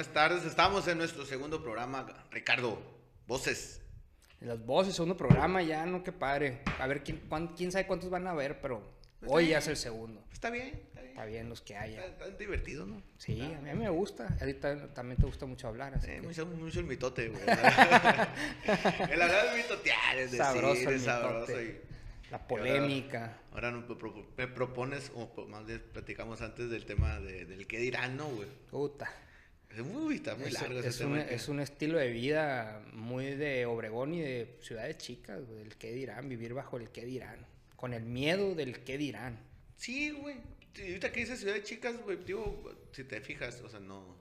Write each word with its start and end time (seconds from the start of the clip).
buenas 0.00 0.14
tardes. 0.14 0.44
Estamos 0.46 0.88
en 0.88 0.96
nuestro 0.96 1.26
segundo 1.26 1.62
programa. 1.62 2.06
Ricardo, 2.30 2.80
voces. 3.26 3.82
Las 4.40 4.64
voces, 4.64 4.94
segundo 4.94 5.14
programa, 5.14 5.60
ya 5.62 5.84
no, 5.84 6.02
qué 6.02 6.10
padre. 6.10 6.62
A 6.78 6.86
ver, 6.86 7.02
quién, 7.04 7.18
cuán- 7.28 7.48
quién 7.48 7.70
sabe 7.70 7.86
cuántos 7.86 8.08
van 8.08 8.26
a 8.26 8.32
ver, 8.32 8.62
pero 8.62 8.82
hoy 9.26 9.48
ya 9.48 9.58
es 9.58 9.68
el 9.68 9.76
segundo. 9.76 10.24
Está 10.32 10.48
bien, 10.48 10.68
está 10.68 11.00
bien. 11.02 11.10
Está 11.12 11.24
bien 11.26 11.48
los 11.50 11.60
que 11.60 11.76
haya. 11.76 12.02
Está, 12.06 12.24
está 12.28 12.38
divertido, 12.38 12.86
¿no? 12.86 13.02
Sí, 13.18 13.42
a 13.42 13.60
mí 13.60 13.74
me 13.78 13.90
gusta. 13.90 14.34
A 14.40 14.46
ti 14.46 14.54
ta- 14.54 14.88
también 14.94 15.20
te 15.20 15.26
gusta 15.26 15.44
mucho 15.44 15.68
hablar, 15.68 15.92
así 15.94 16.10
Eh, 16.10 16.14
que- 16.14 16.26
mucho, 16.28 16.46
mucho 16.46 16.80
el 16.80 16.86
mitote, 16.86 17.28
güey. 17.28 17.42
el 19.12 19.20
hablar 19.22 19.46
es 19.48 19.56
mitotear, 19.56 20.16
es 20.16 20.30
decir, 20.30 20.38
Sabroso 20.46 20.88
el 20.88 20.94
es 20.96 21.02
sabroso. 21.02 21.60
y- 21.60 21.78
La 22.30 22.38
polémica. 22.48 23.36
Ahora 23.52 23.70
no, 23.70 23.82
me 23.86 23.94
pro- 23.96 24.26
me 24.34 24.46
propones, 24.48 25.12
o 25.14 25.28
po- 25.30 25.46
más 25.46 25.66
bien 25.66 25.84
platicamos 25.92 26.40
antes 26.40 26.70
del 26.70 26.86
tema 26.86 27.20
de- 27.20 27.44
del 27.44 27.66
qué 27.66 27.76
dirán, 27.78 28.16
¿no, 28.16 28.24
güey? 28.28 28.48
Puta. 28.70 29.10
Uy, 29.78 30.16
está 30.16 30.34
muy 30.34 30.48
Es, 30.48 30.54
largo 30.54 30.78
ese 30.80 30.88
es 30.88 30.98
tema. 30.98 31.20
un, 31.20 31.24
que- 31.26 31.34
es 31.34 31.48
un 31.48 31.60
estilo 31.60 31.98
de 31.98 32.10
vida 32.10 32.82
muy 32.92 33.34
de 33.36 33.66
Obregón 33.66 34.14
y 34.14 34.20
de 34.20 34.56
ciudades 34.62 34.98
chicas, 34.98 35.44
güey, 35.46 35.62
el 35.62 35.76
qué 35.76 35.92
dirán, 35.92 36.28
vivir 36.28 36.54
bajo 36.54 36.76
el 36.76 36.90
qué 36.90 37.04
dirán, 37.04 37.46
con 37.76 37.94
el 37.94 38.02
miedo 38.04 38.54
del 38.54 38.80
qué 38.82 38.98
dirán. 38.98 39.38
Sí, 39.76 40.10
güey. 40.10 40.36
Ahorita 40.78 41.12
que 41.12 41.20
dices 41.20 41.38
ciudad 41.40 41.54
de 41.54 41.62
chicas, 41.62 42.00
güey, 42.02 42.18
digo, 42.24 42.72
si 42.92 43.04
te 43.04 43.20
fijas, 43.20 43.60
o 43.60 43.68
sea, 43.68 43.80
no, 43.80 44.16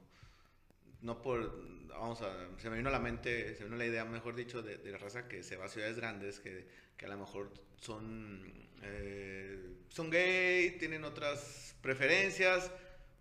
no 1.02 1.22
por, 1.22 1.88
vamos 1.88 2.22
a, 2.22 2.48
se 2.60 2.70
me 2.70 2.78
vino 2.78 2.90
a 2.90 2.92
la 2.92 3.00
mente, 3.00 3.54
se 3.56 3.60
me 3.62 3.66
vino 3.66 3.78
la 3.78 3.86
idea, 3.86 4.06
mejor 4.06 4.36
dicho, 4.36 4.62
de, 4.62 4.78
de 4.78 4.92
la 4.92 4.98
raza 4.98 5.28
que 5.28 5.44
se 5.44 5.58
va 5.58 5.66
a 5.66 5.70
ciudades 5.70 5.98
grandes, 5.98 6.40
que, 6.40 6.66
que 6.98 7.06
a 7.06 7.10
lo 7.10 7.18
mejor 7.18 7.52
son, 7.82 8.52
eh, 8.84 9.60
son 9.90 10.10
gay, 10.10 10.72
tienen 10.80 11.04
otras 11.04 11.76
preferencias, 11.82 12.72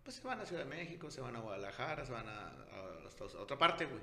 pues 0.09 0.17
se 0.17 0.27
van 0.27 0.41
a 0.41 0.47
Ciudad 0.47 0.65
de 0.65 0.71
México, 0.71 1.11
se 1.11 1.21
van 1.21 1.37
a 1.37 1.41
Guadalajara, 1.41 2.07
se 2.07 2.13
van 2.13 2.27
a, 2.27 2.47
a, 2.47 3.41
otra 3.43 3.59
parte, 3.59 3.85
güey. 3.85 4.01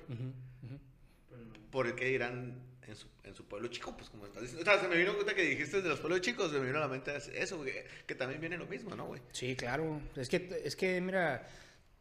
Por 1.71 1.87
el 1.87 1.95
que 1.95 2.05
dirán 2.05 2.61
en 2.85 2.95
su, 2.95 3.07
en 3.23 3.33
su 3.33 3.43
pueblo 3.45 3.69
chico, 3.69 3.97
pues 3.97 4.11
como 4.11 4.27
estás 4.27 4.43
diciendo. 4.43 4.61
O 4.61 4.71
sea, 4.71 4.79
se 4.79 4.87
me 4.87 4.97
vino 4.97 5.15
cuenta 5.15 5.33
que 5.33 5.41
dijiste 5.41 5.81
de 5.81 5.89
los 5.89 5.99
pueblos 5.99 6.21
chicos, 6.21 6.51
se 6.51 6.59
me 6.59 6.67
vino 6.67 6.77
a 6.77 6.81
la 6.81 6.87
mente 6.89 7.11
eso, 7.33 7.57
güey, 7.57 7.73
que 8.05 8.13
también 8.13 8.39
viene 8.39 8.55
lo 8.55 8.67
mismo, 8.67 8.95
¿no, 8.95 9.07
güey? 9.07 9.19
Sí, 9.31 9.55
claro. 9.55 9.99
Es 10.15 10.29
que, 10.29 10.61
es 10.63 10.75
que, 10.75 11.01
mira, 11.01 11.49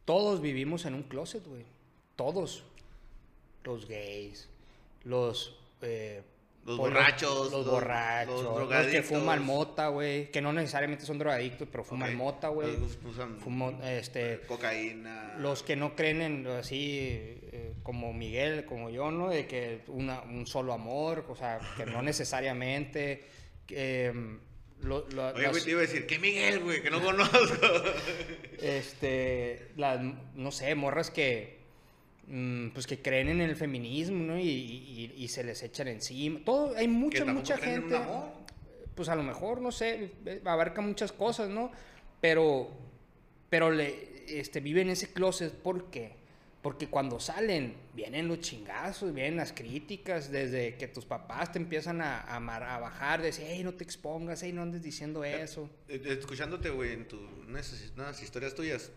todos 0.04 0.42
vivimos 0.42 0.84
en 0.84 0.92
un 0.92 1.04
closet, 1.04 1.46
güey. 1.46 1.64
Todos. 2.14 2.62
Los 3.64 3.88
gays, 3.88 4.50
los... 5.04 5.58
eh, 5.80 6.22
Los 6.64 6.78
por- 6.78 6.90
borrachos, 6.94 7.50
Los, 7.52 7.52
los- 7.52 7.66
borrachos. 7.66 8.34
los 8.34 8.42
Los, 8.44 8.52
que 8.52 8.58
drogadictos. 8.74 9.06
fuman 9.06 9.44
mota, 9.44 9.88
güey. 9.88 10.30
Que 10.30 10.40
no 10.40 10.52
necesariamente 10.52 11.04
son 11.04 11.18
drogadictos, 11.18 11.68
pero 11.70 11.84
fuman 11.84 12.16
mota, 12.16 12.48
güey. 12.48 12.74
Usan 13.04 13.38
Fumo- 13.38 13.78
este, 13.84 14.40
cocaína. 14.46 15.34
los 15.38 15.62
que 15.62 15.76
no 15.76 15.94
creen 15.94 16.22
en 16.22 16.46
así 16.46 16.98
eh, 17.52 17.74
como 17.82 18.14
Miguel, 18.14 18.64
como 18.64 18.88
yo, 18.88 19.10
¿no? 19.10 19.28
De 19.28 19.46
que 19.46 19.82
una- 19.88 20.22
un 20.22 20.46
solo 20.46 20.72
amor, 20.72 21.26
o 21.28 21.36
sea, 21.36 21.60
que 21.76 21.84
no 21.84 22.00
necesariamente. 22.02 23.24
em, 23.68 24.38
lo- 24.80 25.06
lo- 25.10 25.28
Oye, 25.34 25.48
güey, 25.48 25.62
te 25.64 25.70
iba 25.70 25.78
a 25.80 25.82
decir, 25.82 26.06
¿qué 26.06 26.18
Miguel, 26.18 26.60
güey? 26.60 26.82
Que 26.82 26.90
no 26.90 27.02
conozco. 27.02 27.32
este, 28.60 29.68
las, 29.76 30.00
no 30.34 30.50
sé, 30.52 30.74
morras 30.74 31.10
que, 31.10 31.53
pues 32.72 32.86
que 32.86 33.00
creen 33.02 33.28
en 33.28 33.40
el 33.40 33.56
feminismo, 33.56 34.22
¿no? 34.24 34.38
Y, 34.38 34.48
y- 34.48 35.14
y 35.16 35.28
se 35.28 35.44
les 35.44 35.62
echan 35.62 35.88
encima. 35.88 36.40
Todo, 36.44 36.76
hay 36.76 36.88
mucha, 36.88 37.24
mucha 37.24 37.54
en 37.56 37.60
gente. 37.60 37.98
Pues 38.94 39.08
a 39.08 39.16
lo 39.16 39.22
mejor, 39.22 39.60
no 39.60 39.72
sé, 39.72 40.12
eh, 40.24 40.40
abarca 40.44 40.80
muchas 40.80 41.12
cosas, 41.12 41.48
¿no? 41.50 41.70
Pero, 42.20 42.70
pero 43.50 43.70
le, 43.70 44.24
este, 44.28 44.60
viven 44.60 44.88
ese 44.88 45.12
closet, 45.12 45.52
¿por 45.52 45.90
qué? 45.90 46.12
Porque 46.62 46.86
cuando 46.86 47.20
salen, 47.20 47.74
vienen 47.94 48.26
los 48.28 48.40
chingazos, 48.40 49.12
vienen 49.12 49.36
las 49.36 49.52
críticas, 49.52 50.30
desde 50.30 50.76
que 50.76 50.88
tus 50.88 51.04
papás 51.04 51.52
te 51.52 51.58
empiezan 51.58 52.00
a, 52.00 52.20
a, 52.20 52.78
bajar, 52.78 53.20
de 53.20 53.26
decir, 53.26 53.44
hey, 53.46 53.62
no 53.62 53.74
te 53.74 53.84
expongas, 53.84 54.42
hey, 54.42 54.52
no 54.52 54.62
andes 54.62 54.80
diciendo 54.82 55.24
eso. 55.24 55.68
Eh, 55.88 56.00
eh, 56.02 56.16
Escuchándote, 56.18 56.70
güey, 56.70 56.92
en 56.92 57.06
tu, 57.06 57.18
unas, 57.46 57.90
unas 57.96 58.22
historias 58.22 58.54
tuyas, 58.54 58.90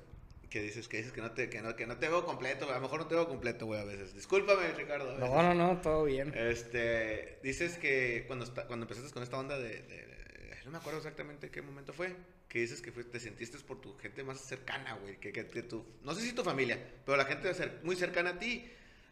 que 0.50 0.62
dices 0.62 0.88
que 0.88 0.98
dices 0.98 1.12
que 1.12 1.22
no 1.22 1.32
te, 1.32 1.50
que 1.50 1.62
no, 1.62 1.76
que 1.76 1.86
no 1.88 1.98
te 1.98 2.08
veo 2.08 2.26
completo, 2.26 2.66
güey. 2.66 2.72
A 2.72 2.78
lo 2.80 2.84
mejor 2.84 3.00
no 3.02 3.08
te 3.08 3.16
veo 3.16 3.28
completo, 3.28 3.66
güey, 3.66 3.80
a 3.82 3.84
veces. 3.86 4.14
Discúlpame, 4.16 4.72
Ricardo. 4.74 5.10
a 5.12 5.14
veces. 5.16 5.30
No, 5.30 5.42
no, 5.42 5.54
no, 5.54 5.82
todo 5.82 6.04
bien. 6.06 6.34
Este, 6.36 7.40
dices 7.44 7.78
que 7.78 8.24
cuando, 8.28 8.46
está, 8.46 8.66
cuando 8.68 8.86
empezaste 8.86 9.12
con 9.12 9.24
esta 9.24 9.38
onda 9.38 9.58
de, 9.58 9.70
de- 9.84 10.06
de- 10.08 10.18
No 10.66 10.72
me 10.72 10.78
acuerdo 10.78 11.00
exactamente 11.00 11.50
qué 11.50 11.62
momento 11.62 11.94
fue. 11.94 12.16
Que 12.50 12.60
dices 12.60 12.82
que 12.82 12.92
fue- 12.92 13.04
te 13.04 13.20
sentiste 13.20 13.58
por 13.60 13.82
tu 13.82 13.96
gente 13.98 14.24
más 14.24 14.40
cercana, 14.40 14.94
güey. 14.96 15.18
Que, 15.20 15.32
que, 15.34 15.46
que 15.48 15.64
tu, 15.64 15.86
no 16.04 16.14
sé 16.16 16.22
si 16.22 16.34
tu 16.34 16.44
familia, 16.44 16.80
pero 17.06 17.18
la 17.18 17.26
gente 17.26 17.50
cer- 17.54 17.82
muy 17.84 17.96
cercana 17.96 18.32
a 18.32 18.40
ti. 18.40 18.70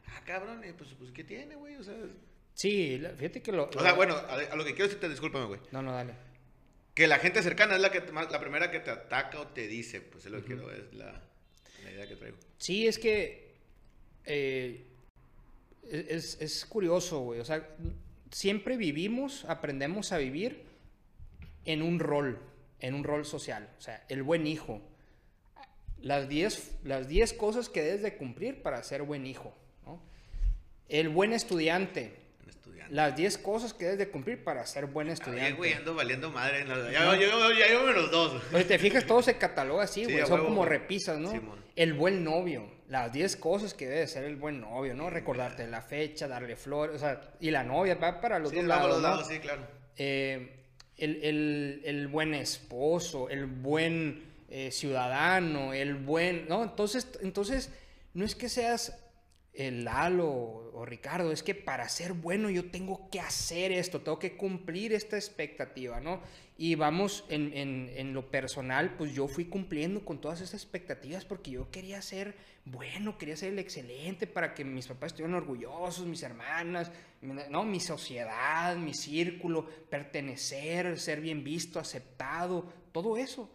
Ah, 0.07 0.21
cabrón, 0.25 0.63
eh, 0.63 0.73
pues, 0.77 0.91
pues 0.97 1.11
¿qué 1.11 1.23
tiene, 1.23 1.55
güey? 1.55 1.75
O 1.75 1.83
sea, 1.83 1.95
Sí, 2.53 3.01
fíjate 3.17 3.41
que 3.41 3.51
lo... 3.51 3.65
o 3.69 3.81
sea, 3.81 3.91
bueno, 3.93 4.15
a, 4.15 4.35
a 4.35 4.55
lo 4.55 4.63
que 4.63 4.71
quiero 4.71 4.85
decirte, 4.85 5.09
discúlpame, 5.09 5.45
güey. 5.47 5.59
No, 5.71 5.81
no, 5.81 5.91
dale. 5.91 6.13
Que 6.95 7.07
la 7.07 7.19
gente 7.19 7.43
cercana 7.43 7.75
es 7.75 7.81
la, 7.81 7.91
que, 7.91 8.01
la 8.01 8.39
primera 8.39 8.71
que 8.71 8.79
te 8.79 8.89
ataca 8.89 9.41
o 9.41 9.47
te 9.47 9.67
dice. 9.67 10.01
Pues 10.01 10.25
es 10.25 10.31
lo 10.31 10.39
que 10.39 10.45
quiero, 10.45 10.71
es 10.71 10.93
la, 10.93 11.21
la 11.83 11.91
idea 11.91 12.07
que 12.07 12.15
traigo. 12.15 12.37
Sí, 12.57 12.87
es 12.87 12.97
que 12.97 13.53
eh, 14.23 14.85
es, 15.83 16.41
es 16.41 16.65
curioso, 16.65 17.19
güey. 17.19 17.41
O 17.41 17.45
sea, 17.45 17.67
siempre 18.31 18.77
vivimos, 18.77 19.45
aprendemos 19.45 20.11
a 20.11 20.17
vivir 20.17 20.63
en 21.65 21.81
un 21.81 21.99
rol, 21.99 22.39
en 22.79 22.93
un 22.93 23.03
rol 23.03 23.25
social. 23.25 23.69
O 23.77 23.81
sea, 23.81 24.03
el 24.09 24.23
buen 24.23 24.47
hijo. 24.47 24.81
Las 26.01 26.29
10 26.29 26.79
las 26.83 27.07
10 27.07 27.33
cosas 27.33 27.69
que 27.69 27.81
debes 27.81 28.03
de 28.03 28.15
cumplir 28.15 28.61
para 28.61 28.81
ser 28.83 29.01
buen 29.01 29.25
hijo. 29.25 29.53
¿no? 29.85 30.01
El 30.87 31.09
buen 31.09 31.33
estudiante. 31.33 32.24
Estudiante. 32.75 32.93
Las 32.95 33.15
10 33.15 33.37
cosas 33.39 33.73
que 33.73 33.85
debes 33.85 33.99
de 33.99 34.09
cumplir 34.09 34.43
para 34.43 34.65
ser 34.65 34.85
buen 34.85 35.09
estudiante. 35.09 35.53
güey, 35.53 35.73
ando 35.73 35.95
valiendo 35.95 36.29
madre. 36.31 36.61
en 36.61 36.69
la- 36.69 36.91
Ya, 36.91 37.15
ya, 37.15 37.19
ya, 37.19 37.59
ya 37.59 37.67
llevo 37.67 37.85
menos 37.87 38.11
dos. 38.11 38.41
Pues 38.51 38.67
te 38.67 38.77
fijas, 38.79 39.05
todo 39.05 39.21
se 39.21 39.37
cataloga 39.37 39.83
así, 39.83 40.05
Sí, 40.05 40.11
güey. 40.11 40.23
Son 40.25 40.33
huevo, 40.33 40.45
como 40.45 40.57
güey. 40.61 40.69
repisas, 40.69 41.17
¿no? 41.17 41.31
Simón. 41.31 41.59
El 41.75 41.93
buen 41.93 42.23
novio. 42.23 42.69
Las 42.87 43.11
10 43.11 43.35
cosas 43.37 43.73
que 43.73 43.87
debe 43.87 44.05
ser 44.07 44.25
el 44.25 44.35
buen 44.35 44.61
novio, 44.61 44.93
¿no? 44.93 45.09
Recordarte 45.09 45.65
la 45.67 45.81
fecha, 45.81 46.27
darle 46.27 46.55
flores, 46.55 46.97
o 46.97 46.99
sea, 46.99 47.19
y 47.39 47.49
la 47.51 47.63
novia 47.63 47.95
va 47.95 48.21
para 48.21 48.37
los 48.39 48.51
Sí, 48.51 48.57
dos 48.57 48.65
lados, 48.65 48.89
los 48.89 49.01
¿no? 49.01 49.07
lados, 49.09 49.27
sí, 49.27 49.39
claro. 49.39 49.61
Eh, 49.97 50.51
el, 50.97 51.23
el- 51.23 51.81
el 51.85 52.07
buen 52.07 52.33
esposo, 52.35 53.29
el 53.29 53.45
buen 53.47 54.23
eh, 54.49 54.69
ciudadano, 54.71 55.73
el 55.73 55.95
buen, 55.95 56.47
¿no? 56.47 56.63
Entonces, 56.63 57.07
entonces, 57.21 57.71
no 58.13 58.23
es 58.23 58.35
que 58.35 58.47
seas 58.49 58.97
el 59.57 59.85
Lalo 59.85 60.27
o 60.29 60.85
Ricardo, 60.85 61.31
es 61.31 61.41
que 61.43 61.55
para 61.55 61.87
ser 61.89 62.13
bueno 62.13 62.49
yo 62.49 62.69
tengo 62.69 63.09
que 63.09 63.19
hacer 63.19 63.71
esto, 63.71 64.01
tengo 64.01 64.19
que 64.19 64.35
cumplir 64.35 64.91
esta 64.93 65.15
expectativa, 65.17 65.99
¿no? 66.01 66.21
Y 66.57 66.75
vamos, 66.75 67.25
en, 67.29 67.51
en- 67.53 67.91
en 67.95 68.13
lo 68.13 68.29
personal, 68.31 68.95
pues 68.97 69.13
yo 69.13 69.27
fui 69.27 69.45
cumpliendo 69.45 70.05
con 70.05 70.19
todas 70.21 70.41
esas 70.41 70.53
expectativas 70.63 71.25
porque 71.25 71.51
yo 71.51 71.69
quería 71.71 72.01
ser 72.01 72.35
bueno, 72.65 73.17
quería 73.17 73.37
ser 73.37 73.53
el 73.53 73.59
excelente 73.59 74.25
para 74.25 74.53
que 74.55 74.65
mis 74.65 74.87
papás 74.87 75.07
estuvieran 75.11 75.35
orgullosos, 75.35 76.05
mis 76.07 76.23
hermanas, 76.23 76.91
no, 77.21 77.63
mi 77.63 77.79
sociedad, 77.79 78.75
mi 78.75 78.93
círculo, 78.93 79.67
pertenecer, 79.89 80.99
ser 80.99 81.21
bien 81.21 81.43
visto, 81.43 81.79
aceptado, 81.79 82.71
todo 82.91 83.17
eso. 83.17 83.49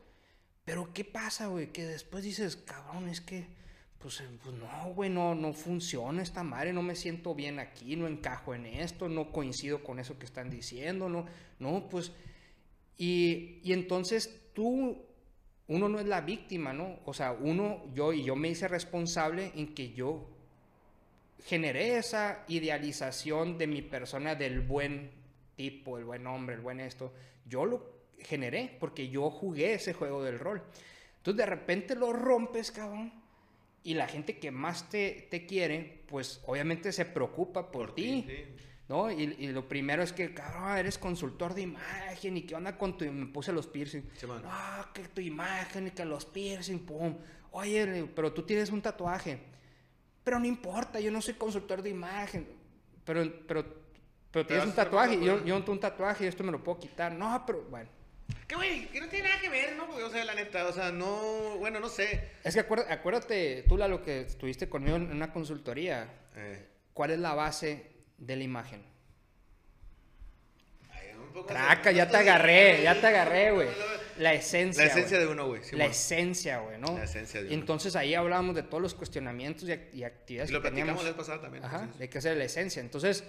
Pero 0.65 0.93
¿qué 0.93 1.05
pasa, 1.05 1.47
güey? 1.49 1.73
Que 1.73 1.85
después 1.85 2.23
dices, 2.23 2.57
cabrón, 2.57 3.09
es 3.09 3.21
que, 3.21 3.47
pues, 4.01 4.21
eh, 4.21 4.29
pues 4.43 4.55
no, 4.57 4.95
güey, 4.95 5.11
no, 5.11 5.35
no 5.35 5.53
funciona 5.53 6.23
esta 6.23 6.43
madre, 6.43 6.73
no 6.73 6.83
me 6.83 6.97
siento 6.97 7.35
bien 7.35 7.59
aquí, 7.59 7.97
no 7.97 8.07
encajo 8.07 8.55
en 8.55 8.67
esto, 8.67 9.09
no 9.09 9.31
coincido 9.31 9.85
con 9.85 9.99
eso 9.99 10.19
que 10.19 10.27
están 10.27 10.51
diciendo, 10.51 11.09
no, 11.09 11.27
no, 11.59 11.89
pues, 11.89 12.13
y, 12.97 13.61
y 13.63 13.73
entonces 13.73 14.53
tú, 14.55 15.05
uno 15.69 15.89
no 15.89 16.01
es 16.01 16.07
la 16.07 16.23
víctima, 16.23 16.73
¿no? 16.73 16.99
O 17.05 17.15
sea, 17.15 17.33
uno, 17.33 17.85
yo, 17.95 18.13
y 18.13 18.25
yo 18.25 18.37
me 18.37 18.49
hice 18.49 18.69
responsable 18.69 19.53
en 19.55 19.75
que 19.75 19.93
yo 19.93 20.27
generé 21.45 21.97
esa 21.97 22.45
idealización 22.49 23.59
de 23.59 23.67
mi 23.67 23.83
persona 23.83 24.35
del 24.35 24.61
buen 24.61 25.11
tipo, 25.57 25.99
el 25.99 26.05
buen 26.05 26.27
hombre, 26.27 26.55
el 26.55 26.61
buen 26.61 26.81
esto. 26.81 27.13
Yo 27.47 27.67
lo 27.67 28.01
generé 28.19 28.77
porque 28.81 29.09
yo 29.09 29.31
jugué 29.31 29.75
ese 29.75 29.93
juego 29.93 30.23
del 30.23 30.39
rol. 30.39 30.63
Entonces 31.19 31.37
de 31.37 31.47
repente 31.47 31.95
lo 31.95 32.13
rompes, 32.13 32.71
cabrón. 32.71 33.20
Y 33.83 33.95
la 33.95 34.07
gente 34.07 34.39
que 34.39 34.51
más 34.51 34.89
te, 34.91 35.29
te 35.31 35.47
quiere, 35.47 36.05
pues 36.07 36.43
obviamente 36.47 36.93
se 36.93 37.05
preocupa 37.05 37.71
por, 37.71 37.95
ti. 37.95 38.25
sí. 38.27 38.45
¿No? 38.89 39.09
Y, 39.09 39.37
y 39.39 39.47
lo 39.53 39.69
primero 39.69 40.03
es 40.03 40.13
que, 40.13 40.35
cabrón, 40.35 40.77
eres 40.77 40.99
consultor 40.99 41.55
de 41.55 41.63
imagen 41.63 42.37
y 42.37 42.43
qué 42.43 42.57
onda 42.57 42.77
con 42.77 42.99
tu... 42.99 43.05
Me 43.05 43.27
puse 43.27 43.53
los 43.53 43.69
piercing. 43.69 44.03
Sí. 44.17 44.27
No, 44.27 44.41
que 44.93 45.07
tu 45.07 45.21
imagen 45.21 45.87
y 45.87 45.91
que 45.93 46.05
los 46.05 46.25
piercing, 46.25 46.81
pum. 46.81 47.17
Oye, 47.53 48.09
pero 48.17 48.33
tú 48.33 48.43
tienes 48.43 48.71
un 48.71 48.83
tatuaje. 48.83 49.39
Pero 50.25 50.41
no 50.41 50.47
importa, 50.47 50.99
yo 50.99 51.13
no 51.13 51.23
soy 51.23 51.35
consultor 51.35 51.83
de 51.83 51.91
imagen. 51.91 52.49
Pero, 53.05 53.23
pero, 53.47 53.65
pero 54.33 54.45
tienes 54.45 54.67
vas 54.67 54.71
un 54.71 54.77
tatuaje. 54.77 55.25
Yo, 55.25 55.45
yo 55.45 55.55
no 55.55 55.61
tengo 55.61 55.73
un 55.73 55.81
tatuaje 55.81 56.25
y 56.25 56.27
esto 56.27 56.43
me 56.43 56.51
lo 56.51 56.63
puedo 56.63 56.81
quitar. 56.81 57.13
No, 57.13 57.45
pero 57.47 57.63
bueno. 57.71 57.89
Que, 58.47 58.55
güey, 58.57 58.87
que 58.89 59.01
no 59.01 59.09
tiene 59.09 59.29
nada 59.29 59.41
que 59.41 59.49
ver, 59.49 59.77
¿no? 59.77 59.87
güey? 59.87 60.03
O 60.03 60.11
sea, 60.11 60.25
la 60.25 60.35
neta, 60.35 60.67
o 60.67 60.73
sea, 60.73 60.91
no, 60.91 61.57
bueno, 61.59 61.79
no 61.81 61.89
sé. 61.89 62.21
Es 62.45 62.55
que 62.55 62.61
acuérdate, 62.61 62.93
acuérdate 62.93 63.65
tú, 63.69 63.77
lo 63.77 64.03
que 64.03 64.23
estuviste 64.23 64.69
conmigo 64.69 64.97
en 64.97 65.11
una 65.13 65.33
consultoría. 65.33 66.09
Eh, 66.37 66.67
¿Cuál 66.93 67.13
es 67.13 67.19
la 67.21 67.35
base 67.35 67.87
de 68.19 68.37
la 68.37 68.43
imagen? 68.45 68.83
ay, 70.91 71.13
un 71.19 71.33
poco 71.33 71.47
Traca, 71.47 71.91
ya 71.93 72.09
te 72.09 72.17
agarré, 72.17 72.83
ya 72.83 73.01
te 73.01 73.07
agarré, 73.07 73.51
güey. 73.53 73.69
La 74.19 74.35
esencia. 74.35 74.85
La 74.85 74.91
esencia 74.91 75.17
güey. 75.17 75.27
de 75.29 75.33
uno, 75.33 75.47
güey. 75.47 75.63
sí, 75.65 75.71
la 75.73 75.77
bueno. 75.85 75.91
esencia, 75.93 76.59
güey, 76.59 76.79
¿no? 76.79 76.99
La 76.99 77.05
esencia 77.05 77.41
de 77.41 77.47
uno. 77.47 77.55
Entonces 77.55 77.97
ahí 77.97 78.15
hablábamos 78.15 78.55
de 78.55 78.63
todos 78.63 78.83
los 78.83 78.93
cuestionamientos 78.95 79.67
y, 79.67 79.73
act- 79.73 79.95
y 79.95 80.05
actividades 80.05 80.51
Y 80.51 80.53
lo 80.53 80.59
que 80.61 80.69
platicamos 80.69 81.01
teníamos. 81.01 81.05
la 81.05 81.11
vez 81.11 81.17
pasada 81.17 81.41
también. 81.41 81.65
Ajá, 81.65 81.89
de 81.99 82.11
qué 82.11 82.19
hacer 82.19 82.37
la 82.37 82.45
esencia. 82.45 82.81
Entonces, 82.83 83.25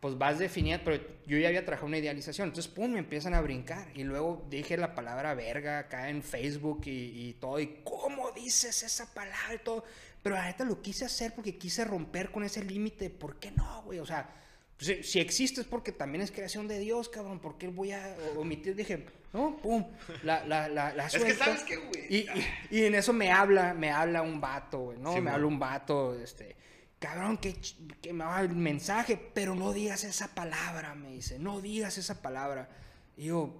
pues 0.00 0.16
vas 0.16 0.38
definiendo, 0.38 0.84
pero 0.84 1.02
yo 1.26 1.38
ya 1.38 1.48
había 1.48 1.64
trabajado 1.64 1.88
una 1.88 1.98
idealización. 1.98 2.48
Entonces, 2.48 2.72
pum, 2.72 2.92
me 2.92 3.00
empiezan 3.00 3.34
a 3.34 3.40
brincar. 3.40 3.88
Y 3.94 4.04
luego 4.04 4.46
dije 4.48 4.76
la 4.76 4.94
palabra 4.94 5.34
verga 5.34 5.80
acá 5.80 6.08
en 6.08 6.22
Facebook 6.22 6.82
y, 6.86 7.28
y 7.28 7.32
todo. 7.40 7.58
Y 7.58 7.80
cómo 7.84 8.30
dices 8.32 8.82
esa 8.82 9.12
palabra 9.12 9.54
y 9.54 9.58
todo. 9.58 9.84
Pero 10.22 10.36
la 10.36 10.46
neta 10.46 10.64
lo 10.64 10.80
quise 10.82 11.04
hacer 11.04 11.32
porque 11.34 11.56
quise 11.56 11.84
romper 11.84 12.30
con 12.30 12.44
ese 12.44 12.62
límite. 12.64 13.10
¿Por 13.10 13.36
qué 13.40 13.50
no, 13.50 13.82
güey? 13.82 13.98
O 13.98 14.06
sea, 14.06 14.28
si, 14.78 15.02
si 15.02 15.18
existe 15.20 15.60
es 15.60 15.66
porque 15.66 15.90
también 15.90 16.22
es 16.22 16.30
creación 16.30 16.68
de 16.68 16.78
Dios, 16.78 17.08
cabrón. 17.08 17.40
¿Por 17.40 17.58
qué 17.58 17.66
voy 17.68 17.90
a 17.92 18.16
omitir? 18.36 18.76
Dije, 18.76 19.04
no, 19.32 19.56
pum, 19.56 19.84
la, 20.22 20.44
la, 20.46 20.68
la, 20.68 20.94
la 20.94 21.06
Es 21.06 21.22
que 21.22 21.34
sabes 21.34 21.62
qué, 21.64 21.76
güey. 21.76 22.06
Y, 22.08 22.16
y- 22.18 22.46
y 22.70 22.84
en 22.84 22.94
eso 22.94 23.12
me 23.12 23.30
habla, 23.32 23.74
me 23.74 23.90
habla 23.90 24.22
un 24.22 24.40
vato, 24.40 24.78
güey, 24.78 24.98
¿no? 24.98 25.10
Sí, 25.10 25.16
me 25.16 25.22
man. 25.22 25.34
habla 25.34 25.46
un 25.46 25.58
vato, 25.58 26.14
este, 26.20 26.56
cabrón, 26.98 27.38
que, 27.38 27.56
que 28.02 28.12
me 28.12 28.24
va 28.24 28.40
el 28.40 28.54
mensaje, 28.54 29.16
pero 29.34 29.54
no 29.54 29.72
digas 29.72 30.04
esa 30.04 30.34
palabra, 30.34 30.94
me 30.94 31.10
dice, 31.12 31.38
no 31.38 31.60
digas 31.60 31.98
esa 31.98 32.20
palabra. 32.22 32.68
Y 33.16 33.26
yo, 33.26 33.54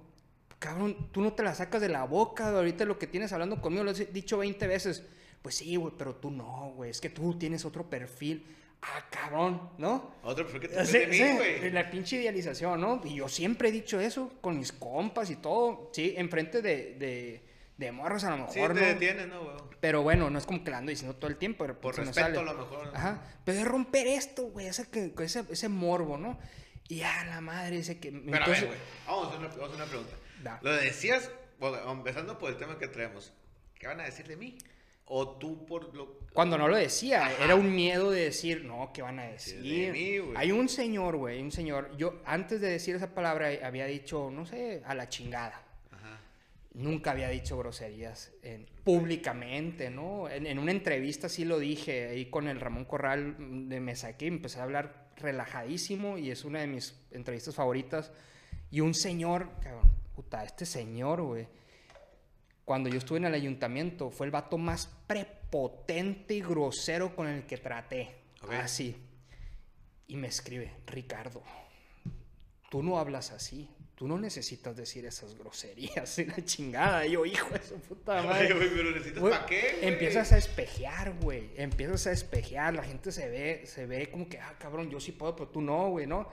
cabrón, 0.59 1.11
tú 1.13 1.21
no 1.21 1.33
te 1.33 1.43
la 1.43 1.55
sacas 1.55 1.81
de 1.81 1.89
la 1.89 2.05
boca, 2.05 2.49
ahorita 2.49 2.85
lo 2.85 2.99
que 2.99 3.07
tienes 3.07 3.33
hablando 3.33 3.61
conmigo, 3.61 3.85
lo 3.85 3.91
has 3.91 4.13
dicho 4.13 4.39
20 4.39 4.67
veces. 4.67 5.05
Pues 5.43 5.57
sí, 5.57 5.77
güey, 5.77 5.95
pero 5.97 6.17
tú 6.17 6.31
no, 6.31 6.73
güey, 6.75 6.91
es 6.91 7.01
que 7.01 7.11
tú 7.11 7.39
tienes 7.39 7.65
otro 7.65 7.89
perfil. 7.89 8.45
Ah, 8.83 9.05
cabrón, 9.11 9.71
¿no? 9.79 10.13
Otro 10.23 10.45
perfil 10.45 10.61
que 10.61 10.69
te 10.69 10.87
Sí, 10.87 10.99
de 10.99 11.07
mí, 11.09 11.17
sí, 11.17 11.33
güey. 11.37 11.71
la 11.71 11.91
pinche 11.91 12.17
idealización, 12.17 12.81
¿no? 12.81 13.01
Y 13.05 13.17
yo 13.17 13.29
siempre 13.29 13.69
he 13.71 13.73
dicho 13.73 13.99
eso 14.01 14.33
con 14.41 14.57
mis 14.59 14.73
compas 14.73 15.31
y 15.31 15.37
todo, 15.37 15.91
sí, 15.93 16.15
enfrente 16.17 16.63
de, 16.63 16.95
de, 16.95 17.43
de 17.79 17.93
morros 17.93 18.25
a 18.25 18.31
lo 18.31 18.37
mejor, 18.39 18.53
Sí, 18.53 18.61
¿no? 18.61 18.75
te 18.75 18.81
detienes, 18.81 19.29
¿no, 19.29 19.43
güey? 19.45 19.57
Pero 19.81 20.03
bueno, 20.03 20.29
no 20.29 20.39
es 20.39 20.45
como 20.47 20.63
que 20.65 20.71
la 20.71 20.79
ando 20.79 20.91
diciendo 20.91 21.17
todo 21.17 21.31
el 21.31 21.37
tiempo. 21.37 21.65
pero 21.65 21.81
Por 21.81 21.97
respeto, 21.97 22.41
a 22.41 22.43
lo 22.43 22.55
mejor. 22.55 22.91
Ajá. 22.95 23.23
Pero 23.45 23.59
es 23.61 23.65
romper 23.67 24.07
esto, 24.09 24.49
güey, 24.49 24.67
ese, 24.67 24.91
que- 24.91 25.15
ese, 25.21 25.45
ese 25.51 25.69
morbo, 25.69 26.19
¿no? 26.19 26.39
Y 26.89 27.03
a 27.03 27.25
la 27.27 27.41
madre, 27.41 27.79
ese 27.79 27.99
que... 28.01 28.11
Pero 28.11 28.45
a 28.45 28.49
ver, 28.49 28.67
güey, 28.67 28.79
vamos 29.07 29.25
a 29.25 29.29
hacer 29.29 29.39
una, 29.41 29.49
vamos 29.49 29.63
a 29.63 29.65
hacer 29.67 29.77
una 29.77 29.87
pregunta. 29.87 30.17
Da. 30.43 30.59
Lo 30.63 30.73
decías, 30.75 31.31
bueno, 31.61 31.93
empezando 31.93 32.39
por 32.39 32.51
el 32.51 32.57
tema 32.57 32.79
que 32.79 32.89
traemos, 32.89 33.33
¿qué 33.79 33.87
van 33.87 34.01
a 34.01 34.05
decir 34.05 34.27
de 34.27 34.37
mí? 34.37 34.59
O 35.05 35.37
tú 35.39 35.65
por 35.65 35.95
lo... 35.95 36.19
Cuando 36.33 36.59
no 36.59 36.67
lo 36.69 36.77
decía, 36.77 37.27
Ajá. 37.27 37.45
era 37.45 37.55
un 37.55 37.75
miedo 37.75 38.11
de 38.11 38.25
decir, 38.25 38.65
no, 38.65 38.91
¿qué 38.93 39.03
van 39.03 39.19
a 39.21 39.25
decir? 39.27 39.63
de 39.63 39.93
mí, 39.93 40.19
güey. 40.19 40.37
Hay 40.37 40.51
un 40.53 40.69
señor, 40.69 41.17
güey, 41.17 41.41
un 41.41 41.53
señor. 41.53 41.97
Yo 41.97 42.21
antes 42.25 42.61
de 42.61 42.69
decir 42.69 42.97
esa 42.97 43.15
palabra 43.15 43.49
había 43.63 43.87
dicho, 43.87 44.31
no 44.33 44.45
sé, 44.47 44.83
a 44.85 44.95
la 44.95 45.09
chingada. 45.09 45.63
Nunca 46.75 47.11
había 47.13 47.29
dicho 47.31 47.59
groserías 47.59 48.33
en- 48.43 48.67
públicamente, 48.85 49.91
¿no? 49.91 50.29
En, 50.29 50.47
en 50.47 50.59
una 50.59 50.71
entrevista 50.71 51.29
sí 51.29 51.45
lo 51.45 51.59
dije, 51.59 52.09
ahí 52.09 52.27
con 52.27 52.47
el 52.47 52.61
Ramón 52.61 52.85
Corral 52.85 53.37
de 53.69 53.81
me 53.81 53.97
saqué, 53.97 54.27
empecé 54.27 54.61
a 54.61 54.65
hablar 54.65 55.09
relajadísimo 55.17 56.19
y 56.19 56.31
es 56.31 56.45
una 56.45 56.61
de 56.61 56.67
mis 56.69 56.95
entrevistas 57.11 57.55
favoritas. 57.55 58.13
Y 58.71 58.81
un 58.81 58.95
señor, 58.95 59.51
cabrón, 59.61 59.91
puta, 60.15 60.45
este 60.45 60.67
señor, 60.67 61.23
güey, 61.23 61.49
cuando 62.65 62.91
yo 62.91 62.99
estuve 62.99 63.17
en 63.19 63.25
el 63.25 63.35
ayuntamiento, 63.35 64.11
fue 64.11 64.27
el 64.27 64.31
vato 64.31 64.59
más 64.59 64.87
prepotente 65.07 66.35
y 66.35 66.43
grosero 66.43 67.17
con 67.17 67.27
el 67.27 67.45
que 67.47 67.57
traté. 67.57 68.15
Así. 68.51 68.95
Y 70.07 70.17
me 70.17 70.29
escribe, 70.29 70.73
Ricardo, 70.87 71.43
tú 72.71 72.83
no 72.83 72.99
hablas 72.99 73.31
así. 73.33 73.69
Tú 73.99 74.07
no 74.07 74.17
necesitas 74.17 74.77
decir 74.77 75.05
esas 75.07 75.35
groserías 75.37 76.17
y 76.21 76.27
la 76.27 76.45
chingada. 76.45 77.05
Y 77.05 77.11
yo, 77.13 77.27
hijo 77.27 77.51
de 77.53 77.61
su 77.61 77.75
puta 77.81 78.23
madre. 78.23 78.55
Güey, 78.55 78.71
pero 78.71 78.91
necesitas 78.93 79.21
para 79.21 79.47
qué, 79.47 79.75
güey. 79.81 79.89
Empiezas 79.93 80.31
a 80.31 80.39
espejear, 80.39 81.15
güey. 81.21 81.51
Empiezas 81.57 82.07
a 82.07 82.13
espejear. 82.13 82.75
La 82.75 82.85
gente 82.85 83.11
se 83.11 83.29
ve, 83.29 83.63
se 83.67 83.87
ve 83.87 84.09
como 84.09 84.29
que, 84.29 84.39
ah, 84.39 84.55
cabrón, 84.57 84.89
yo 84.89 85.01
sí 85.01 85.11
puedo, 85.11 85.35
pero 85.35 85.49
tú 85.49 85.61
no, 85.61 85.91
güey, 85.91 86.07
¿no? 86.07 86.29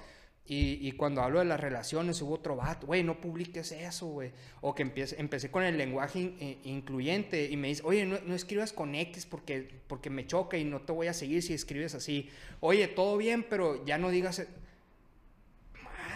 Y, 0.45 0.87
y 0.87 0.91
cuando 0.91 1.23
hablo 1.23 1.39
de 1.39 1.45
las 1.45 1.59
relaciones, 1.59 2.21
hubo 2.21 2.35
otro 2.35 2.55
vato, 2.55 2.85
güey, 2.85 3.01
no 3.01 3.19
publiques 3.19 3.71
eso, 3.71 4.05
güey. 4.05 4.31
O 4.61 4.75
que 4.75 4.83
empiece, 4.83 5.15
empecé 5.19 5.49
con 5.49 5.63
el 5.63 5.75
lenguaje 5.75 6.19
in- 6.19 6.37
eh, 6.39 6.59
incluyente 6.65 7.45
y 7.49 7.57
me 7.57 7.69
dice, 7.69 7.81
oye, 7.83 8.05
no, 8.05 8.19
no 8.27 8.35
escribas 8.35 8.73
con 8.73 8.93
X 8.93 9.25
porque, 9.25 9.67
porque 9.87 10.11
me 10.11 10.27
choca 10.27 10.55
y 10.55 10.63
no 10.65 10.81
te 10.81 10.91
voy 10.91 11.07
a 11.07 11.13
seguir 11.15 11.41
si 11.41 11.55
escribes 11.55 11.95
así. 11.95 12.29
Oye, 12.59 12.87
todo 12.87 13.17
bien, 13.17 13.43
pero 13.49 13.83
ya 13.87 13.97
no 13.97 14.11
digas... 14.11 14.43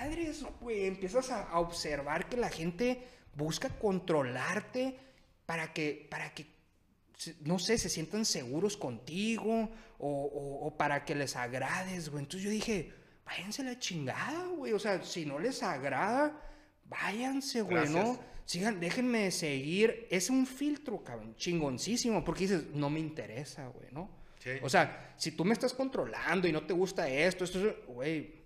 e-". 0.05 0.09
Madres, 0.09 0.43
güey, 0.61 0.85
empiezas 0.85 1.29
a, 1.31 1.43
a 1.43 1.59
observar 1.59 2.27
que 2.29 2.37
la 2.37 2.49
gente 2.49 3.03
busca 3.35 3.69
controlarte 3.69 4.97
para 5.45 5.71
que, 5.73 6.07
para 6.09 6.33
que 6.33 6.45
no 7.41 7.59
sé, 7.59 7.77
se 7.77 7.89
sientan 7.89 8.23
seguros 8.25 8.77
contigo 8.77 9.69
o, 9.97 10.07
o- 10.07 10.67
o 10.67 10.77
para 10.77 11.03
que 11.03 11.15
les 11.15 11.35
agrades, 11.35 12.09
güey. 12.09 12.23
Entonces 12.23 12.43
yo 12.45 12.49
dije, 12.49 12.93
váyanse 13.25 13.63
la 13.63 13.77
chingada, 13.77 14.45
güey. 14.47 14.71
O 14.73 14.79
sea, 14.79 15.03
si 15.03 15.25
no 15.25 15.37
les 15.39 15.61
agrada, 15.63 16.39
váyanse, 16.85 17.61
güey, 17.61 17.89
¿no? 17.89 18.19
Sigan, 18.45 18.79
déjenme 18.79 19.31
seguir. 19.31 20.07
Es 20.09 20.29
un 20.29 20.47
filtro, 20.47 21.03
cabrón, 21.03 21.35
chingoncísimo, 21.35 22.23
porque 22.23 22.41
dices, 22.47 22.63
no 22.73 22.89
me 22.89 22.99
interesa, 22.99 23.67
güey, 23.67 23.89
¿no? 23.91 24.09
Sí. 24.39 24.51
O 24.61 24.69
sea, 24.69 25.13
si 25.17 25.31
tú 25.33 25.43
me 25.43 25.53
estás 25.53 25.73
controlando 25.73 26.47
y 26.47 26.51
no 26.53 26.65
te 26.65 26.73
gusta 26.73 27.07
esto, 27.09 27.43
esto, 27.43 27.67
es- 27.67 27.75
güey, 27.87 28.38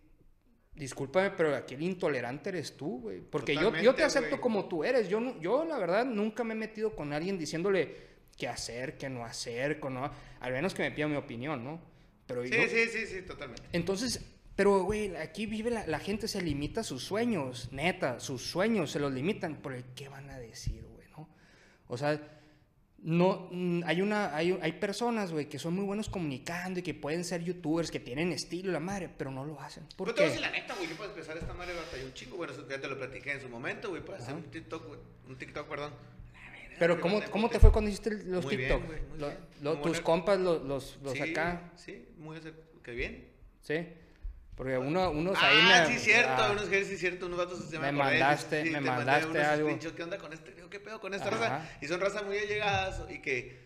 discúlpame, 0.76 1.32
pero 1.32 1.56
aquí 1.56 1.76
el 1.76 1.84
intolerante 1.84 2.50
eres 2.50 2.76
tú, 2.76 3.02
güey. 3.02 3.22
Porque 3.22 3.56
yo, 3.56 3.76
yo 3.78 3.94
te 3.96 4.04
acepto 4.04 4.40
como 4.42 4.66
tú 4.68 4.84
eres. 4.84 5.08
Yo, 5.10 5.40
yo, 5.40 5.66
la 5.66 5.78
verdad, 5.78 6.06
nunca 6.06 6.44
me 6.44 6.54
he 6.54 6.58
metido 6.58 6.96
con 6.96 7.14
alguien 7.14 7.38
diciéndole 7.38 8.14
qué 8.38 8.48
hacer, 8.48 8.98
qué 8.98 9.10
no 9.10 9.24
hacer, 9.26 9.80
con 9.80 9.94
no, 9.94 10.12
al 10.40 10.52
menos 10.52 10.74
que 10.74 10.82
me 10.84 10.92
pida 10.92 11.08
mi 11.08 11.16
opinión, 11.16 11.64
¿no? 11.64 11.80
Pero 12.26 12.44
Sí, 12.44 12.50
yo- 12.52 12.68
sí, 12.68 12.86
sí, 12.92 13.06
sí, 13.06 13.22
totalmente. 13.22 13.64
entonces, 13.74 14.26
pero, 14.56 14.84
güey, 14.84 15.16
aquí 15.18 15.46
vive 15.46 15.70
la, 15.70 15.86
la 15.88 16.00
gente, 16.00 16.28
se 16.28 16.42
limita 16.42 16.82
a 16.82 16.84
sus 16.84 17.04
sueños, 17.04 17.70
neta, 17.72 18.20
sus 18.20 18.42
sueños 18.44 18.92
se 18.92 19.00
los 19.00 19.12
limitan 19.14 19.58
por 19.58 19.74
el 19.74 19.84
qué 19.96 20.10
van 20.10 20.30
a 20.30 20.40
decir, 20.40 20.84
güey, 20.96 21.08
¿no? 21.12 21.30
O 21.88 21.98
sea, 21.98 22.20
no, 23.04 23.50
mm, 23.52 23.84
hay 23.86 24.02
una, 24.02 24.36
hay, 24.36 24.58
hay 24.62 24.72
personas, 24.74 25.32
güey, 25.32 25.48
que 25.50 25.60
son 25.60 25.76
muy 25.76 25.84
buenos 25.84 26.10
comunicando 26.10 26.80
y 26.80 26.84
que 26.84 26.94
pueden 26.94 27.24
ser 27.26 27.44
youtubers, 27.44 27.92
que 27.92 28.00
tienen 28.00 28.32
estilo, 28.32 28.72
la 28.72 28.80
madre, 28.80 29.10
pero 29.18 29.30
no 29.30 29.46
lo 29.46 29.60
hacen. 29.60 29.84
¿Por 29.98 30.08
Pero 30.08 30.16
te 30.16 30.22
voy 30.22 30.30
a 30.32 30.34
qué? 30.34 30.40
decir 30.40 30.42
la 30.42 30.52
neta, 30.52 30.74
güey, 30.76 30.90
yo 30.90 30.96
para 30.96 31.10
empezar 31.10 31.38
esta 31.38 31.54
madre 31.54 31.74
batallé 31.74 32.06
un 32.06 32.14
chingo, 32.14 32.38
bueno, 32.38 32.54
ya 32.70 32.80
te 32.82 32.88
lo 32.88 32.98
platiqué 32.98 33.34
en 33.34 33.42
su 33.42 33.50
momento, 33.50 33.90
güey, 33.90 34.04
para 34.04 34.18
hacer 34.20 34.34
Ajá. 34.36 34.38
un 34.44 34.50
TikTok, 34.50 34.98
un 35.28 35.36
TikTok, 35.38 35.68
perdón. 35.68 35.94
Pero 36.80 37.00
¿cómo, 37.00 37.22
¿cómo 37.30 37.50
te 37.50 37.60
fue 37.60 37.72
cuando 37.72 37.90
hiciste 37.90 38.10
los 38.26 38.44
Muy 38.46 38.58
bien, 38.58 38.70
TikTok? 38.72 38.88
güey, 38.88 39.02
muy 39.10 39.20
Lo- 39.20 39.28
bien. 39.28 39.40
lo- 39.62 39.74
tus 39.74 39.82
buena- 39.82 40.04
compas, 40.04 40.40
los, 40.40 40.64
los, 40.64 40.98
los 41.04 41.14
sí, 41.14 41.20
acá, 41.22 41.72
Sí, 41.76 42.08
muy 42.18 42.40
que 42.84 42.92
bien. 42.92 43.28
¿sí? 43.62 43.86
Porque 44.56 44.78
uno, 44.78 45.10
unos 45.10 45.36
ah, 45.42 45.48
ahí 45.48 45.88
me... 45.90 45.94
sí, 45.98 46.00
cierto, 46.00 46.32
ah, 46.44 46.52
unos 46.52 46.66
que 46.66 46.86
sí, 46.86 46.98
cierto, 46.98 47.26
unos 47.26 47.40
vatos 47.40 47.66
se 47.70 47.80
Me 47.80 47.88
acordé, 47.88 48.20
mandaste- 48.20 48.64
sí, 48.64 48.70
me 48.70 48.82
mandaste 48.82 49.28
unos 49.28 49.44
algo. 49.44 49.80
¿Qué 49.96 50.04
onda 50.04 50.18
con 50.20 50.32
este? 50.34 50.52
Digo, 50.52 50.70
¿Qué 50.70 50.80
pedo 50.80 51.00
con 51.02 51.14
esta 51.14 51.30
Ajá. 51.30 51.38
raza? 51.38 51.70
Y 51.82 51.88
son 51.88 52.00
raza 52.00 52.22
muy 52.22 52.38
allegadas 52.38 53.02
y 53.10 53.20
que, 53.20 53.66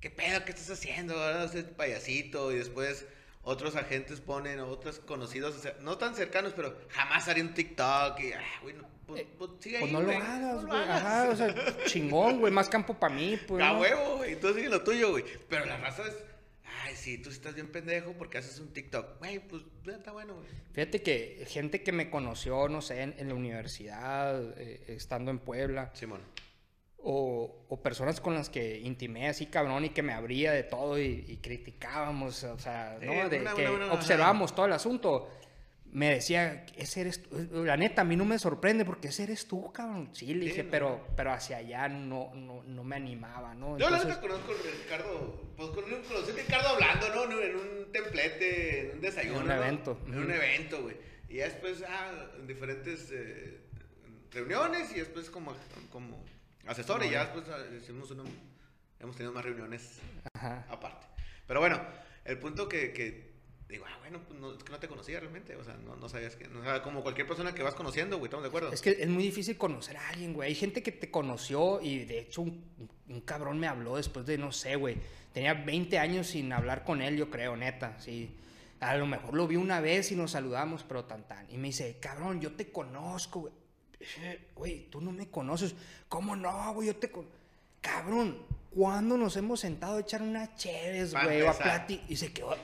¿qué 0.00 0.10
pedo? 0.10 0.44
¿Qué 0.44 0.52
estás 0.52 0.70
haciendo? 0.70 1.14
Ahora 1.14 1.44
ese 1.44 1.62
payasito 1.62 2.52
y 2.52 2.56
después 2.56 3.04
otros 3.42 3.76
agentes 3.76 4.20
ponen, 4.20 4.60
otros 4.60 4.98
conocidos, 5.00 5.56
o 5.56 5.60
sea, 5.60 5.74
no 5.80 5.98
tan 5.98 6.14
cercanos, 6.14 6.52
pero 6.56 6.76
jamás 6.90 7.28
haría 7.28 7.42
un 7.42 7.52
TikTok 7.54 8.18
y, 8.20 8.32
ah, 8.32 8.40
güey, 8.62 8.74
no, 8.76 8.88
pues, 9.06 9.24
pues, 9.38 9.50
sigue 9.60 9.78
Pues 9.80 9.90
ahí, 9.90 9.96
no 9.96 10.02
lo 10.02 10.12
hagas, 10.12 10.66
güey. 10.66 10.82
Ajá, 10.82 11.28
o 11.30 11.36
sea, 11.36 11.54
chingón, 11.86 12.40
güey. 12.40 12.52
Más 12.52 12.68
campo 12.68 12.92
para 12.92 13.14
mí, 13.14 13.38
pues. 13.46 13.64
A 13.64 13.72
huevo, 13.78 14.16
güey. 14.18 14.38
Tú 14.38 14.52
sigue 14.52 14.68
lo 14.68 14.82
tuyo, 14.82 15.10
güey. 15.12 15.24
Pero 15.48 15.64
la 15.64 15.78
raza 15.78 16.02
es. 16.06 16.14
Ay, 16.88 16.96
sí, 16.96 17.18
tú 17.18 17.28
estás 17.28 17.54
bien 17.54 17.68
pendejo 17.70 18.12
porque 18.14 18.38
haces 18.38 18.58
un 18.60 18.72
TikTok. 18.72 19.18
Güey, 19.18 19.40
pues 19.40 19.62
está 19.86 20.10
bueno, 20.12 20.34
güey. 20.36 20.46
Fíjate 20.72 21.02
que 21.02 21.44
gente 21.46 21.82
que 21.82 21.92
me 21.92 22.08
conoció, 22.08 22.66
no 22.68 22.80
sé, 22.80 23.02
en, 23.02 23.14
en 23.18 23.28
la 23.28 23.34
universidad, 23.34 24.42
eh, 24.58 24.84
estando 24.88 25.30
en 25.30 25.38
Puebla, 25.38 25.90
Simón. 25.94 26.20
o, 26.98 27.66
o 27.68 27.82
personas 27.82 28.20
con 28.20 28.34
las 28.34 28.48
que 28.48 28.78
intimé 28.78 29.28
así, 29.28 29.46
cabrón, 29.46 29.84
y 29.84 29.90
que 29.90 30.02
me 30.02 30.12
abría 30.14 30.52
de 30.52 30.62
todo 30.62 30.98
y, 30.98 31.24
y 31.28 31.36
criticábamos, 31.36 32.42
o 32.44 32.58
sea, 32.58 32.98
¿no? 33.02 33.28
De 33.28 33.40
una- 33.40 33.54
que 33.54 33.68
una- 33.68 33.84
una- 33.86 33.92
observábamos 33.92 34.54
todo 34.54 34.66
el 34.66 34.72
asunto. 34.72 35.28
Me 35.90 36.10
decía, 36.14 36.66
ese 36.76 37.00
eres 37.02 37.22
tú. 37.22 37.64
La 37.64 37.76
neta, 37.76 38.02
a 38.02 38.04
mí 38.04 38.14
no 38.16 38.24
me 38.24 38.38
sorprende 38.38 38.84
porque 38.84 39.08
ese 39.08 39.22
eres 39.24 39.46
tú, 39.46 39.72
cabrón. 39.72 40.10
Sí, 40.12 40.26
le 40.34 40.42
Sí, 40.44 40.48
dije, 40.50 40.64
no. 40.64 40.70
pero, 40.70 41.06
pero 41.16 41.32
hacia 41.32 41.58
allá 41.58 41.88
no, 41.88 42.34
no, 42.34 42.62
no 42.62 42.84
me 42.84 42.96
animaba, 42.96 43.54
¿no? 43.54 43.78
Yo 43.78 43.88
la 43.90 43.96
Entonces- 43.98 44.08
neta 44.08 44.20
conozco 44.20 44.52
a 44.52 44.82
Ricardo. 44.84 45.47
Pues 45.58 45.70
con 45.70 45.84
un, 45.84 45.92
a 45.94 46.32
Ricardo 46.36 46.68
hablando, 46.68 47.14
¿no? 47.26 47.40
En 47.42 47.56
un 47.56 47.92
templete, 47.92 48.80
en 48.82 48.90
un 48.92 49.00
desayuno. 49.02 49.36
En 49.38 49.42
un 49.42 49.48
¿no? 49.48 49.54
evento. 49.54 50.00
En 50.06 50.18
un 50.18 50.30
evento, 50.30 50.82
güey. 50.82 50.96
Y 51.28 51.34
ya 51.34 51.44
después, 51.44 51.82
ah, 51.86 52.12
en 52.38 52.46
diferentes. 52.46 53.10
eh, 53.10 53.58
reuniones 54.30 54.90
y 54.92 55.00
después 55.00 55.30
como, 55.30 55.56
como 55.90 56.22
asesor 56.66 57.02
y 57.04 57.10
ya 57.10 57.24
después 57.24 57.44
ah, 57.48 57.64
hicimos 57.76 58.10
una- 58.10 58.24
hemos 59.00 59.16
tenido 59.16 59.32
más 59.32 59.42
reuniones 59.44 59.98
Ajá. 60.34 60.66
aparte. 60.70 61.06
Pero 61.46 61.60
bueno, 61.60 61.80
el 62.26 62.38
punto 62.38 62.68
que, 62.68 62.92
que 62.92 63.27
digo, 63.68 63.84
ah, 63.86 63.96
bueno, 64.00 64.20
pues 64.26 64.40
no, 64.40 64.52
es 64.54 64.62
que 64.64 64.72
no 64.72 64.78
te 64.78 64.88
conocía 64.88 65.20
realmente, 65.20 65.54
o 65.56 65.62
sea, 65.62 65.74
no, 65.84 65.94
no 65.96 66.08
sabías 66.08 66.36
que, 66.36 66.48
no, 66.48 66.60
como 66.82 67.02
cualquier 67.02 67.26
persona 67.26 67.52
que 67.54 67.62
vas 67.62 67.74
conociendo, 67.74 68.16
güey, 68.16 68.28
estamos 68.28 68.44
de 68.44 68.48
acuerdo. 68.48 68.72
Es 68.72 68.80
que 68.80 68.90
es 68.98 69.08
muy 69.08 69.22
difícil 69.22 69.56
conocer 69.58 69.96
a 69.98 70.08
alguien, 70.08 70.32
güey. 70.32 70.48
Hay 70.48 70.54
gente 70.54 70.82
que 70.82 70.90
te 70.92 71.10
conoció 71.10 71.80
y 71.82 72.04
de 72.04 72.20
hecho 72.20 72.42
un, 72.42 72.64
un 73.08 73.20
cabrón 73.20 73.58
me 73.58 73.66
habló 73.66 73.96
después 73.96 74.24
de, 74.26 74.38
no 74.38 74.52
sé, 74.52 74.76
güey. 74.76 74.96
Tenía 75.34 75.52
20 75.54 75.98
años 75.98 76.28
sin 76.28 76.52
hablar 76.52 76.82
con 76.84 77.02
él, 77.02 77.16
yo 77.16 77.30
creo, 77.30 77.56
neta, 77.56 78.00
sí. 78.00 78.34
A 78.80 78.96
lo 78.96 79.06
mejor 79.06 79.34
lo 79.34 79.46
vi 79.46 79.56
una 79.56 79.80
vez 79.80 80.12
y 80.12 80.16
nos 80.16 80.30
saludamos, 80.30 80.84
pero 80.84 81.04
tan 81.04 81.26
tan. 81.28 81.50
Y 81.50 81.58
me 81.58 81.68
dice, 81.68 81.96
cabrón, 82.00 82.40
yo 82.40 82.52
te 82.52 82.70
conozco, 82.72 83.40
güey. 83.40 83.52
Güey, 84.54 84.86
tú 84.90 85.00
no 85.00 85.10
me 85.12 85.28
conoces. 85.28 85.74
¿Cómo 86.08 86.36
no, 86.36 86.72
güey? 86.74 86.86
Yo 86.86 86.96
te 86.96 87.10
conozco. 87.10 87.34
Cabrón, 87.80 88.38
¿cuándo 88.74 89.16
nos 89.16 89.36
hemos 89.36 89.60
sentado 89.60 89.96
a 89.96 90.00
echar 90.00 90.22
una 90.22 90.54
chéves, 90.54 91.12
güey? 91.24 91.40
A 91.48 91.52
plati- 91.86 92.02
Y 92.08 92.16
se 92.16 92.32
quedó. 92.32 92.56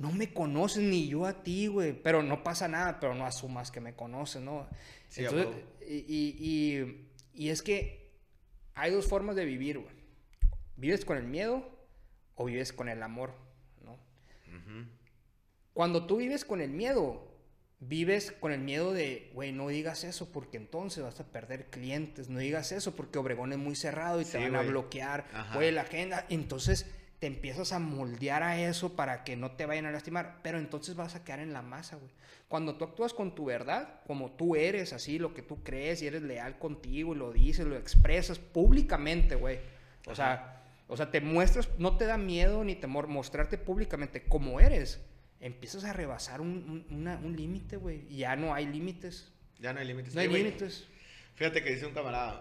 No 0.00 0.10
me 0.12 0.32
conoces 0.32 0.82
ni 0.82 1.06
yo 1.08 1.26
a 1.26 1.42
ti, 1.42 1.66
güey. 1.68 1.92
Pero 1.92 2.22
no 2.22 2.42
pasa 2.42 2.66
nada, 2.68 2.98
pero 2.98 3.14
no 3.14 3.24
asumas 3.26 3.70
que 3.70 3.80
me 3.80 3.94
conoces, 3.94 4.40
¿no? 4.42 4.66
Sí, 5.08 5.24
Entonces, 5.24 5.48
y, 5.86 5.94
y- 6.08 7.06
y- 7.34 7.48
es 7.50 7.62
que 7.62 8.10
hay 8.74 8.90
dos 8.92 9.06
formas 9.06 9.36
de 9.36 9.44
vivir, 9.44 9.78
güey. 9.78 9.94
¿Vives 10.76 11.04
con 11.04 11.18
el 11.18 11.24
miedo 11.24 11.68
o 12.34 12.46
vives 12.46 12.72
con 12.72 12.88
el 12.88 13.02
amor? 13.02 13.34
¿no? 13.84 13.98
Cuando 15.74 16.06
tú 16.06 16.16
vives 16.16 16.44
con 16.44 16.60
el 16.60 16.70
miedo, 16.70 17.26
vives 17.80 18.32
con 18.32 18.52
el 18.52 18.60
miedo 18.60 18.92
de, 18.92 19.30
güey, 19.34 19.52
no 19.52 19.68
digas 19.68 20.04
eso 20.04 20.32
porque 20.32 20.56
entonces 20.56 21.02
vas 21.04 21.20
a 21.20 21.26
perder 21.30 21.68
clientes. 21.70 22.28
No 22.28 22.38
digas 22.38 22.72
eso 22.72 22.94
porque 22.96 23.18
Obregón 23.18 23.52
es 23.52 23.58
muy 23.58 23.76
cerrado 23.76 24.20
y 24.20 24.24
te 24.24 24.38
van 24.38 24.56
a 24.56 24.62
bloquear. 24.70 25.26
Güey, 25.54 25.72
la 25.72 25.82
agenda. 25.82 26.24
Entonces 26.30 26.86
te 27.20 27.26
empiezas 27.26 27.72
a 27.72 27.78
moldear 27.78 28.42
a 28.42 28.58
eso 28.60 28.96
para 28.96 29.22
que 29.24 29.36
no 29.36 29.52
te 29.52 29.66
vayan 29.66 29.86
a 29.86 29.90
lastimar. 29.92 30.40
Pero 30.42 30.58
entonces 30.58 30.96
vas 30.96 31.14
a 31.14 31.22
quedar 31.22 31.40
en 31.40 31.52
la 31.52 31.62
masa, 31.62 31.96
güey. 31.96 32.10
Cuando 32.48 32.74
tú 32.76 32.84
actúas 32.84 33.14
con 33.14 33.34
tu 33.34 33.44
verdad, 33.44 34.00
como 34.06 34.32
tú 34.32 34.56
eres, 34.56 34.92
así, 34.92 35.18
lo 35.18 35.34
que 35.34 35.42
tú 35.42 35.62
crees 35.62 36.02
y 36.02 36.06
eres 36.08 36.22
leal 36.22 36.58
contigo 36.58 37.14
y 37.14 37.18
lo 37.18 37.32
dices, 37.32 37.66
lo 37.66 37.76
expresas 37.76 38.38
públicamente, 38.38 39.36
güey. 39.36 39.60
O 40.06 40.14
sea, 40.16 40.62
o 40.88 40.96
sea, 40.96 41.10
te 41.12 41.20
muestras, 41.20 41.68
no 41.78 41.96
te 41.96 42.06
da 42.06 42.16
miedo 42.16 42.64
ni 42.64 42.74
temor 42.74 43.06
mostrarte 43.06 43.56
públicamente 43.58 44.24
como 44.24 44.58
eres. 44.58 45.00
Empiezas 45.40 45.84
a 45.84 45.92
rebasar 45.92 46.40
un, 46.40 46.84
un, 46.90 46.96
una- 47.00 47.16
un 47.18 47.36
límite, 47.36 47.76
güey. 47.76 48.04
Y 48.08 48.16
ya 48.18 48.34
no 48.34 48.52
hay 48.52 48.66
límites. 48.66 49.30
Ya 49.60 49.72
no 49.72 49.78
hay 49.80 49.86
límites. 49.86 50.14
No 50.14 50.20
hay 50.22 50.26
güey. 50.26 50.42
límites. 50.42 50.86
Fíjate 51.36 51.62
que 51.62 51.74
dice 51.74 51.86
un 51.86 51.94
camarada, 51.94 52.40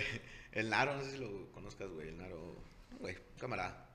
el 0.52 0.68
Naro, 0.68 0.96
no 0.96 1.02
sé 1.02 1.12
si 1.12 1.18
lo 1.18 1.50
conozcas, 1.52 1.88
güey, 1.90 2.08
el 2.08 2.18
Naro, 2.18 2.56
güey, 3.00 3.14
un 3.16 3.38
camarada. 3.38 3.85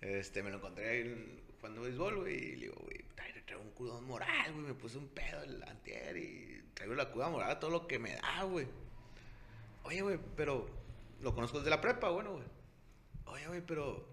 Este, 0.00 0.42
me 0.42 0.50
lo 0.50 0.56
encontré 0.56 0.88
ahí 0.88 1.00
en- 1.02 1.40
jugando 1.58 1.82
béisbol, 1.82 2.16
güey, 2.20 2.34
y 2.36 2.56
le 2.56 2.66
digo, 2.66 2.76
güey, 2.82 3.04
traigo, 3.14 3.62
un 3.62 3.70
cudón 3.70 4.04
moral, 4.04 4.52
güey, 4.52 4.66
me 4.66 4.74
puse 4.74 4.98
un 4.98 5.08
pedo 5.08 5.42
el 5.42 5.62
antier 5.64 6.16
y 6.16 6.62
traigo 6.74 6.94
la 6.94 7.10
cuda 7.10 7.28
moral 7.30 7.58
todo 7.58 7.70
lo 7.70 7.86
que 7.88 7.98
me 7.98 8.14
da, 8.14 8.42
güey. 8.44 8.66
Oye, 9.84 10.02
güey, 10.02 10.18
pero 10.36 10.68
lo 11.20 11.34
conozco 11.34 11.58
desde 11.58 11.70
la 11.70 11.80
prepa, 11.80 12.10
bueno, 12.10 12.32
güey. 12.32 12.44
Oye, 13.26 13.46
güey, 13.48 13.60
pero 13.66 14.06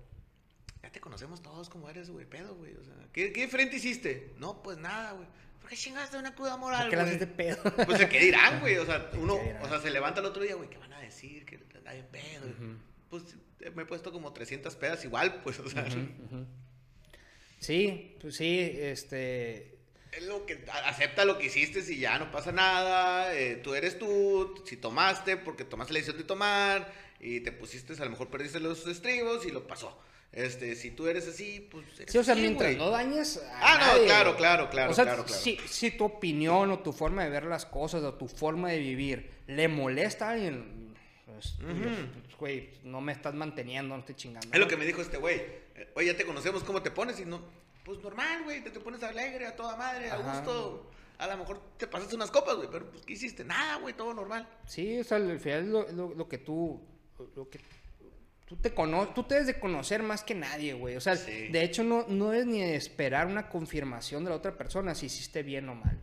ya 0.82 0.92
te 0.92 1.00
conocemos 1.00 1.42
todos 1.42 1.70
como 1.70 1.90
eres, 1.90 2.10
güey, 2.10 2.26
pedo, 2.26 2.56
güey, 2.56 2.74
o 2.76 2.84
sea, 2.84 2.94
¿qué, 3.12 3.32
qué 3.34 3.42
diferente 3.46 3.76
hiciste? 3.78 4.34
No, 4.38 4.62
pues 4.64 4.78
nada, 4.78 5.12
güey. 5.14 5.28
¿Por 5.60 5.70
qué 5.70 5.76
chingaste 5.78 6.18
una 6.18 6.36
cuda 6.36 6.58
moral, 6.58 6.84
¿Por 6.84 6.90
qué 6.90 6.96
güey? 6.98 7.08
haces 7.08 7.20
de 7.20 7.28
pedo? 7.28 7.64
Pues 7.86 8.00
el 8.02 8.10
que 8.10 8.20
dirán, 8.20 8.60
güey. 8.60 8.78
O 8.78 8.86
sea, 8.86 9.10
¿Qué 9.12 9.18
uno, 9.18 9.36
o 9.62 9.68
sea, 9.68 9.80
se 9.80 9.90
levanta 9.92 10.20
el 10.20 10.26
otro 10.26 10.44
día, 10.44 10.56
güey, 10.56 10.70
¿qué 10.70 10.78
van 10.78 10.94
a 10.94 11.00
decir? 11.00 11.46
Que 11.46 11.60
anda 11.78 11.94
bien 11.94 12.08
pedo. 12.12 12.48
Ujú. 12.48 12.78
Pues 13.10 13.24
me 13.72 13.84
he 13.84 13.86
puesto 13.86 14.12
como 14.12 14.34
300 14.34 14.76
pedas 14.76 15.04
igual, 15.06 15.42
pues, 15.44 15.60
o 15.60 15.70
sea. 15.70 15.86
Sí, 17.60 18.18
pues 18.20 18.36
sí, 18.36 18.60
este... 18.60 19.78
es 20.12 20.24
lo 20.24 20.46
que 20.46 20.66
acepta 20.86 21.24
lo 21.24 21.38
que 21.38 21.46
hiciste 21.46 21.82
si 21.82 21.98
ya 21.98 22.20
no 22.20 22.30
pasa 22.32 22.52
nada. 22.52 23.34
eh, 23.34 23.56
tú 23.56 23.74
eres 23.74 23.98
tú, 23.98 24.62
si 24.66 24.76
tomaste, 24.78 25.38
porque 25.38 25.64
tomaste 25.64 25.94
la 25.94 26.00
decisión 26.00 26.18
de 26.18 26.26
tomar 26.26 26.92
y 27.20 27.40
te 27.40 27.52
pusiste, 27.54 27.94
a 27.94 28.06
lo 28.06 28.12
mejor 28.12 28.30
perdiste 28.30 28.60
los 28.60 28.86
estribos 28.86 29.46
y 29.46 29.52
lo 29.52 29.66
pasó. 29.66 29.98
Este, 30.34 30.76
si 30.76 30.90
tú 30.90 31.08
eres 31.08 31.28
así, 31.28 31.68
pues 31.72 31.86
eres 32.00 32.12
Sí, 32.12 32.18
o 32.18 32.24
sea, 32.24 32.34
así, 32.34 32.42
mientras 32.42 32.76
no 32.76 32.90
dañes 32.90 33.38
a 33.38 33.60
Ah, 33.62 33.96
no, 33.96 34.04
claro, 34.04 34.36
claro, 34.36 34.70
claro, 34.70 34.92
O 34.92 34.94
sea, 34.96 35.06
claro, 35.06 35.26
claro. 35.26 35.42
Si, 35.42 35.58
si 35.70 35.92
tu 35.92 36.06
opinión 36.06 36.72
o 36.72 36.80
tu 36.80 36.92
forma 36.92 37.24
de 37.24 37.30
ver 37.30 37.46
las 37.46 37.68
cosas 37.68 38.02
o 38.04 38.16
tu 38.16 38.28
forma 38.28 38.72
de 38.72 38.80
vivir 38.80 39.30
le 39.46 39.68
molesta 39.68 40.30
a 40.30 40.32
alguien, 40.32 40.83
pues, 41.34 41.56
pues, 41.60 42.38
güey, 42.40 42.70
no 42.84 43.02
me 43.02 43.12
estás 43.12 43.34
manteniendo, 43.34 43.94
no 43.96 44.00
estoy 44.02 44.16
chingando. 44.16 44.48
Es 44.52 44.60
lo 44.60 44.68
que 44.68 44.78
me 44.78 44.86
dijo 44.86 45.02
este 45.02 45.18
güey. 45.18 45.36
Eh, 45.76 45.92
Oye, 45.96 46.08
ya 46.08 46.18
te 46.18 46.26
conocemos, 46.26 46.64
¿cómo 46.64 46.82
te 46.82 46.92
pones? 46.92 47.20
Y 47.20 47.26
no, 47.26 47.42
pues 47.84 48.00
normal, 48.00 48.44
güey, 48.44 48.64
te, 48.64 48.70
te 48.70 48.80
pones 48.80 49.02
alegre, 49.04 49.46
a 49.48 49.56
toda 49.56 49.76
madre, 49.76 50.10
a 50.12 50.18
gusto. 50.18 50.90
A 51.20 51.28
lo 51.28 51.38
mejor 51.38 51.62
te 51.78 51.88
pasaste 51.88 52.16
unas 52.16 52.32
copas, 52.32 52.56
güey, 52.56 52.68
pero 52.72 52.90
pues, 52.90 53.04
¿qué 53.06 53.14
hiciste? 53.14 53.44
Nada, 53.44 53.78
güey, 53.78 53.94
todo 53.96 54.14
normal. 54.14 54.48
Sí, 54.66 55.00
o 55.00 55.04
sea, 55.04 55.18
al 55.18 55.40
final 55.40 55.60
es 55.60 55.68
lo, 55.68 55.92
lo- 55.92 56.14
lo 56.16 56.28
que 56.28 56.38
tú, 56.40 56.82
lo 57.36 57.50
que 57.50 57.60
tú 58.46 58.56
te 58.58 58.74
conoces, 58.74 59.14
tú 59.14 59.24
te 59.24 59.36
debes 59.36 59.48
de 59.48 59.60
conocer 59.60 60.04
más 60.04 60.24
que 60.24 60.36
nadie, 60.36 60.74
güey. 60.74 60.96
O 60.96 61.02
sea, 61.02 61.16
Sí. 61.16 61.48
de 61.50 61.64
hecho 61.64 61.84
no, 61.84 62.06
no 62.10 62.34
es 62.34 62.46
ni 62.46 62.60
de 62.62 62.76
esperar 62.76 63.28
una 63.28 63.48
confirmación 63.48 64.24
de 64.24 64.32
la 64.32 64.36
otra 64.36 64.58
persona 64.58 64.96
si 64.96 65.06
hiciste 65.06 65.44
bien 65.44 65.70
o 65.70 65.76
mal. 65.76 66.00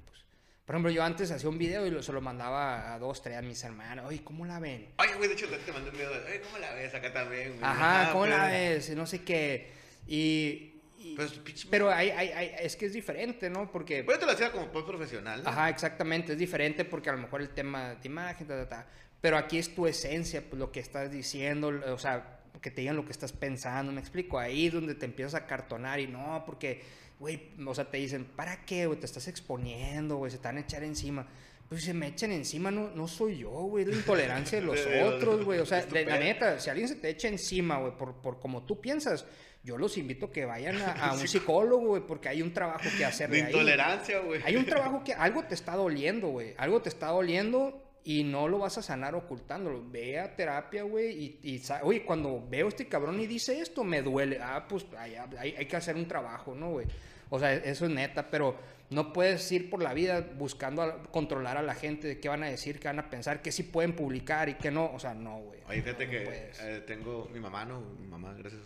Por 0.71 0.77
ejemplo, 0.77 0.93
yo 0.93 1.03
antes 1.03 1.29
hacía 1.33 1.49
un 1.49 1.59
video 1.59 1.85
y 1.85 1.91
lo- 1.91 2.01
se 2.01 2.13
lo 2.13 2.21
mandaba 2.21 2.95
a 2.95 2.99
dos, 3.01 3.21
tres 3.21 3.37
a 3.37 3.43
mis 3.43 3.61
hermanos. 3.65 4.05
Oye, 4.07 4.23
¿cómo 4.23 4.47
la 4.47 4.61
ven? 4.61 4.87
Oye, 4.99 5.15
güey, 5.17 5.27
de 5.29 5.35
hecho, 5.35 5.49
te 5.49 5.73
mandé 5.73 5.91
un 5.91 5.97
video 5.97 6.13
de, 6.13 6.19
oye, 6.31 6.41
¿cómo 6.43 6.59
la 6.59 6.73
ves 6.75 6.95
acá 6.95 7.13
también, 7.13 7.49
güey? 7.55 7.65
Ajá, 7.65 8.11
Ah, 8.11 8.13
¿cómo 8.13 8.25
la 8.27 8.37
pero- 8.37 8.53
ves? 8.53 8.91
No 8.91 9.05
sé 9.05 9.25
qué. 9.25 9.73
Y. 10.07 10.75
y- 11.01 11.17
Pues, 11.17 11.41
pero 11.69 11.91
hay, 11.91 12.11
hay- 12.11 12.29
hay- 12.29 12.53
es 12.61 12.77
que 12.77 12.87
es 12.87 12.93
diferente, 12.93 13.51
¿no? 13.51 13.69
Porque. 13.73 14.05
Yo 14.09 14.17
te 14.17 14.25
lo 14.25 14.31
hacía 14.31 14.53
como 14.53 14.69
profesional, 14.71 15.43
¿no? 15.43 15.51
Ajá, 15.51 15.71
exactamente, 15.71 16.35
es 16.35 16.39
diferente 16.39 16.85
porque 16.85 17.11
a 17.11 17.15
lo 17.15 17.19
mejor 17.19 17.41
el 17.41 17.49
tema 17.49 17.97
de 17.97 18.07
imagen, 18.07 18.47
ta, 18.47 18.55
ta, 18.65 18.69
ta. 18.69 18.87
Pero 19.21 19.39
aquí 19.39 19.59
es 19.59 19.75
tu 19.75 19.89
esencia, 19.89 20.41
pues, 20.49 20.57
lo 20.61 20.71
que 20.71 20.79
estás 20.79 21.11
diciendo, 21.11 21.73
o 21.93 21.99
sea, 21.99 22.39
que 22.63 22.71
te 22.71 22.83
digan 22.83 22.95
lo 22.95 23.05
que 23.05 23.11
estás 23.11 23.33
pensando, 23.33 23.91
me 23.91 24.01
explico. 24.01 24.39
Ahí 24.39 24.69
es 24.69 24.73
donde 24.73 24.95
te 24.95 25.05
empiezas 25.05 25.35
a 25.35 25.49
cartonar 25.49 25.99
y 25.99 26.07
no, 26.07 26.45
porque, 26.47 26.81
güey, 27.21 27.53
o 27.65 27.75
sea, 27.75 27.85
te 27.89 27.99
dicen, 27.99 28.25
¿para 28.25 28.65
qué, 28.65 28.87
güey? 28.87 28.99
Te 28.99 29.07
estás 29.07 29.29
exponiendo, 29.29 30.17
güey, 30.17 30.33
se 30.33 30.39
te 30.39 30.49
van 30.49 30.57
a 30.57 30.61
echar 30.61 30.83
encima. 30.83 31.27
Pues 31.69 31.85
se 31.85 31.95
me 31.95 32.09
echan 32.09 32.33
encima, 32.33 32.73
no, 32.73 32.91
no 32.91 33.07
soy 33.07 33.39
yo, 33.39 33.51
güey, 33.51 33.85
es 33.85 33.91
la 33.91 33.97
intolerancia 33.97 34.59
de 34.61 34.67
los 34.67 34.81
otros, 35.05 35.45
güey. 35.45 35.61
O 35.61 35.67
sea, 35.67 35.85
de- 35.87 36.05
la 36.05 36.19
neta, 36.19 36.59
si 36.59 36.69
alguien 36.71 36.89
se 36.89 36.97
te 36.97 37.09
echa 37.11 37.29
encima, 37.29 37.79
güey, 37.79 37.97
por, 37.97 38.15
por 38.17 38.41
como 38.41 38.65
tú 38.65 38.81
piensas, 38.81 39.25
yo 39.63 39.77
los 39.79 39.97
invito 39.99 40.27
a 40.27 40.33
que 40.33 40.45
vayan 40.47 40.79
a, 40.83 40.93
a 40.95 41.13
un 41.21 41.29
psicólogo, 41.29 41.87
güey, 41.89 42.03
porque 42.07 42.29
hay 42.29 42.43
un 42.43 42.53
trabajo 42.53 42.89
que 42.99 43.05
hacer 43.05 43.31
De 43.31 43.37
de 43.37 43.43
ahí. 43.45 43.53
intolerancia, 43.53 44.19
güey. 44.19 44.41
Hay 44.45 44.57
un 44.57 44.65
trabajo 44.65 45.05
que 45.05 45.13
algo 45.15 45.45
te 45.45 45.55
está 45.55 45.77
doliendo, 45.77 46.29
güey. 46.29 46.55
Algo 46.59 46.83
te 46.83 46.89
está 46.89 47.09
doliendo 47.09 47.81
y 48.03 48.25
no 48.25 48.49
lo 48.49 48.59
vas 48.59 48.79
a 48.79 48.83
sanar 48.83 49.15
ocultándolo. 49.15 49.85
Ve 49.89 50.19
a 50.19 50.35
terapia, 50.35 50.83
güey. 50.83 51.39
Y, 51.45 51.55
y 51.55 51.63
oye, 51.83 52.03
cuando 52.05 52.43
veo 52.49 52.67
a 52.67 52.69
este 52.71 52.89
cabrón 52.89 53.21
y 53.21 53.27
dice 53.29 53.61
esto, 53.61 53.85
me 53.85 54.01
duele. 54.03 54.39
Ah, 54.43 54.67
pues 54.67 54.87
hay, 54.99 55.15
hay- 55.15 55.55
hay 55.57 55.67
que 55.67 55.77
hacer 55.77 55.95
un 55.95 56.09
trabajo, 56.09 56.55
¿no, 56.55 56.71
güey? 56.71 56.87
O 57.31 57.39
sea, 57.39 57.55
eso 57.55 57.85
es 57.87 57.91
neta, 57.91 58.29
pero 58.31 58.59
no 58.91 59.13
puedes 59.13 59.51
ir 59.53 59.71
por 59.71 59.81
la 59.83 59.95
vida 59.95 60.21
buscando 60.37 60.83
a- 60.83 61.03
controlar 61.05 61.57
a 61.57 61.63
la 61.63 61.75
gente 61.75 62.09
de 62.09 62.21
qué 62.21 62.29
van 62.29 62.43
a 62.43 62.47
decir, 62.49 62.81
qué 62.81 62.89
van 62.89 62.99
a 62.99 63.09
pensar, 63.09 63.41
qué 63.41 63.53
sí 63.53 63.63
pueden 63.63 63.95
publicar 63.95 64.49
y 64.49 64.55
qué 64.55 64.71
no. 64.71 64.93
O 64.93 64.99
sea, 64.99 65.15
no, 65.15 65.39
güey. 65.39 65.61
Oye, 65.69 65.83
fíjate 65.83 66.05
No 66.07 66.11
que 66.11 66.51
eh, 66.61 66.81
tengo 66.87 67.29
mi 67.33 67.39
mamá, 67.41 67.65
¿no? 67.65 67.81
Mi 67.81 68.07
mamá, 68.09 68.35
gracias, 68.35 68.61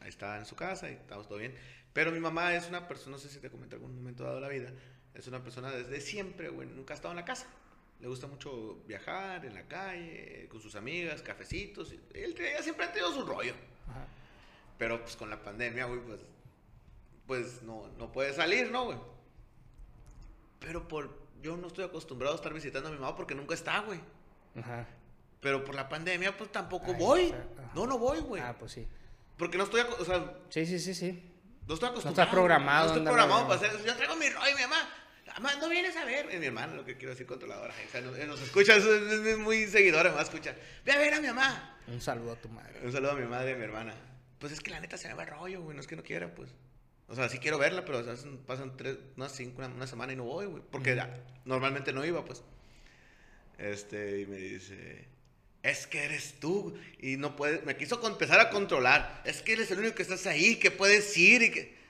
ahí 0.00 0.08
está 0.10 0.36
en 0.38 0.44
su 0.46 0.54
casa 0.54 0.88
y 0.90 0.94
estamos 0.94 1.26
todo 1.28 1.38
bien. 1.38 1.54
Pero 1.92 2.12
mi 2.12 2.20
mamá 2.20 2.54
es 2.54 2.68
una 2.68 2.86
persona, 2.86 3.12
no 3.16 3.18
sé 3.18 3.28
si 3.30 3.38
te 3.40 3.50
comenté 3.50 3.76
en 3.76 3.82
algún 3.82 3.96
momento 3.96 4.22
dado 4.22 4.36
de 4.36 4.42
la 4.42 4.48
vida, 4.48 4.70
es 5.14 5.26
una 5.26 5.42
persona 5.42 5.70
desde 5.72 6.00
siempre, 6.00 6.50
güey, 6.50 6.68
nunca 6.68 6.94
ha 6.94 6.96
estado 6.96 7.12
en 7.12 7.16
la 7.16 7.24
casa. 7.24 7.46
Le 8.00 8.06
gusta 8.08 8.26
mucho 8.26 8.82
viajar 8.86 9.44
en 9.44 9.54
la 9.54 9.62
calle, 9.64 10.46
con 10.50 10.60
sus 10.60 10.74
amigas, 10.76 11.20
cafecitos. 11.22 11.92
Él, 12.14 12.34
ella 12.38 12.62
siempre 12.62 12.86
ha 12.86 12.92
tenido 12.92 13.12
su 13.12 13.24
rollo. 13.26 13.52
Ajá. 13.88 14.06
Pero 14.78 15.02
pues 15.02 15.16
con 15.16 15.28
la 15.28 15.42
pandemia, 15.42 15.84
güey, 15.86 16.00
pues, 16.00 16.20
pues 17.30 17.62
no, 17.62 17.86
no 17.96 18.10
puede 18.10 18.34
salir, 18.34 18.72
¿no, 18.72 18.86
güey? 18.86 18.98
Pero 20.58 20.88
por, 20.88 21.16
yo 21.40 21.56
no 21.56 21.68
estoy 21.68 21.84
acostumbrado 21.84 22.34
a 22.34 22.36
estar 22.36 22.52
visitando 22.52 22.88
a 22.88 22.92
mi 22.92 22.98
mamá 22.98 23.14
porque 23.14 23.36
nunca 23.36 23.54
está, 23.54 23.78
güey. 23.82 24.00
Ajá. 24.58 24.84
Pero 25.40 25.62
por 25.64 25.76
la 25.76 25.88
pandemia, 25.88 26.36
pues 26.36 26.50
tampoco 26.50 26.86
Ay, 26.88 26.96
voy. 26.98 27.22
está-. 27.26 27.70
No, 27.72 27.86
no 27.86 27.98
voy, 28.00 28.18
güey. 28.18 28.42
Ah, 28.42 28.56
pues 28.58 28.72
sí. 28.72 28.88
Porque 29.38 29.56
no 29.58 29.62
estoy, 29.62 29.82
o 29.82 30.04
sea, 30.04 30.38
Sí, 30.48 30.66
sí, 30.66 30.80
sí, 30.80 30.92
sí. 30.92 31.32
no 31.68 31.74
estoy 31.74 31.90
acostumbrado. 31.90 32.10
estás 32.10 32.26
programado, 32.34 32.86
No 32.86 32.92
estoy 32.94 33.04
programado 33.06 33.42
no. 33.42 33.46
para 33.48 33.60
hacer 33.60 33.70
eso. 33.76 33.86
Yo 33.86 33.94
traigo 33.96 34.16
mi 34.16 34.28
rollo 34.28 34.56
mi 34.56 34.62
mamá. 34.62 34.88
Mamá, 35.34 35.54
no 35.60 35.68
vienes 35.68 35.94
a 35.96 36.04
ver. 36.04 36.28
Es 36.30 36.40
mi 36.40 36.46
hermana, 36.46 36.74
lo 36.74 36.84
que 36.84 36.96
quiero 36.96 37.10
decir, 37.10 37.26
controladora. 37.28 37.72
O 37.86 37.90
sea, 37.92 38.00
no- 38.00 38.16
eh, 38.16 38.26
nos 38.26 38.40
escucha, 38.40 38.74
es, 38.74 38.84
es- 38.84 39.24
es 39.24 39.38
muy 39.38 39.68
seguidora, 39.68 40.08
me 40.08 40.16
va 40.16 40.22
a 40.22 40.24
escuchar. 40.24 40.56
Ve 40.84 40.90
a 40.90 40.98
ver 40.98 41.14
a 41.14 41.20
mi 41.20 41.28
mamá. 41.28 41.78
Un 41.86 42.00
saludo 42.00 42.32
a 42.32 42.36
tu 42.36 42.48
madre. 42.48 42.80
Un 42.84 42.90
saludo 42.90 43.12
a 43.12 43.14
mi 43.14 43.26
madre 43.26 43.52
y 43.52 43.54
a 43.54 43.56
mi 43.56 43.62
hermana. 43.62 43.94
Pues 44.40 44.52
es 44.52 44.58
que 44.60 44.72
la 44.72 44.80
neta 44.80 44.96
se 44.98 45.06
me 45.06 45.14
va 45.14 45.22
el 45.22 45.28
rollo, 45.28 45.62
güey. 45.62 45.76
No 45.76 45.80
es 45.80 45.86
que 45.86 45.94
no 45.94 46.02
quiera, 46.02 46.34
pues. 46.34 46.50
O 47.10 47.16
sea, 47.16 47.28
sí 47.28 47.38
quiero 47.38 47.58
verla, 47.58 47.84
pero 47.84 47.98
o 47.98 48.04
sea, 48.04 48.14
pasan 48.46 48.76
tres, 48.76 48.96
unas 49.16 49.32
cinco, 49.32 49.58
una, 49.58 49.66
una 49.66 49.86
semana 49.88 50.12
y 50.12 50.16
no 50.16 50.24
voy, 50.24 50.46
güey. 50.46 50.62
Porque 50.70 50.96
normalmente 51.44 51.92
no 51.92 52.04
iba, 52.04 52.24
pues. 52.24 52.44
Este, 53.58 54.20
y 54.20 54.26
me 54.26 54.36
dice, 54.36 55.08
es 55.64 55.88
que 55.88 56.04
eres 56.04 56.34
tú. 56.38 56.78
Y 57.00 57.16
no 57.16 57.34
puedes, 57.34 57.64
me 57.64 57.76
quiso 57.76 58.00
empezar 58.06 58.38
a 58.38 58.48
controlar. 58.48 59.22
Es 59.24 59.42
que 59.42 59.54
eres 59.54 59.70
el 59.72 59.80
único 59.80 59.96
que 59.96 60.02
estás 60.02 60.24
ahí, 60.26 60.56
que 60.56 60.70
puedes 60.70 61.16
ir 61.16 61.42
y 61.42 61.50
que... 61.50 61.80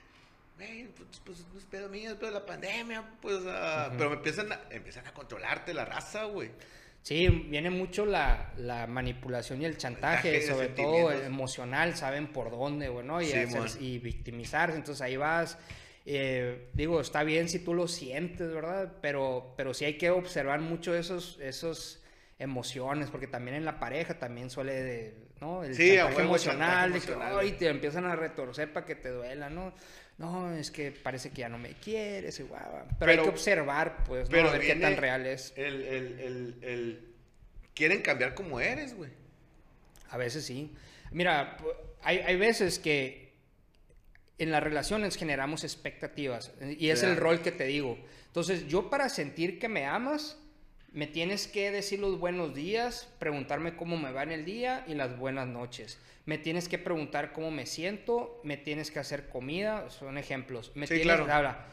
Güey, 0.57 0.87
pues, 0.87 1.21
pues, 1.23 1.45
no 1.53 1.59
es 1.59 1.65
pedo 1.65 1.87
mío, 1.87 2.11
es 2.11 2.17
pedo 2.17 2.29
de 2.29 2.39
la 2.39 2.45
pandemia, 2.45 3.17
pues, 3.21 3.41
ah, 3.47 3.93
pero 3.97 4.09
me 4.09 4.15
empiezan 4.17 4.51
a, 4.51 4.59
empiezan 4.71 5.05
a 5.07 5.13
controlarte 5.13 5.73
la 5.73 5.85
raza, 5.85 6.25
güey. 6.25 6.51
Sí, 7.03 7.27
viene 7.49 7.69
mucho 7.71 8.05
la, 8.05 8.51
la 8.57 8.85
manipulación 8.85 9.61
y 9.61 9.65
el 9.65 9.75
chantaje, 9.77 10.39
sobre 10.43 10.67
todo 10.67 10.85
sentimientos. 10.85 11.25
emocional, 11.25 11.95
saben 11.95 12.27
por 12.27 12.51
dónde, 12.51 12.89
güey, 12.89 13.05
¿no? 13.05 13.21
Y, 13.21 13.25
Sí, 13.25 13.33
hacer- 13.37 13.59
mon. 13.59 13.67
y 13.79 13.97
victimizarse, 13.99 14.77
entonces 14.77 15.01
ahí 15.01 15.17
vas. 15.17 15.57
eh, 16.05 16.69
digo, 16.73 16.99
está 17.01 17.23
bien 17.23 17.47
si 17.49 17.59
tú 17.59 17.73
lo 17.75 17.87
sientes, 17.87 18.51
¿verdad? 18.53 18.93
Pero, 19.01 19.53
pero 19.57 19.73
sí 19.73 19.85
hay 19.85 19.97
que 19.99 20.09
observar 20.09 20.59
mucho 20.59 20.95
esos, 20.95 21.39
esos 21.39 22.03
emociones, 22.39 23.09
porque 23.11 23.27
también 23.27 23.55
en 23.57 23.65
la 23.65 23.79
pareja 23.79 24.17
también 24.17 24.49
suele, 24.49 24.73
de, 24.81 25.15
¿no? 25.41 25.63
El 25.63 25.75
Sí, 25.75 25.95
chantaje 25.95 26.21
emocional, 26.21 26.59
chantaje 26.59 26.85
de 26.85 26.91
que, 26.91 27.11
emocional, 27.11 27.39
"Ay, 27.39 27.47
güey. 27.49 27.57
te 27.59 27.67
empiezan 27.67 28.05
a 28.05 28.15
retorcer 28.15 28.73
para 28.73 28.85
que 28.85 28.95
te 28.95 29.09
duela, 29.09 29.49
¿no? 29.51 29.73
No, 30.21 30.53
es 30.55 30.69
que 30.71 30.91
parece 30.91 31.31
que 31.31 31.41
ya 31.41 31.49
no 31.49 31.57
me 31.57 31.73
quieres, 31.73 32.39
y 32.39 32.43
guau. 32.43 32.85
Pero, 32.99 33.11
hay 33.11 33.17
que 33.17 33.29
observar, 33.29 34.03
pues, 34.05 34.25
¿no? 34.25 34.31
pero 34.31 34.49
A 34.49 34.51
ver 34.53 34.61
qué 34.61 34.75
tan 34.75 34.95
real 34.95 35.25
es. 35.25 35.51
El, 35.57 35.81
el, 35.81 36.19
el, 36.19 36.55
el- 36.61 37.07
Quieren 37.73 38.01
cambiar 38.01 38.35
como 38.35 38.59
eres, 38.59 38.93
güey. 38.95 39.09
A 40.09 40.17
veces 40.17 40.45
sí. 40.45 40.71
Mira, 41.11 41.57
hay, 42.03 42.19
hay 42.19 42.35
veces 42.35 42.77
que 42.79 43.33
en 44.37 44.51
las 44.51 44.61
relaciones 44.61 45.15
generamos 45.17 45.63
expectativas 45.63 46.51
y 46.77 46.89
es 46.89 47.01
el 47.03 47.15
rol 47.17 47.41
que 47.41 47.51
te 47.51 47.63
digo. 47.65 47.97
Entonces, 48.27 48.67
yo 48.67 48.89
para 48.89 49.09
sentir 49.09 49.57
que 49.59 49.67
me 49.69 49.85
amas, 49.85 50.37
me 50.91 51.07
tienes 51.07 51.47
que 51.47 51.71
decir 51.71 51.99
los 51.99 52.19
buenos 52.19 52.53
días, 52.53 53.09
preguntarme 53.19 53.75
cómo 53.75 53.97
me 53.97 54.11
va 54.11 54.23
en 54.23 54.31
el 54.31 54.45
día 54.45 54.83
y 54.87 54.93
las 54.93 55.17
buenas 55.17 55.47
noches. 55.47 55.99
Me 56.25 56.37
tienes 56.37 56.67
que 56.67 56.77
preguntar 56.77 57.31
cómo 57.33 57.49
me 57.49 57.65
siento, 57.65 58.41
me 58.43 58.57
tienes 58.57 58.91
que 58.91 58.99
hacer 58.99 59.29
comida, 59.29 59.89
son 59.89 60.17
ejemplos. 60.17 60.71
Me 60.75 60.85
Sí, 60.87 60.95
tienes, 60.95 61.15
claro. 61.15 61.31
ahora, 61.33 61.67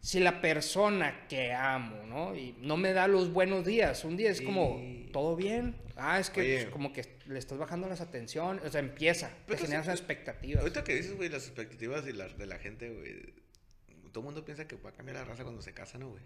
si 0.00 0.20
la 0.20 0.40
persona 0.40 1.26
que 1.28 1.52
amo, 1.52 2.04
¿no? 2.06 2.34
Y 2.36 2.54
no 2.60 2.76
me 2.76 2.92
da 2.92 3.08
los 3.08 3.32
buenos 3.32 3.64
días, 3.64 4.04
un 4.04 4.16
día 4.16 4.30
es 4.30 4.40
como, 4.42 4.80
¿todo 5.12 5.36
bien? 5.36 5.76
Ah, 5.96 6.18
es 6.20 6.28
que 6.30 6.40
Oye. 6.40 6.58
pues, 6.62 6.70
como 6.70 6.92
que 6.92 7.04
le 7.26 7.38
estás 7.38 7.58
bajando 7.58 7.88
las 7.88 8.00
atenciones, 8.00 8.64
o 8.64 8.70
sea, 8.70 8.80
empieza, 8.80 9.30
te 9.46 9.56
generas 9.56 9.86
sí, 9.86 9.90
expectativas. 9.92 10.60
Ahorita 10.62 10.84
que 10.84 10.94
dices, 10.94 11.16
güey, 11.16 11.28
las 11.28 11.46
expectativas 11.46 12.06
y 12.06 12.12
la- 12.12 12.28
de 12.28 12.46
la 12.46 12.58
gente, 12.58 12.90
güey. 12.90 13.34
Todo 14.12 14.20
el 14.20 14.24
mundo 14.26 14.44
piensa 14.44 14.66
que 14.68 14.76
va 14.76 14.90
a 14.90 14.92
cambiar 14.92 15.16
la 15.16 15.24
raza 15.24 15.42
cuando 15.44 15.62
se 15.62 15.72
casan, 15.72 16.00
¿no, 16.02 16.10
güey? 16.10 16.22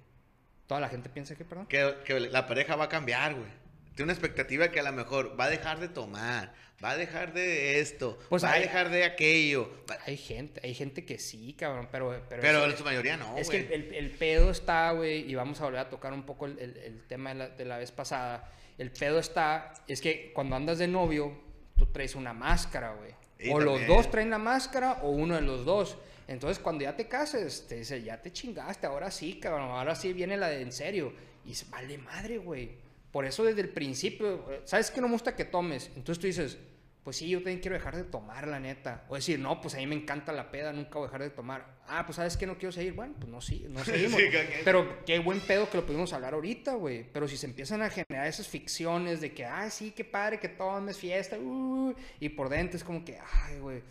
Toda 0.72 0.80
la 0.80 0.88
gente 0.88 1.10
piensa 1.10 1.36
que, 1.36 1.44
perdón. 1.44 1.66
Que, 1.66 1.96
que 2.06 2.18
la 2.18 2.46
pareja 2.46 2.76
va 2.76 2.84
a 2.84 2.88
cambiar, 2.88 3.34
güey. 3.34 3.46
Tiene 3.94 4.04
una 4.04 4.12
expectativa 4.14 4.68
que 4.70 4.80
a 4.80 4.82
lo 4.84 4.92
mejor 4.92 5.38
va 5.38 5.44
a 5.44 5.50
dejar 5.50 5.78
de 5.80 5.88
tomar, 5.88 6.54
va 6.82 6.92
a 6.92 6.96
dejar 6.96 7.34
de 7.34 7.78
esto, 7.80 8.18
Pues 8.30 8.42
va 8.42 8.52
hay- 8.52 8.60
a 8.62 8.62
dejar 8.64 8.88
de 8.88 9.04
aquello. 9.04 9.70
Hay 10.06 10.16
gente, 10.16 10.62
hay 10.64 10.72
gente 10.72 11.04
que 11.04 11.18
sí, 11.18 11.52
cabrón, 11.58 11.88
pero... 11.92 12.18
Pero, 12.26 12.40
Pero 12.40 12.64
en 12.64 12.74
su 12.78 12.84
mayoría 12.84 13.18
no, 13.18 13.36
es 13.36 13.50
que 13.50 13.58
el, 13.58 13.92
el- 13.94 14.10
pedo 14.12 14.50
está, 14.50 14.92
güey, 14.92 15.30
y 15.30 15.34
vamos 15.34 15.60
a 15.60 15.64
volver 15.64 15.80
a 15.80 15.90
tocar 15.90 16.14
un 16.14 16.22
poco 16.22 16.46
el, 16.46 16.58
el- 16.58 16.76
el 16.78 17.02
tema 17.06 17.30
de 17.30 17.34
la, 17.36 17.48
de 17.50 17.64
la 17.66 17.76
vez 17.76 17.92
pasada. 17.92 18.50
El 18.78 18.90
pedo 18.92 19.18
está, 19.18 19.74
es 19.86 20.00
que 20.00 20.32
cuando 20.32 20.56
andas 20.56 20.78
de 20.78 20.88
novio, 20.88 21.38
tú 21.76 21.84
traes 21.92 22.14
una 22.14 22.32
máscara, 22.32 22.94
güey. 22.94 23.10
Y 23.38 23.50
O 23.50 23.60
los 23.60 23.86
dos 23.86 24.10
traen 24.10 24.30
la 24.30 24.38
máscara 24.38 25.00
o 25.02 25.10
uno 25.10 25.34
de 25.34 25.42
los 25.42 25.66
dos. 25.66 25.98
Entonces, 26.28 26.58
cuando 26.58 26.84
ya 26.84 26.96
te 26.96 27.08
cases, 27.08 27.66
te 27.66 27.76
dice, 27.76 28.02
ya 28.02 28.20
te 28.20 28.32
chingaste, 28.32 28.86
ahora 28.86 29.10
sí, 29.10 29.38
cabrón, 29.40 29.70
ahora 29.70 29.94
sí 29.94 30.12
viene 30.12 30.36
la 30.36 30.48
de 30.48 30.62
en 30.62 30.72
serio. 30.72 31.12
Y 31.44 31.52
vale 31.70 31.98
madre, 31.98 32.38
güey. 32.38 32.70
Por 33.10 33.26
eso 33.26 33.44
desde 33.44 33.60
el 33.60 33.68
principio, 33.68 34.50
eh, 34.50 34.62
¿sabes 34.64 34.90
que 34.90 35.00
no 35.00 35.08
me 35.08 35.12
gusta 35.12 35.36
que 35.36 35.44
tomes? 35.44 35.90
Entonces 35.96 36.18
tú 36.18 36.26
dices, 36.26 36.58
pues 37.02 37.16
sí, 37.16 37.28
yo 37.28 37.38
también 37.38 37.58
quiero 37.58 37.74
dejar 37.74 37.96
de 37.96 38.04
tomar, 38.04 38.46
la 38.46 38.60
neta. 38.60 39.04
O 39.08 39.16
decir, 39.16 39.38
no, 39.38 39.60
pues 39.60 39.74
a 39.74 39.78
mí 39.78 39.86
me 39.86 39.96
encanta 39.96 40.32
la 40.32 40.52
peda, 40.52 40.72
nunca 40.72 40.98
voy 40.98 41.04
a 41.04 41.06
dejar 41.08 41.22
de 41.22 41.30
tomar. 41.30 41.66
Ah, 41.88 42.06
pues 42.06 42.16
¿sabes 42.16 42.36
que 42.36 42.46
no 42.46 42.56
quiero 42.56 42.70
seguir? 42.70 42.92
Bueno, 42.92 43.14
pues 43.18 43.28
no, 43.28 43.40
sí, 43.40 43.66
no 43.68 43.84
seguimos. 43.84 44.20
Sí. 44.20 44.28
Pero 44.64 45.04
qué 45.04 45.18
buen 45.18 45.40
pedo 45.40 45.68
que 45.68 45.78
lo 45.78 45.84
pudimos 45.84 46.12
hablar 46.12 46.34
ahorita, 46.34 46.74
güey. 46.74 47.04
Pero 47.12 47.26
si 47.26 47.36
se 47.36 47.46
empiezan 47.46 47.82
a 47.82 47.90
generar 47.90 48.28
esas 48.28 48.46
ficciones 48.46 49.20
de 49.20 49.32
que, 49.32 49.44
ay, 49.44 49.70
sí, 49.70 49.90
qué 49.90 50.04
padre 50.04 50.38
que 50.38 50.48
tomes 50.48 50.96
fiesta, 50.96 51.36
uh, 51.38 51.92
y 52.20 52.28
por 52.28 52.48
dentro 52.48 52.76
es 52.76 52.84
como 52.84 53.04
que, 53.04 53.18
ay, 53.18 53.58
güey, 53.58 53.82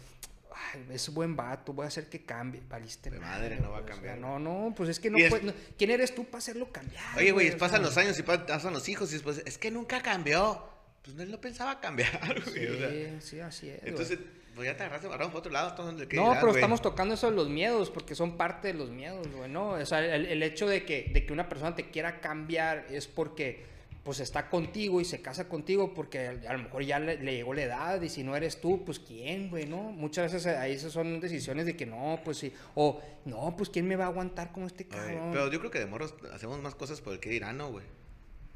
ay, 0.53 0.85
es 0.91 1.13
buen 1.13 1.35
vato, 1.35 1.73
voy 1.73 1.85
a 1.85 1.87
hacer 1.87 2.09
que 2.09 2.23
cambie. 2.23 2.61
Valiste 2.69 3.09
De 3.09 3.19
madre, 3.19 3.57
no 3.59 3.71
va 3.71 3.77
a 3.77 3.81
güey, 3.81 3.83
o 3.83 3.87
sea, 3.87 3.95
cambiar, 3.95 4.17
no, 4.19 4.39
no, 4.39 4.73
pues 4.75 4.89
es 4.89 4.99
que 4.99 5.09
no, 5.09 5.17
es- 5.17 5.29
puede- 5.29 5.43
no- 5.45 5.53
¿Quién 5.77 5.91
eres 5.91 6.13
tú 6.15 6.25
para 6.25 6.39
hacerlo 6.39 6.71
cambiar? 6.71 7.03
Oye, 7.17 7.31
güey, 7.31 7.57
pasan 7.57 7.81
los 7.81 7.97
años 7.97 8.17
y 8.19 8.23
pa- 8.23 8.45
pasan 8.45 8.73
los 8.73 8.87
hijos 8.89 9.09
y 9.11 9.13
después, 9.13 9.41
es 9.45 9.57
que 9.57 9.71
nunca 9.71 10.01
cambió. 10.01 10.69
Pues 11.03 11.17
él 11.17 11.31
no 11.31 11.41
pensaba 11.41 11.79
cambiar, 11.79 12.11
güey. 12.45 12.67
o 12.67 12.77
sea, 12.77 12.89
Sí, 12.89 13.17
sí, 13.21 13.39
así 13.39 13.69
es. 13.69 13.79
güey. 13.79 13.89
entonces, 13.89 14.19
pues 14.53 14.67
ya 14.67 14.75
te 14.77 14.83
agarraste, 14.83 15.07
agarramos 15.07 15.31
por 15.31 15.39
otro 15.39 15.51
lado. 15.51 15.73
¿qué 16.07 16.15
No, 16.17 16.33
pero 16.33 16.47
güey? 16.47 16.55
estamos 16.57 16.81
tocando 16.81 17.13
eso 17.15 17.29
de 17.31 17.35
los 17.35 17.49
miedos, 17.49 17.89
porque 17.89 18.13
son 18.15 18.37
parte 18.37 18.67
de 18.67 18.73
los 18.75 18.89
miedos, 18.91 19.27
güey, 19.31 19.49
¿no? 19.49 19.69
O 19.71 19.85
sea, 19.85 19.99
el, 20.13 20.25
el 20.25 20.43
hecho 20.43 20.67
de 20.67 20.83
que, 20.85 21.09
de 21.13 21.25
que 21.25 21.33
una 21.33 21.47
persona 21.49 21.75
te 21.75 21.89
quiera 21.89 22.19
cambiar 22.21 22.85
es 22.91 23.07
porque, 23.07 23.65
pues, 24.03 24.19
está 24.19 24.49
contigo 24.49 24.99
y 24.99 25.05
se 25.05 25.21
casa 25.21 25.47
contigo 25.47 25.93
porque 25.93 26.27
a, 26.27 26.53
lo 26.53 26.63
mejor 26.63 26.83
ya 26.83 26.99
le, 26.99 27.17
le 27.17 27.35
llegó 27.35 27.53
la 27.53 27.63
edad 27.63 28.01
y 28.01 28.09
si 28.09 28.23
no 28.23 28.35
eres 28.35 28.59
tú, 28.59 28.83
pues, 28.83 28.99
¿quién, 28.99 29.49
güey, 29.49 29.65
no? 29.65 29.91
Muchas 29.91 30.31
veces 30.31 30.55
ahí 30.55 30.73
esas 30.73 30.91
son 30.91 31.19
decisiones 31.19 31.65
de 31.65 31.75
que 31.75 31.85
no, 31.85 32.19
pues, 32.23 32.37
sí, 32.37 32.53
o, 32.75 33.01
no, 33.25 33.55
pues, 33.57 33.69
¿quién 33.69 33.87
me 33.87 33.95
va 33.95 34.05
a 34.05 34.07
aguantar 34.07 34.51
con 34.51 34.63
este 34.63 34.87
Ay, 34.91 34.97
cabrón? 34.97 35.29
pero 35.31 35.51
yo 35.51 35.59
creo 35.59 35.71
que 35.71 35.79
de 35.79 35.85
morros 35.85 36.15
hacemos 36.33 36.61
más 36.61 36.75
cosas 36.75 37.01
por 37.01 37.13
el 37.13 37.19
que 37.19 37.29
dirán, 37.29 37.57
¿no, 37.57 37.69
güey? 37.69 37.85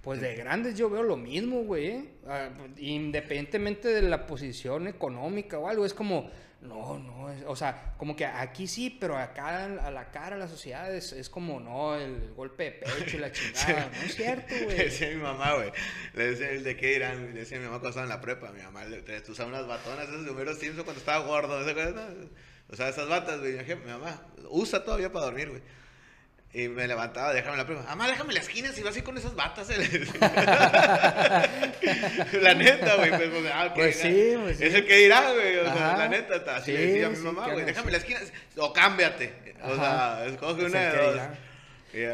Pues 0.06 0.22
de 0.22 0.36
grandes 0.36 0.78
yo 0.78 0.88
veo 0.88 1.02
lo 1.02 1.18
mismo, 1.18 1.64
güey. 1.64 1.88
¿eh? 1.88 2.10
Ah, 2.28 2.50
independientemente 2.78 3.88
de 3.88 4.04
la 4.04 4.28
posición 4.28 4.88
económica 4.88 5.58
o 5.58 5.68
algo, 5.68 5.84
es 5.84 5.96
como, 5.96 6.30
no, 6.62 6.98
no, 7.00 7.32
es- 7.32 7.44
o 7.46 7.56
sea, 7.56 7.94
como 7.98 8.16
que 8.16 8.26
aquí 8.26 8.68
sí, 8.68 8.96
pero 9.00 9.18
acá 9.18 9.66
a 9.66 9.92
la 9.92 10.12
cara, 10.12 10.36
a 10.36 10.40
la 10.40 10.48
sociedad, 10.48 10.94
es, 10.96 11.12
es 11.14 11.30
como, 11.30 11.60
no, 11.60 11.96
el 11.96 12.34
golpe 12.36 12.64
de 12.64 12.72
pecho 12.72 13.18
y 13.18 13.20
la 13.20 13.32
chingada. 13.32 13.90
No 13.94 14.02
es 14.02 14.16
cierto, 14.16 14.54
Le 14.56 14.64
güey. 14.66 14.78
decía 14.78 15.08
a 15.08 15.12
mi 15.12 15.22
mamá, 15.22 15.54
güey. 15.56 15.72
Le 16.14 16.32
decía 16.32 16.50
el 16.50 16.64
de 16.64 16.76
qué 16.78 16.88
dirán. 16.94 17.34
Le 17.34 17.40
decía 17.42 17.58
a 17.58 17.60
mi 17.60 17.66
mamá 17.68 17.80
cuando 17.80 17.90
estaba 17.90 18.06
en 18.06 18.10
la 18.10 18.22
prepa. 18.22 18.52
Mi 18.52 18.62
mamá 18.64 18.86
le 18.86 19.02
te- 19.02 19.32
usaba 19.32 19.50
unas 19.50 19.68
batonas 19.68 20.08
esas 20.10 20.26
de 20.26 20.32
Homero 20.32 20.56
Simpson 20.56 20.84
cuando 20.84 21.00
estaba 21.00 21.26
gordo. 21.26 21.60
¿no 21.60 21.66
se 21.66 21.72
acuerdan? 21.72 22.30
O 22.72 22.76
sea, 22.76 22.90
esas 22.90 23.08
batas, 23.08 23.40
güey. 23.40 23.58
Mi 23.64 23.92
mamá 23.92 24.22
usa 24.50 24.84
todavía 24.84 25.12
para 25.12 25.26
dormir, 25.26 25.50
güey. 25.50 25.62
Y 26.58 26.70
me 26.70 26.88
levantaba, 26.88 27.34
déjame 27.34 27.58
la 27.58 27.66
prepa. 27.66 27.84
Mamá, 27.84 28.08
déjame 28.08 28.32
la 28.34 28.40
esquina 28.40 28.72
si 28.72 28.82
vas 28.82 28.92
así 28.92 29.02
con 29.02 29.18
esas 29.18 29.36
batas. 29.36 29.70
eh", 29.72 29.76
la 32.42 32.54
neta, 32.54 32.96
güey. 32.96 33.10
Pues, 33.10 33.30
ah, 33.54 33.72
Pues 33.76 33.96
sí, 34.00 34.34
pues 34.42 34.62
Es 34.62 34.74
el 34.74 34.86
que 34.86 34.98
dirá, 34.98 35.32
güey. 35.34 35.58
O 35.58 35.64
sea, 35.66 35.74
Ajá. 35.90 35.98
la 35.98 36.08
neta, 36.08 36.36
así 36.56 36.72
Sí, 36.72 36.78
le 36.78 36.86
decía 36.88 37.08
a 37.08 37.10
mi 37.10 37.18
mamá, 37.18 37.52
güey. 37.52 37.66
Déjame 37.66 37.92
la 37.92 37.98
esquina 37.98 38.20
o 38.58 38.74
cámbiate. 38.74 39.56
O 39.64 39.76
sea, 39.76 40.26
escoge 40.26 40.66
Es 40.66 40.70
una 40.72 40.80
de 40.80 40.98
dos. 40.98 41.22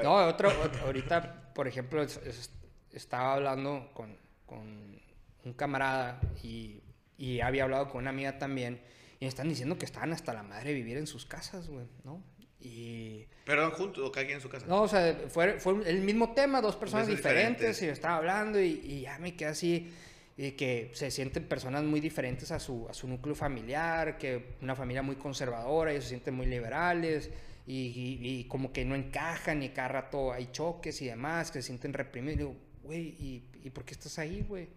No, 0.03 0.15
otro, 0.27 0.49
otro- 0.63 0.85
ahorita, 0.85 1.53
por 1.53 1.67
ejemplo, 1.67 2.01
es- 2.03 2.19
es- 2.25 2.51
estaba 2.93 3.33
hablando 3.33 3.89
con, 3.93 4.15
con 4.45 4.99
un 5.43 5.53
camarada 5.53 6.19
y, 6.43 6.81
y 7.17 7.41
había 7.41 7.63
hablado 7.63 7.89
con 7.89 8.01
una 8.01 8.11
amiga 8.11 8.37
también 8.37 8.79
y 9.19 9.25
me 9.25 9.29
están 9.29 9.49
diciendo 9.49 9.77
que 9.77 9.85
estaban 9.85 10.13
hasta 10.13 10.33
la 10.33 10.43
madre 10.43 10.69
de 10.69 10.73
vivir 10.75 10.97
en 10.97 11.07
sus 11.07 11.25
casas, 11.25 11.67
güey, 11.67 11.85
¿no? 12.03 12.23
Y... 12.61 13.25
Pero 13.45 13.71
juntos 13.71 14.03
o 14.07 14.11
cada 14.11 14.25
quien 14.25 14.37
en 14.37 14.41
su 14.41 14.49
casa. 14.49 14.65
No, 14.67 14.83
o 14.83 14.87
sea, 14.87 15.17
fue, 15.29 15.59
fue 15.59 15.73
el 15.89 16.01
mismo 16.01 16.33
tema, 16.33 16.61
dos 16.61 16.75
personas 16.75 17.07
diferentes, 17.07 17.57
diferentes. 17.77 17.81
y 17.81 17.85
yo 17.87 17.91
estaba 17.91 18.17
hablando 18.17 18.61
y, 18.61 18.67
y 18.83 19.01
ya 19.01 19.17
me 19.19 19.35
quedé 19.35 19.49
así, 19.49 19.91
y 20.37 20.51
que 20.51 20.91
se 20.93 21.09
sienten 21.11 21.45
personas 21.47 21.83
muy 21.83 21.99
diferentes 21.99 22.51
a 22.51 22.59
su, 22.59 22.87
a 22.87 22.93
su 22.93 23.07
núcleo 23.07 23.35
familiar, 23.35 24.17
que 24.17 24.55
una 24.61 24.75
familia 24.75 25.01
muy 25.01 25.15
conservadora, 25.15 25.91
ellos 25.91 26.03
se 26.05 26.09
sienten 26.11 26.35
muy 26.35 26.45
liberales, 26.45 27.29
y, 27.67 27.87
y- 27.87 28.19
y 28.39 28.43
como 28.45 28.71
que 28.71 28.85
no 28.85 28.95
encajan, 28.95 29.63
y 29.63 29.69
cada 29.69 29.87
rato 29.87 30.31
hay 30.31 30.49
choques 30.51 31.01
y 31.01 31.05
demás, 31.07 31.51
que 31.51 31.61
se 31.61 31.67
sienten 31.67 31.93
reprimidos. 31.93 32.35
Y 32.35 32.37
digo, 32.37 32.55
güey, 32.83 33.01
¿y, 33.19 33.43
¿y 33.63 33.69
por 33.71 33.83
qué 33.85 33.93
estás 33.93 34.17
ahí, 34.19 34.45
güey? 34.47 34.67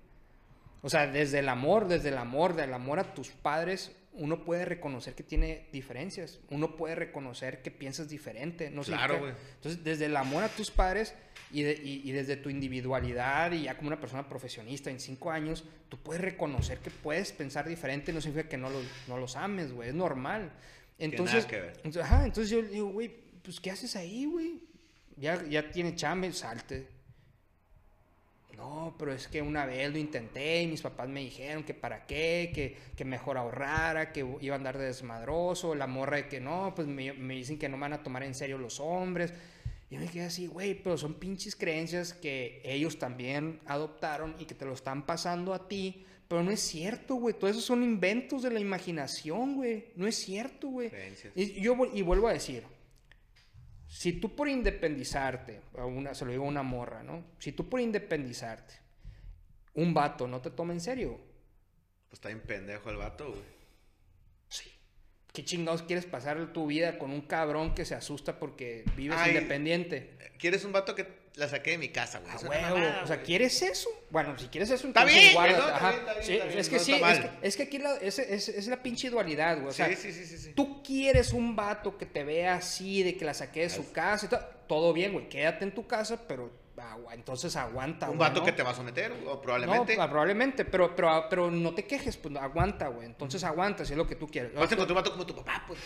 O 0.82 0.90
sea, 0.90 1.06
desde 1.06 1.38
el 1.38 1.48
amor, 1.48 1.86
desde 1.88 2.08
el 2.10 2.18
amor, 2.18 2.54
del 2.54 2.74
amor 2.74 2.98
a 2.98 3.14
tus 3.14 3.30
padres, 3.30 3.92
uno 4.14 4.44
puede 4.44 4.64
reconocer 4.64 5.14
que 5.14 5.22
tiene 5.22 5.66
diferencias. 5.72 6.40
Uno 6.50 6.76
puede 6.76 6.94
reconocer 6.94 7.62
que 7.62 7.70
piensas 7.70 8.08
diferente. 8.08 8.70
No 8.70 8.82
Claro, 8.82 9.18
güey. 9.20 9.32
Entonces, 9.56 9.82
desde 9.84 10.06
el 10.06 10.16
amor 10.16 10.42
a 10.44 10.48
tus 10.48 10.70
padres 10.70 11.14
y, 11.52 11.62
de- 11.62 11.80
y- 11.82 12.02
y 12.08 12.12
desde 12.12 12.36
tu 12.36 12.48
individualidad 12.50 13.52
y 13.52 13.62
ya 13.64 13.76
como 13.76 13.88
una 13.88 14.00
persona 14.00 14.28
profesionista 14.28 14.90
en 14.90 15.00
cinco 15.00 15.30
años, 15.30 15.64
tú 15.88 15.98
puedes 15.98 16.22
reconocer 16.22 16.78
que 16.78 16.90
puedes 16.90 17.32
pensar 17.32 17.68
diferente. 17.68 18.12
No 18.12 18.20
significa 18.20 18.48
que 18.48 18.56
no 18.56 18.70
los, 18.70 18.84
no 19.08 19.18
los 19.18 19.36
ames, 19.36 19.72
güey. 19.72 19.88
Es 19.90 19.94
normal. 19.94 20.52
Entonces, 20.98 21.44
que 21.46 21.60
ver. 21.60 21.72
entonces, 21.78 22.02
ajá, 22.02 22.24
entonces 22.24 22.50
yo 22.50 22.62
digo, 22.62 22.88
güey, 22.90 23.08
pues 23.42 23.58
¿qué 23.60 23.70
haces 23.72 23.96
ahí, 23.96 24.26
güey? 24.26 24.60
Ya, 25.16 25.42
ya 25.44 25.70
tiene 25.70 25.94
chamba, 25.96 26.30
salte. 26.32 26.86
No, 28.56 28.94
pero 28.98 29.12
es 29.12 29.28
que 29.28 29.42
una 29.42 29.66
vez 29.66 29.90
lo 29.90 29.98
intenté 29.98 30.62
y 30.62 30.66
mis 30.66 30.82
papás 30.82 31.08
me 31.08 31.20
dijeron 31.20 31.64
que 31.64 31.74
para 31.74 32.06
qué, 32.06 32.52
que, 32.54 32.76
que 32.96 33.04
mejor 33.04 33.36
ahorrara, 33.36 34.12
que 34.12 34.26
iba 34.40 34.54
a 34.54 34.58
andar 34.58 34.78
de 34.78 34.86
desmadroso, 34.86 35.74
la 35.74 35.86
morra 35.86 36.18
de 36.18 36.28
que 36.28 36.40
no, 36.40 36.72
pues 36.74 36.86
me, 36.86 37.12
me 37.12 37.34
dicen 37.34 37.58
que 37.58 37.68
no 37.68 37.76
me 37.76 37.82
van 37.82 37.94
a 37.94 38.02
tomar 38.02 38.22
en 38.22 38.34
serio 38.34 38.58
los 38.58 38.80
hombres. 38.80 39.32
Yo 39.90 40.00
me 40.00 40.08
quedé 40.08 40.24
así, 40.24 40.46
güey, 40.46 40.74
pero 40.74 40.98
son 40.98 41.14
pinches 41.14 41.54
creencias 41.54 42.14
que 42.14 42.60
ellos 42.64 42.98
también 42.98 43.60
adoptaron 43.66 44.34
y 44.38 44.44
que 44.44 44.54
te 44.54 44.64
lo 44.64 44.72
están 44.72 45.06
pasando 45.06 45.54
a 45.54 45.68
ti. 45.68 46.04
Pero 46.26 46.42
no 46.42 46.50
es 46.50 46.60
cierto, 46.60 47.16
güey. 47.16 47.34
Todo 47.34 47.50
eso 47.50 47.60
son 47.60 47.82
inventos 47.82 48.42
de 48.42 48.50
la 48.50 48.58
imaginación, 48.58 49.56
güey. 49.56 49.86
No 49.94 50.06
es 50.06 50.16
cierto, 50.16 50.68
güey. 50.68 50.88
Creencias. 50.90 51.32
Y, 51.36 51.60
yo, 51.60 51.76
y 51.92 52.02
vuelvo 52.02 52.28
a 52.28 52.32
decir, 52.32 52.64
si 53.94 54.14
tú 54.14 54.34
por 54.34 54.48
independizarte, 54.48 55.60
a 55.78 55.84
una, 55.84 56.14
se 56.14 56.24
lo 56.24 56.32
digo 56.32 56.44
a 56.44 56.48
una 56.48 56.64
morra, 56.64 57.04
¿no? 57.04 57.24
Si 57.38 57.52
tú 57.52 57.68
por 57.68 57.80
independizarte, 57.80 58.74
un 59.74 59.94
vato 59.94 60.26
no 60.26 60.40
te 60.40 60.50
toma 60.50 60.72
en 60.72 60.80
serio, 60.80 61.20
Pues 62.08 62.14
está 62.18 62.28
bien 62.28 62.40
pendejo 62.40 62.90
el 62.90 62.96
vato, 62.96 63.30
güey. 63.30 63.42
sí. 64.48 64.68
¿Qué 65.32 65.44
chingados 65.44 65.82
quieres 65.82 66.06
pasar 66.06 66.52
tu 66.52 66.66
vida 66.66 66.98
con 66.98 67.10
un 67.12 67.22
cabrón 67.22 67.74
que 67.74 67.84
se 67.84 67.94
asusta 67.94 68.38
porque 68.40 68.84
vives 68.96 69.16
Ay, 69.20 69.34
independiente? 69.34 70.18
¿Quieres 70.38 70.64
un 70.64 70.72
vato 70.72 70.94
que 70.96 71.04
la 71.36 71.48
saqué 71.48 71.72
de 71.72 71.78
mi 71.78 71.88
casa, 71.88 72.20
güey? 72.20 72.62
Mamada, 72.62 73.02
o 73.02 73.06
sea, 73.06 73.16
güey. 73.16 73.26
¿quieres 73.26 73.60
eso? 73.62 73.88
Bueno, 74.10 74.38
si 74.38 74.46
quieres 74.46 74.70
eso, 74.70 74.86
entonces 74.86 75.14
bien, 75.14 75.34
no, 75.34 75.44
está 75.44 75.90
bien, 75.90 75.98
está 75.98 76.12
bien, 76.12 76.24
Sí, 76.24 76.32
está 76.34 76.46
bien, 76.46 76.58
es 76.58 76.68
que 76.68 76.76
no 76.76 76.82
sí, 76.82 76.92
es 76.92 77.00
que, 77.20 77.30
es 77.48 77.56
que 77.56 77.62
aquí 77.64 77.78
la, 77.78 77.94
es, 77.96 78.18
es- 78.18 78.48
es 78.48 78.66
la 78.68 78.82
pinche 78.82 79.10
dualidad, 79.10 79.56
güey. 79.56 79.68
O 79.68 79.72
sea, 79.72 79.88
sí, 79.88 80.12
sí, 80.12 80.24
sí, 80.24 80.52
tú 80.54 80.82
quieres 80.82 81.32
un 81.32 81.56
vato 81.56 81.98
que 81.98 82.06
te 82.06 82.22
vea 82.24 82.54
así, 82.54 83.02
de 83.02 83.16
que 83.16 83.24
la 83.24 83.34
saque 83.34 83.62
de 83.62 83.70
su 83.70 83.90
casa 83.92 84.26
y 84.26 84.28
todo. 84.28 84.40
Todo 84.68 84.92
bien, 84.92 85.12
güey. 85.12 85.28
Quédate 85.28 85.64
en 85.64 85.72
tu 85.74 85.86
casa, 85.86 86.18
pero 86.26 86.50
entonces 87.12 87.54
aguanta, 87.56 88.10
un 88.10 88.16
güey, 88.16 88.28
vato 88.28 88.40
¿no? 88.40 88.46
que 88.46 88.52
te 88.52 88.62
va 88.62 88.70
a 88.70 88.74
someter, 88.74 89.12
o 89.26 89.40
probablemente. 89.40 89.96
ah, 89.98 90.08
probablemente, 90.08 90.64
pero, 90.64 90.94
pero, 90.96 91.26
pero 91.30 91.50
no 91.50 91.74
te 91.74 91.84
quejes, 91.84 92.16
pues 92.16 92.34
aguanta, 92.36 92.88
güey. 92.88 93.06
Entonces 93.06 93.44
aguanta, 93.44 93.84
si 93.84 93.92
es 93.92 93.96
lo 93.98 94.06
que 94.06 94.16
tú 94.16 94.26
quieres. 94.28 94.52
Vas 94.54 94.70
a 94.70 94.74
encontrar 94.74 94.90
un 94.96 95.02
vato 95.02 95.12
como 95.12 95.26
tu 95.26 95.34
papá, 95.36 95.64
pues. 95.66 95.78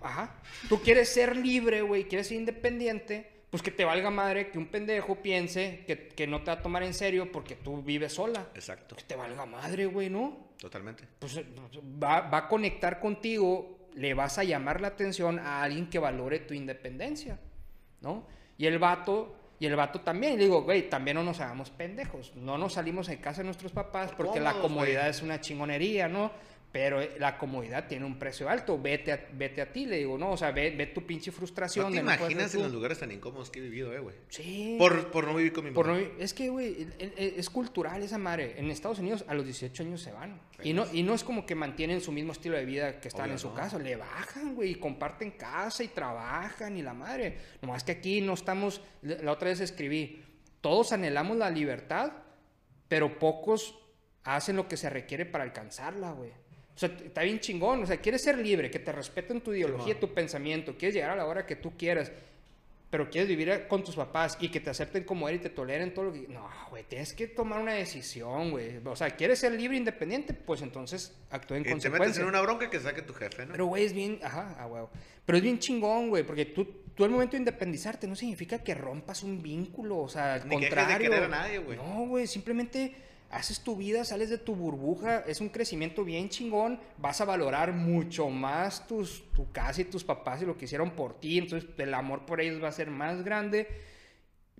Ajá. 0.00 0.36
Tú 0.68 0.80
quieres 0.82 1.08
ser 1.08 1.36
libre, 1.36 1.82
güey, 1.82 2.04
quieres 2.04 2.28
ser 2.28 2.36
independiente, 2.36 3.37
pues 3.50 3.62
que 3.62 3.70
te 3.70 3.84
valga 3.84 4.10
madre 4.10 4.50
que 4.50 4.58
un 4.58 4.66
pendejo 4.66 5.16
piense 5.16 5.84
que, 5.86 6.08
que 6.08 6.26
no 6.26 6.42
te 6.42 6.50
va 6.50 6.58
a 6.58 6.62
tomar 6.62 6.82
en 6.82 6.92
serio 6.94 7.32
porque 7.32 7.54
tú 7.54 7.82
vives 7.82 8.12
sola. 8.12 8.48
Exacto, 8.54 8.96
Que 8.96 9.02
te 9.04 9.16
valga 9.16 9.46
madre, 9.46 9.86
güey, 9.86 10.10
¿no? 10.10 10.48
totalmente. 10.58 11.04
Pues 11.18 11.36
eh, 11.36 11.46
va, 12.02 12.22
va 12.22 12.38
a 12.38 12.48
conectar 12.48 13.00
contigo, 13.00 13.88
le 13.94 14.12
vas 14.14 14.38
a 14.38 14.44
llamar 14.44 14.80
la 14.80 14.88
atención 14.88 15.38
a 15.38 15.62
alguien 15.62 15.88
que 15.88 15.98
valore 15.98 16.40
tu 16.40 16.52
independencia, 16.52 17.38
¿no? 18.00 18.26
Y 18.58 18.66
el 18.66 18.78
vato, 18.78 19.36
y 19.60 19.66
el 19.66 19.76
vato 19.76 20.00
también, 20.00 20.36
le 20.36 20.44
digo, 20.44 20.62
güey, 20.62 20.90
también 20.90 21.16
no 21.16 21.22
nos 21.22 21.40
hagamos 21.40 21.70
pendejos, 21.70 22.34
no 22.34 22.58
nos 22.58 22.74
salimos 22.74 23.06
de 23.06 23.20
casa 23.20 23.42
de 23.42 23.46
nuestros 23.46 23.72
papás 23.72 24.12
porque 24.16 24.40
la 24.40 24.54
comodidad 24.54 25.02
güey. 25.02 25.10
es 25.10 25.22
una 25.22 25.40
chingonería, 25.40 26.08
¿no? 26.08 26.32
Pero 26.70 27.00
eh, 27.00 27.16
la 27.18 27.38
comodidad 27.38 27.88
tiene 27.88 28.04
un 28.04 28.18
precio 28.18 28.46
alto, 28.46 28.78
vete 28.78 29.10
a, 29.10 29.26
vete 29.32 29.62
a 29.62 29.72
ti, 29.72 29.86
le 29.86 29.96
digo, 29.96 30.18
no, 30.18 30.32
o 30.32 30.36
sea, 30.36 30.50
ve, 30.50 30.70
ve 30.76 30.86
tu 30.88 31.06
pinche 31.06 31.32
frustración. 31.32 31.86
No 31.86 31.90
te 31.90 31.94
de 31.96 32.00
imaginas 32.02 32.54
en 32.54 32.62
los 32.62 32.72
lugares 32.72 32.98
tan 32.98 33.10
incómodos 33.10 33.48
que 33.48 33.58
he 33.60 33.62
vivido, 33.62 33.94
eh, 33.94 34.00
güey. 34.00 34.14
Sí. 34.28 34.76
Por, 34.78 35.10
por 35.10 35.26
no 35.26 35.34
vivir 35.34 35.54
con 35.54 35.64
mi 35.64 35.70
Por 35.70 35.86
mamá. 35.86 35.98
no- 36.00 36.22
es 36.22 36.34
que, 36.34 36.50
güey, 36.50 36.86
es 36.98 37.48
cultural 37.48 38.02
esa 38.02 38.18
madre. 38.18 38.54
En 38.58 38.70
Estados 38.70 38.98
Unidos 38.98 39.24
a 39.28 39.32
los 39.34 39.46
18 39.46 39.82
años 39.82 40.02
se 40.02 40.12
van. 40.12 40.38
Y 40.62 40.74
no, 40.74 40.84
y 40.92 41.02
no 41.02 41.14
es 41.14 41.24
como 41.24 41.46
que 41.46 41.54
mantienen 41.54 42.02
su 42.02 42.12
mismo 42.12 42.32
estilo 42.32 42.58
de 42.58 42.66
vida 42.66 43.00
que 43.00 43.08
están 43.08 43.24
Obvio, 43.26 43.32
en 43.32 43.38
su 43.38 43.48
no. 43.48 43.54
casa. 43.54 43.78
Le 43.78 43.96
bajan, 43.96 44.54
güey, 44.54 44.72
y 44.72 44.74
comparten 44.74 45.30
casa 45.32 45.82
y 45.82 45.88
trabajan 45.88 46.76
y 46.76 46.82
la 46.82 46.92
madre. 46.92 47.38
Nomás 47.62 47.82
que 47.82 47.92
aquí 47.92 48.20
no 48.20 48.34
estamos... 48.34 48.82
La 49.00 49.32
otra 49.32 49.48
vez 49.48 49.60
escribí, 49.60 50.22
todos 50.60 50.92
anhelamos 50.92 51.38
la 51.38 51.48
libertad, 51.48 52.12
pero 52.88 53.18
pocos 53.18 53.74
hacen 54.24 54.56
lo 54.56 54.68
que 54.68 54.76
se 54.76 54.90
requiere 54.90 55.24
para 55.24 55.44
alcanzarla, 55.44 56.12
güey. 56.12 56.30
O 56.78 56.80
sea, 56.80 56.96
está 57.04 57.24
bien 57.24 57.40
chingón. 57.40 57.82
O 57.82 57.86
sea, 57.86 57.96
quieres 57.96 58.22
ser 58.22 58.38
libre, 58.38 58.70
que 58.70 58.78
te 58.78 58.92
respeten 58.92 59.40
tu 59.40 59.52
ideología, 59.52 59.94
Simón. 59.94 60.00
tu 60.00 60.14
pensamiento. 60.14 60.76
Quieres 60.78 60.94
llegar 60.94 61.10
a 61.10 61.16
la 61.16 61.26
hora 61.26 61.44
que 61.44 61.56
tú 61.56 61.76
quieras 61.76 62.12
pero 62.90 63.10
quieres 63.10 63.28
vivir 63.28 63.66
con 63.68 63.84
tus 63.84 63.96
papás 63.96 64.38
y 64.40 64.48
que 64.48 64.60
te 64.60 64.70
acepten 64.70 65.04
como 65.04 65.28
eres 65.28 65.40
y 65.40 65.42
te 65.44 65.50
toleren 65.50 65.92
todo 65.92 66.06
lo 66.06 66.12
que... 66.12 66.26
No, 66.28 66.48
güey, 66.70 66.84
tienes 66.84 67.12
que 67.12 67.26
tomar 67.26 67.60
una 67.60 67.74
decisión, 67.74 68.50
güey. 68.50 68.78
O 68.82 68.96
sea, 68.96 69.10
¿quieres 69.10 69.40
ser 69.40 69.52
libre 69.52 69.76
e 69.76 69.80
independiente? 69.80 70.32
Pues 70.32 70.62
entonces 70.62 71.14
actúa 71.30 71.58
en 71.58 71.64
Y 71.64 71.64
te 71.64 71.74
metes 71.74 71.90
consecuencia. 71.90 72.22
en 72.22 72.28
una 72.28 72.40
bronca 72.40 72.70
que 72.70 72.80
saque 72.80 73.02
tu 73.02 73.12
jefe, 73.12 73.44
¿no? 73.44 73.52
Pero, 73.52 73.66
güey, 73.66 73.84
es 73.84 73.92
bien... 73.92 74.18
Ajá, 74.22 74.56
ah, 74.58 74.66
huevo. 74.66 74.88
Pero 75.26 75.36
es 75.36 75.42
bien 75.42 75.58
chingón, 75.58 76.08
güey, 76.08 76.24
porque 76.24 76.46
tú, 76.46 76.66
tú 76.94 77.04
al 77.04 77.10
momento 77.10 77.32
de 77.32 77.38
independizarte 77.40 78.06
no 78.06 78.16
significa 78.16 78.62
que 78.64 78.74
rompas 78.74 79.22
un 79.22 79.42
vínculo, 79.42 79.98
o 79.98 80.08
sea, 80.08 80.34
al 80.34 80.48
Ni 80.48 80.56
que 80.56 80.64
dejes 80.64 80.70
de 80.70 80.76
contrario. 80.76 81.10
querer 81.10 81.24
a 81.24 81.28
nadie, 81.28 81.58
güey. 81.58 81.76
No, 81.76 82.06
güey, 82.06 82.26
simplemente 82.26 82.94
haces 83.30 83.60
tu 83.60 83.76
vida, 83.76 84.04
sales 84.04 84.30
de 84.30 84.38
tu 84.38 84.54
burbuja, 84.54 85.18
es 85.26 85.40
un 85.40 85.50
crecimiento 85.50 86.04
bien 86.04 86.28
chingón, 86.30 86.80
vas 86.96 87.20
a 87.20 87.24
valorar 87.26 87.72
mucho 87.72 88.30
más 88.30 88.86
tus, 88.86 89.30
tu 89.32 89.50
casa 89.52 89.82
y 89.82 89.84
tus 89.84 90.02
papás 90.04 90.40
y 90.42 90.46
lo 90.46 90.56
que 90.56 90.64
hicieron 90.64 90.92
por 90.92 91.20
ti, 91.20 91.38
entonces 91.38 91.68
el 91.78 91.92
amor 91.94 92.24
por 92.24 92.40
ellos 92.40 92.62
va 92.62 92.68
a 92.68 92.72
ser 92.72 92.90
más 92.90 93.22
grande, 93.22 93.68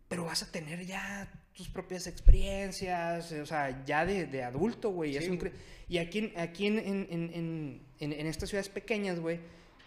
pero 0.08 0.24
vas 0.24 0.42
a 0.42 0.50
tener 0.52 0.84
ya 0.84 1.30
tus 1.54 1.68
propias 1.68 2.06
experiencias, 2.06 3.32
o 3.32 3.46
sea, 3.46 3.84
ya 3.84 4.04
de, 4.06 4.26
de 4.26 4.42
adulto, 4.42 4.90
güey. 4.90 5.16
es 5.16 5.28
un 5.28 5.38
y 5.88 5.98
aquí, 5.98 6.18
en- 6.18 6.32
aquí 6.38 6.66
en, 6.66 6.78
en, 6.78 7.08
en- 8.00 8.12
en 8.12 8.26
estas 8.26 8.50
ciudades 8.50 8.68
pequeñas, 8.68 9.18
güey, 9.18 9.40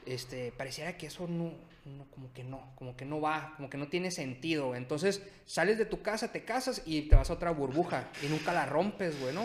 este, 0.05 0.51
pareciera 0.51 0.97
que 0.97 1.05
eso 1.07 1.27
no, 1.27 1.53
no, 1.85 2.05
como 2.11 2.31
que 2.33 2.43
no, 2.43 2.73
como 2.75 2.95
que 2.95 3.05
no 3.05 3.21
va, 3.21 3.53
como 3.57 3.69
que 3.69 3.77
no 3.77 3.87
tiene 3.87 4.11
sentido. 4.11 4.75
Entonces, 4.75 5.21
sales 5.45 5.77
de 5.77 5.85
tu 5.85 6.01
casa, 6.01 6.31
te 6.31 6.43
casas 6.43 6.81
y 6.85 7.03
te 7.03 7.15
vas 7.15 7.29
a 7.29 7.33
otra 7.33 7.51
burbuja 7.51 8.09
y 8.23 8.27
nunca 8.27 8.53
la 8.53 8.65
rompes, 8.65 9.19
güey. 9.19 9.35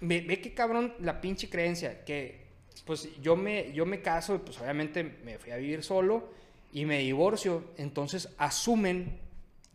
Ve, 0.00 0.20
ve 0.20 0.40
qué 0.40 0.54
cabrón 0.54 0.94
la 1.00 1.20
pinche 1.20 1.48
creencia, 1.48 2.04
que 2.04 2.46
pues 2.84 3.08
yo 3.20 3.36
me, 3.36 3.72
yo 3.72 3.86
me 3.86 4.00
caso, 4.00 4.42
pues 4.44 4.60
obviamente 4.60 5.02
me 5.02 5.38
fui 5.38 5.52
a 5.52 5.56
vivir 5.56 5.82
solo 5.82 6.28
y 6.72 6.84
me 6.84 6.98
divorcio, 6.98 7.72
entonces 7.78 8.28
asumen 8.38 9.18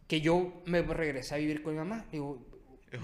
que 0.08 0.22
yo 0.22 0.62
me 0.66 0.82
regresé 0.82 1.36
a 1.36 1.38
vivir 1.38 1.64
con 1.64 1.74
mi 1.74 1.80
mamá. 1.80 2.06
Digo, 2.12 2.40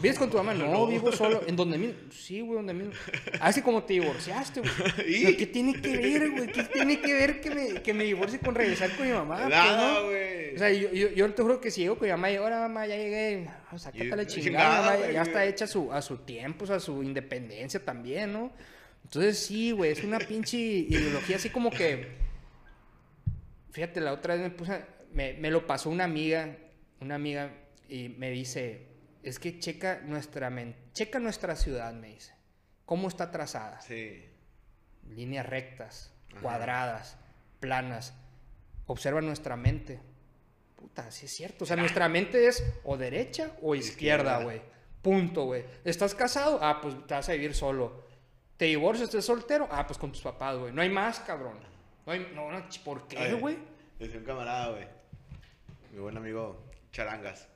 ¿vives 0.02 0.20
con 0.20 0.30
tu 0.30 0.38
mamá? 0.38 0.54
No, 0.54 0.72
No. 0.72 0.88
vivo 0.88 1.12
solo. 1.12 1.42
¿En 1.48 1.56
donde 1.56 1.78
mismo? 1.78 1.96
Sí, 2.12 2.42
güey, 2.42 2.58
donde 2.58 2.74
mismo. 2.74 2.94
Así 3.40 3.62
como 3.62 3.84
te 3.84 3.94
divorciaste, 3.94 4.62
güey. 4.62 5.36
¿Qué 5.38 5.46
tiene 5.48 5.80
que 5.82 5.98
ver, 5.98 6.30
güey? 6.32 6.48
¿Qué 6.52 6.64
tiene 6.64 7.00
que 7.00 7.14
ver 7.14 7.40
que 7.42 7.50
me, 7.52 7.82
que 7.82 7.94
me 7.94 8.04
divorcie 8.04 8.40
con 8.40 8.54
regresar 8.56 8.96
con 8.98 9.08
mi 9.08 9.14
mamá? 9.14 9.48
Nada, 9.48 10.00
¿no? 10.02 10.06
güey. 10.08 10.56
O 10.56 10.58
sea, 10.60 10.72
yo, 10.72 10.92
yo, 10.92 11.10
yo 11.12 11.34
te 11.34 11.42
juro 11.42 11.62
que 11.62 11.72
si 11.72 11.82
llego 11.82 11.98
con 11.98 12.06
mi 12.08 12.12
mamá 12.12 12.32
y 12.32 12.36
ahora 12.36 12.60
mamá, 12.62 12.86
ya 12.88 12.96
llegué, 12.98 13.48
sácate 13.78 14.06
Y- 14.06 14.10
la 14.10 14.26
chingada, 14.28 14.44
chingada, 14.44 14.82
mamá, 14.82 14.92
ya- 14.96 14.98
güey. 15.04 15.14
ya 15.14 15.22
está 15.22 15.46
hecha 15.46 15.66
a 15.66 15.68
su, 15.68 15.94
a 15.94 16.02
su 16.02 16.18
tiempo, 16.18 16.64
o 16.64 16.68
sea, 16.68 16.76
a 16.78 16.80
su 16.80 17.02
independencia 17.04 17.84
también, 17.84 18.34
¿no? 18.34 18.52
Entonces 19.04 19.38
sí, 19.40 19.72
güey, 19.72 19.92
es 19.92 20.04
una 20.04 20.20
pinche 20.20 20.58
ideología 20.58 21.38
así 21.38 21.50
como 21.50 21.70
que, 21.72 22.08
fíjate, 23.72 24.02
la 24.02 24.14
otra 24.14 24.34
vez 24.36 24.44
me 24.44 24.50
puse, 24.50 24.82
me, 25.14 25.34
me 25.34 25.52
lo 25.52 25.66
pasó 25.66 25.90
una 25.90 26.04
amiga, 26.04 26.58
una 27.00 27.16
amiga, 27.16 27.52
y 27.88 28.10
me 28.10 28.32
dice, 28.32 28.87
es 29.28 29.40
que 29.40 29.60
checa 29.60 30.02
nuestra, 30.04 30.52
checa 30.94 31.20
nuestra 31.20 31.56
ciudad, 31.56 31.94
me 31.94 32.10
dice, 32.14 32.34
cómo 32.86 33.08
está 33.08 33.32
trazada 33.32 33.82
Sí. 33.82 34.26
líneas 35.10 35.46
rectas, 35.46 36.14
Ajá. 36.32 36.42
cuadradas, 36.42 37.18
planas. 37.60 38.14
Observa 38.86 39.22
nuestra 39.22 39.56
mente. 39.56 40.00
Puta, 40.78 41.12
sí 41.12 41.26
es 41.26 41.36
cierto. 41.36 41.64
O 41.64 41.68
sea, 41.68 41.76
nuestra 41.76 42.08
mente 42.08 42.48
es 42.48 42.64
o 42.84 42.96
derecha 42.98 43.52
o 43.62 43.76
izquierda, 43.76 44.44
güey. 44.44 44.62
Punto, 45.02 45.46
güey. 45.46 45.66
¿Estás 45.84 46.16
casado? 46.16 46.60
Ah, 46.62 46.80
pues 46.82 46.96
te 47.08 47.14
vas 47.14 47.28
a 47.28 47.34
vivir 47.34 47.54
solo. 47.54 48.06
¿Te 48.58 48.66
divorcias? 48.66 49.10
¿Estás 49.10 49.26
soltero? 49.26 49.68
Ah, 49.72 49.86
pues 49.86 49.98
con 50.00 50.12
tus 50.12 50.22
papás, 50.22 50.58
güey. 50.58 50.74
No 50.74 50.82
hay 50.82 50.90
más, 50.90 51.20
cabrón. 51.20 51.60
No 52.06 52.12
hay... 52.14 52.32
No, 52.34 52.52
no, 52.52 52.64
¿por 52.86 53.08
qué, 53.08 53.34
güey? 53.34 53.58
Decía 54.00 54.20
un 54.20 54.26
camarada, 54.26 54.72
güey. 54.72 54.88
Mi 55.92 56.00
buen 56.00 56.16
amigo 56.18 56.64
Charangas. 56.92 57.48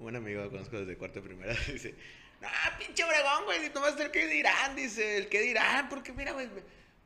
Un 0.00 0.16
amigo 0.16 0.42
que 0.44 0.50
conozco 0.50 0.78
desde 0.78 0.96
cuarto 0.96 1.20
de 1.20 1.28
primera. 1.28 1.54
Dice, 1.66 1.94
ah, 2.42 2.76
pinche 2.78 3.04
bregón, 3.04 3.44
güey. 3.44 3.58
A 3.58 3.96
ser 3.96 4.06
el 4.06 4.10
que 4.10 4.26
dirán. 4.26 4.74
Dice, 4.74 5.18
el 5.18 5.28
que 5.28 5.40
dirán. 5.40 5.88
Porque 5.88 6.12
mira, 6.12 6.32
güey. 6.32 6.48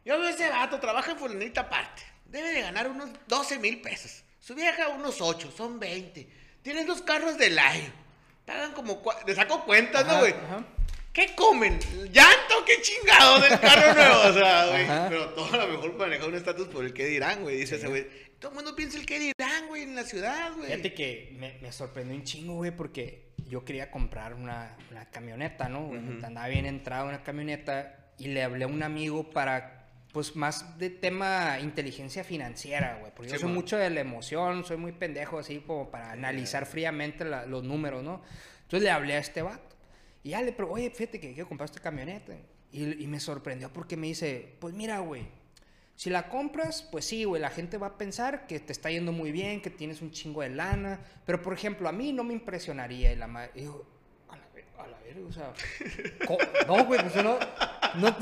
Yo 0.04 0.18
veo 0.18 0.28
ese 0.28 0.48
vato, 0.48 0.78
trabaja 0.78 1.12
en 1.12 1.18
fulanita 1.18 1.62
aparte. 1.62 2.02
Debe 2.26 2.52
de 2.52 2.60
ganar 2.62 2.88
unos 2.88 3.10
12 3.26 3.58
mil 3.58 3.80
pesos. 3.80 4.22
Su 4.40 4.54
vieja 4.54 4.88
unos 4.88 5.20
8, 5.20 5.52
son 5.56 5.80
20. 5.80 6.28
Tienen 6.62 6.86
dos 6.86 7.02
carros 7.02 7.38
del 7.38 7.58
año. 7.58 7.92
Pagan 8.44 8.72
como... 8.72 9.02
Le 9.26 9.34
saco 9.34 9.64
cuentas, 9.64 10.06
¿no, 10.06 10.18
güey? 10.18 10.32
ajá. 10.32 10.64
¿Qué 11.14 11.32
comen? 11.36 11.78
¿Llanto? 12.10 12.64
¿Qué 12.66 12.82
chingado 12.82 13.38
del 13.40 13.60
carro 13.60 13.94
nuevo? 13.94 14.20
O 14.28 14.32
sea, 14.32 14.66
güey. 14.66 14.86
Pero 15.08 15.28
todo 15.30 15.54
a 15.54 15.64
lo 15.64 15.72
mejor 15.72 15.94
maneja 15.94 16.26
un 16.26 16.34
estatus 16.34 16.66
por 16.66 16.84
el 16.84 16.92
que 16.92 17.06
dirán, 17.06 17.42
güey. 17.42 17.56
Dice 17.56 17.76
ese 17.76 17.86
güey. 17.86 18.06
Todo 18.44 18.52
el 18.52 18.56
mundo 18.56 18.76
piensa 18.76 18.98
el 18.98 19.06
que 19.06 19.18
dirán, 19.18 19.68
güey, 19.68 19.84
en 19.84 19.96
la 19.96 20.02
ciudad, 20.04 20.52
güey. 20.54 20.66
Fíjate 20.66 20.92
que 20.92 21.34
me, 21.40 21.56
me 21.62 21.72
sorprendió 21.72 22.14
un 22.14 22.24
chingo, 22.24 22.56
güey, 22.56 22.76
porque 22.76 23.30
yo 23.48 23.64
quería 23.64 23.90
comprar 23.90 24.34
una, 24.34 24.76
una 24.90 25.06
camioneta, 25.10 25.70
¿no? 25.70 25.86
Ujú. 25.86 25.96
Andaba 26.22 26.48
bien 26.48 26.66
entrado 26.66 27.04
en 27.04 27.14
una 27.14 27.22
camioneta 27.22 28.10
y 28.18 28.26
le 28.26 28.42
hablé 28.42 28.64
a 28.64 28.66
un 28.66 28.82
amigo 28.82 29.30
para, 29.30 29.88
pues, 30.12 30.36
más 30.36 30.78
de 30.78 30.90
tema 30.90 31.58
inteligencia 31.58 32.22
financiera, 32.22 32.98
güey. 33.00 33.12
Porque 33.16 33.30
yo 33.30 33.36
Sí, 33.36 33.40
soy 33.40 33.48
man. 33.48 33.54
mucho 33.54 33.78
de 33.78 33.88
la 33.88 34.00
emoción, 34.02 34.62
soy 34.66 34.76
muy 34.76 34.92
pendejo, 34.92 35.38
así 35.38 35.60
como 35.66 35.90
para 35.90 36.12
analizar 36.12 36.66
fríamente 36.66 37.24
la- 37.24 37.46
los 37.46 37.64
números, 37.64 38.04
¿no? 38.04 38.20
Entonces 38.64 38.82
le 38.82 38.90
hablé 38.90 39.14
a 39.14 39.20
este 39.20 39.40
vato. 39.40 39.74
Y 40.22 40.28
ya 40.32 40.42
le 40.42 40.52
pregunté, 40.52 40.82
oye, 40.82 40.90
fíjate 40.94 41.18
que 41.18 41.32
quiero 41.32 41.48
comprar 41.48 41.70
esta 41.70 41.80
camioneta. 41.80 42.34
Y, 42.70 43.02
y 43.04 43.06
me 43.06 43.20
sorprendió 43.20 43.72
porque 43.72 43.96
me 43.96 44.08
dice, 44.08 44.56
pues 44.58 44.74
mira, 44.74 44.98
güey, 44.98 45.22
Si 45.96 46.10
la 46.10 46.28
compras, 46.28 46.82
pues 46.90 47.04
sí, 47.04 47.24
güey, 47.24 47.40
la 47.40 47.50
gente 47.50 47.78
va 47.78 47.86
a 47.88 47.96
pensar 47.98 48.46
que 48.46 48.58
te 48.58 48.72
está 48.72 48.90
yendo 48.90 49.12
muy 49.12 49.30
bien, 49.30 49.62
que 49.62 49.70
tienes 49.70 50.02
un 50.02 50.10
chingo 50.10 50.42
de 50.42 50.50
lana. 50.50 51.00
Pero, 51.24 51.40
por 51.40 51.52
ejemplo, 51.54 51.88
a 51.88 51.92
mí 51.92 52.12
no 52.12 52.24
me 52.24 52.32
impresionaría. 52.34 53.12
Y 53.12 53.16
la 53.16 53.26
madre, 53.28 53.50
a 54.28 54.36
la, 54.36 54.48
ver- 54.52 54.64
a 54.76 54.86
la 54.88 54.98
verga, 54.98 55.26
o 55.28 55.32
sea. 55.32 55.52
no, 56.66 56.84
güey, 56.84 57.00
pues 57.00 57.14
no, 57.24 57.38
no, 57.96 58.16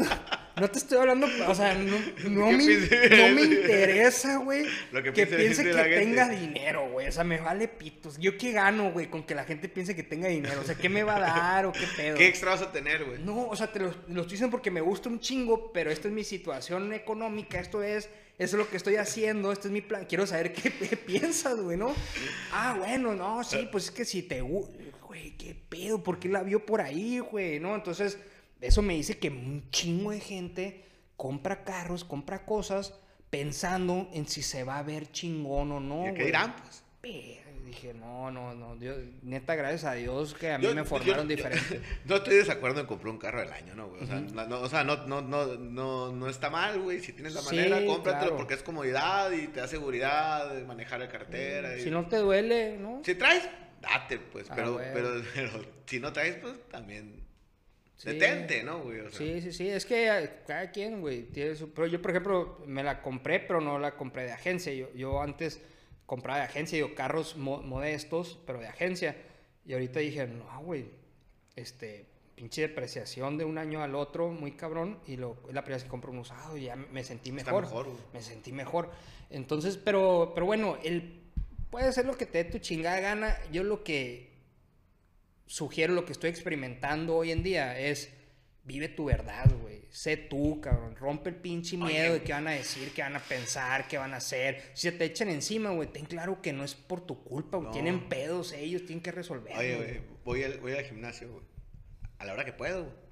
no 0.60 0.70
te 0.70 0.78
estoy 0.78 0.98
hablando, 0.98 1.26
o 1.48 1.54
sea, 1.54 1.74
no, 1.74 1.98
no, 2.28 2.48
¿Qué 2.48 2.56
me, 2.56 3.16
no 3.16 3.34
me 3.34 3.42
interesa, 3.42 4.36
güey, 4.36 4.66
Lo 4.92 5.02
que 5.02 5.12
que, 5.12 5.26
piense 5.26 5.64
que 5.64 5.72
gente. 5.72 5.98
tenga 5.98 6.28
dinero, 6.28 6.90
güey. 6.90 7.08
O 7.08 7.12
sea, 7.12 7.24
me 7.24 7.40
vale 7.40 7.68
pitos. 7.68 8.18
¿Yo 8.18 8.36
qué 8.36 8.52
gano, 8.52 8.92
güey, 8.92 9.08
con 9.08 9.24
que 9.24 9.34
la 9.34 9.44
gente 9.44 9.68
piense 9.68 9.96
que 9.96 10.02
tenga 10.02 10.28
dinero? 10.28 10.60
O 10.60 10.64
sea, 10.64 10.74
¿qué 10.74 10.88
me 10.88 11.02
va 11.04 11.16
a 11.16 11.20
dar 11.20 11.66
o 11.66 11.72
qué 11.72 11.86
pedo? 11.96 12.16
¿Qué 12.16 12.28
extra 12.28 12.50
vas 12.50 12.62
a 12.62 12.70
tener, 12.70 13.04
güey? 13.04 13.18
No, 13.22 13.48
o 13.48 13.56
sea, 13.56 13.72
te 13.72 13.78
lo, 13.80 13.86
lo 14.08 14.20
estoy 14.20 14.32
diciendo 14.32 14.50
porque 14.50 14.70
me 14.70 14.82
gusta 14.82 15.08
un 15.08 15.20
chingo, 15.20 15.72
pero 15.72 15.90
esta 15.90 16.08
es 16.08 16.14
mi 16.14 16.24
situación 16.24 16.92
económica, 16.92 17.58
esto 17.58 17.82
es, 17.82 18.10
eso 18.38 18.56
es 18.56 18.64
lo 18.64 18.68
que 18.68 18.76
estoy 18.76 18.96
haciendo, 18.96 19.52
este 19.52 19.68
es 19.68 19.72
mi 19.72 19.80
plan. 19.80 20.04
Quiero 20.06 20.26
saber 20.26 20.52
qué, 20.52 20.70
qué 20.88 20.96
piensas, 20.96 21.58
güey, 21.58 21.78
¿no? 21.78 21.94
Ah, 22.52 22.76
bueno, 22.78 23.14
no, 23.14 23.42
sí, 23.42 23.68
pues 23.72 23.84
es 23.84 23.90
que 23.90 24.04
si 24.04 24.22
te 24.22 24.42
güey, 24.42 25.36
qué 25.38 25.54
pedo, 25.54 26.02
¿por 26.02 26.18
qué 26.18 26.28
la 26.28 26.42
vio 26.42 26.64
por 26.64 26.80
ahí, 26.80 27.18
güey? 27.18 27.58
¿No? 27.60 27.74
Entonces, 27.74 28.18
eso 28.62 28.80
me 28.82 28.94
dice 28.94 29.18
que 29.18 29.28
un 29.28 29.68
chingo 29.70 30.10
de 30.12 30.20
gente 30.20 30.84
compra 31.16 31.64
carros, 31.64 32.04
compra 32.04 32.44
cosas 32.46 32.94
pensando 33.30 34.08
en 34.12 34.26
si 34.28 34.42
se 34.42 34.64
va 34.64 34.78
a 34.78 34.82
ver 34.82 35.10
chingón 35.10 35.72
o 35.72 35.80
no. 35.80 36.08
¿Y 36.10 36.14
qué 36.14 36.24
dirán, 36.26 36.54
pues? 36.56 36.84
Dije, 37.64 37.94
no, 37.94 38.30
no, 38.30 38.54
no, 38.54 38.76
Dios, 38.76 38.98
neta, 39.22 39.54
gracias 39.54 39.84
a 39.84 39.94
Dios 39.94 40.34
que 40.34 40.50
a 40.52 40.58
mí 40.58 40.64
Yo- 40.64 40.74
me 40.74 40.84
formaron 40.84 41.26
yo- 41.28 41.36
diferente. 41.36 41.80
No 42.04 42.16
estoy 42.16 42.34
de 42.34 42.40
desacuerdo 42.40 42.80
en 42.80 42.86
comprar 42.86 43.10
un 43.12 43.18
carro 43.18 43.40
del 43.40 43.50
año, 43.52 43.74
¿no, 43.74 43.88
güey? 43.88 44.02
O 44.02 44.06
sea, 44.06 44.20
no, 44.20 44.46
no- 44.46 44.60
o 44.60 44.68
sea, 44.68 44.84
no, 44.84 45.06
no, 45.06 45.22
no, 45.22 45.46
no, 45.56 46.12
no 46.12 46.28
está 46.28 46.50
mal, 46.50 46.78
güey. 46.80 47.00
Si 47.00 47.12
tienes 47.14 47.32
la 47.32 47.40
Sí, 47.40 47.56
manera, 47.56 47.84
cómpratelo 47.86 48.22
claro. 48.24 48.36
porque 48.36 48.54
es 48.54 48.62
comodidad 48.62 49.30
y 49.32 49.46
te 49.48 49.60
da 49.60 49.68
seguridad 49.68 50.54
de 50.54 50.64
manejar 50.64 51.00
la 51.00 51.08
cartera. 51.08 51.76
y- 51.76 51.82
Si 51.82 51.90
no 51.90 52.06
te 52.08 52.16
duele, 52.18 52.76
¿no? 52.76 53.00
Si 53.04 53.14
traes, 53.14 53.48
date, 53.80 54.18
pues. 54.18 54.50
Ah, 54.50 54.54
pero, 54.54 54.76
pero, 54.92 55.08
pero 55.34 55.50
si 55.86 55.98
no 55.98 56.12
traes, 56.12 56.36
pues 56.36 56.54
también. 56.70 57.22
Sí. 58.02 58.10
Detente, 58.18 58.62
¿no, 58.64 58.80
güey? 58.80 58.98
O 59.00 59.10
sea, 59.10 59.18
Sí, 59.18 59.40
sí, 59.40 59.52
sí, 59.52 59.68
es 59.68 59.86
que 59.86 60.08
eh, 60.08 60.30
cada 60.46 60.70
quien, 60.72 61.00
güey, 61.00 61.22
tiene 61.24 61.54
su... 61.54 61.72
Pero 61.72 61.86
yo, 61.86 62.02
por 62.02 62.10
ejemplo, 62.10 62.58
me 62.66 62.82
la 62.82 63.00
compré, 63.00 63.38
pero 63.40 63.60
no 63.60 63.78
la 63.78 63.96
compré 63.96 64.24
de 64.24 64.32
agencia. 64.32 64.72
Yo, 64.72 64.92
yo 64.94 65.22
antes 65.22 65.60
compraba 66.06 66.38
de 66.40 66.44
agencia, 66.46 66.76
digo, 66.76 66.94
carros 66.96 67.36
mo- 67.36 67.62
modestos, 67.62 68.40
pero 68.44 68.58
de 68.58 68.66
agencia. 68.66 69.16
Y 69.64 69.72
ahorita 69.74 70.00
dije, 70.00 70.26
no, 70.26 70.62
güey, 70.64 70.86
este, 71.54 72.06
pinche 72.34 72.62
depreciación 72.62 73.38
de 73.38 73.44
un 73.44 73.56
año 73.56 73.82
al 73.84 73.94
otro, 73.94 74.30
muy 74.30 74.52
cabrón. 74.52 74.98
Y 75.06 75.16
lo, 75.16 75.36
la 75.52 75.62
primera 75.62 75.76
vez 75.76 75.84
que 75.84 75.88
compro 75.90 76.10
un 76.10 76.18
usado 76.18 76.56
y 76.56 76.64
ya 76.64 76.74
me 76.76 77.04
sentí 77.04 77.30
Está 77.30 77.52
mejor. 77.52 77.62
mejor, 77.64 77.86
me 78.12 78.20
sentí 78.20 78.50
mejor. 78.50 78.90
Entonces, 79.30 79.76
pero, 79.76 80.32
pero 80.34 80.44
bueno, 80.46 80.76
el, 80.82 81.22
puede 81.70 81.92
ser 81.92 82.06
lo 82.06 82.16
que 82.16 82.26
te 82.26 82.42
dé 82.42 82.50
tu 82.50 82.58
chingada 82.58 82.98
gana. 82.98 83.38
Yo 83.52 83.62
lo 83.62 83.84
que 83.84 84.31
sugiero, 85.46 85.94
lo 85.94 86.04
que 86.04 86.12
estoy 86.12 86.30
experimentando 86.30 87.16
hoy 87.16 87.32
en 87.32 87.42
día 87.42 87.78
es 87.78 88.10
vive 88.64 88.88
tu 88.88 89.06
verdad, 89.06 89.50
güey. 89.60 89.82
Sé 89.90 90.16
tú, 90.16 90.60
cabrón. 90.60 90.96
Rompe 90.96 91.30
el 91.30 91.36
pinche 91.36 91.76
miedo 91.76 92.14
de 92.14 92.22
qué 92.22 92.32
van 92.32 92.48
a 92.48 92.52
decir, 92.52 92.92
qué 92.94 93.02
van 93.02 93.16
a 93.16 93.20
pensar, 93.20 93.88
qué 93.88 93.98
van 93.98 94.14
a 94.14 94.18
hacer. 94.18 94.70
Si 94.74 94.82
se 94.82 94.92
te 94.92 95.04
echan 95.04 95.28
encima, 95.28 95.70
güey, 95.70 95.92
ten 95.92 96.06
claro 96.06 96.40
que 96.40 96.52
no 96.52 96.64
es 96.64 96.74
por 96.74 97.04
tu 97.04 97.22
culpa, 97.24 97.58
güey. 97.58 97.66
No. 97.68 97.72
Tienen 97.72 98.08
pedos 98.08 98.52
ellos, 98.52 98.86
tienen 98.86 99.02
que 99.02 99.12
resolverlo. 99.12 99.58
Oye, 99.58 99.76
güey. 99.76 100.00
voy 100.24 100.44
al, 100.44 100.58
voy 100.58 100.72
al 100.72 100.84
gimnasio, 100.84 101.30
güey. 101.30 101.44
A 102.18 102.24
la 102.24 102.32
hora 102.32 102.44
que 102.44 102.52
puedo, 102.52 102.84
güey. 102.84 103.02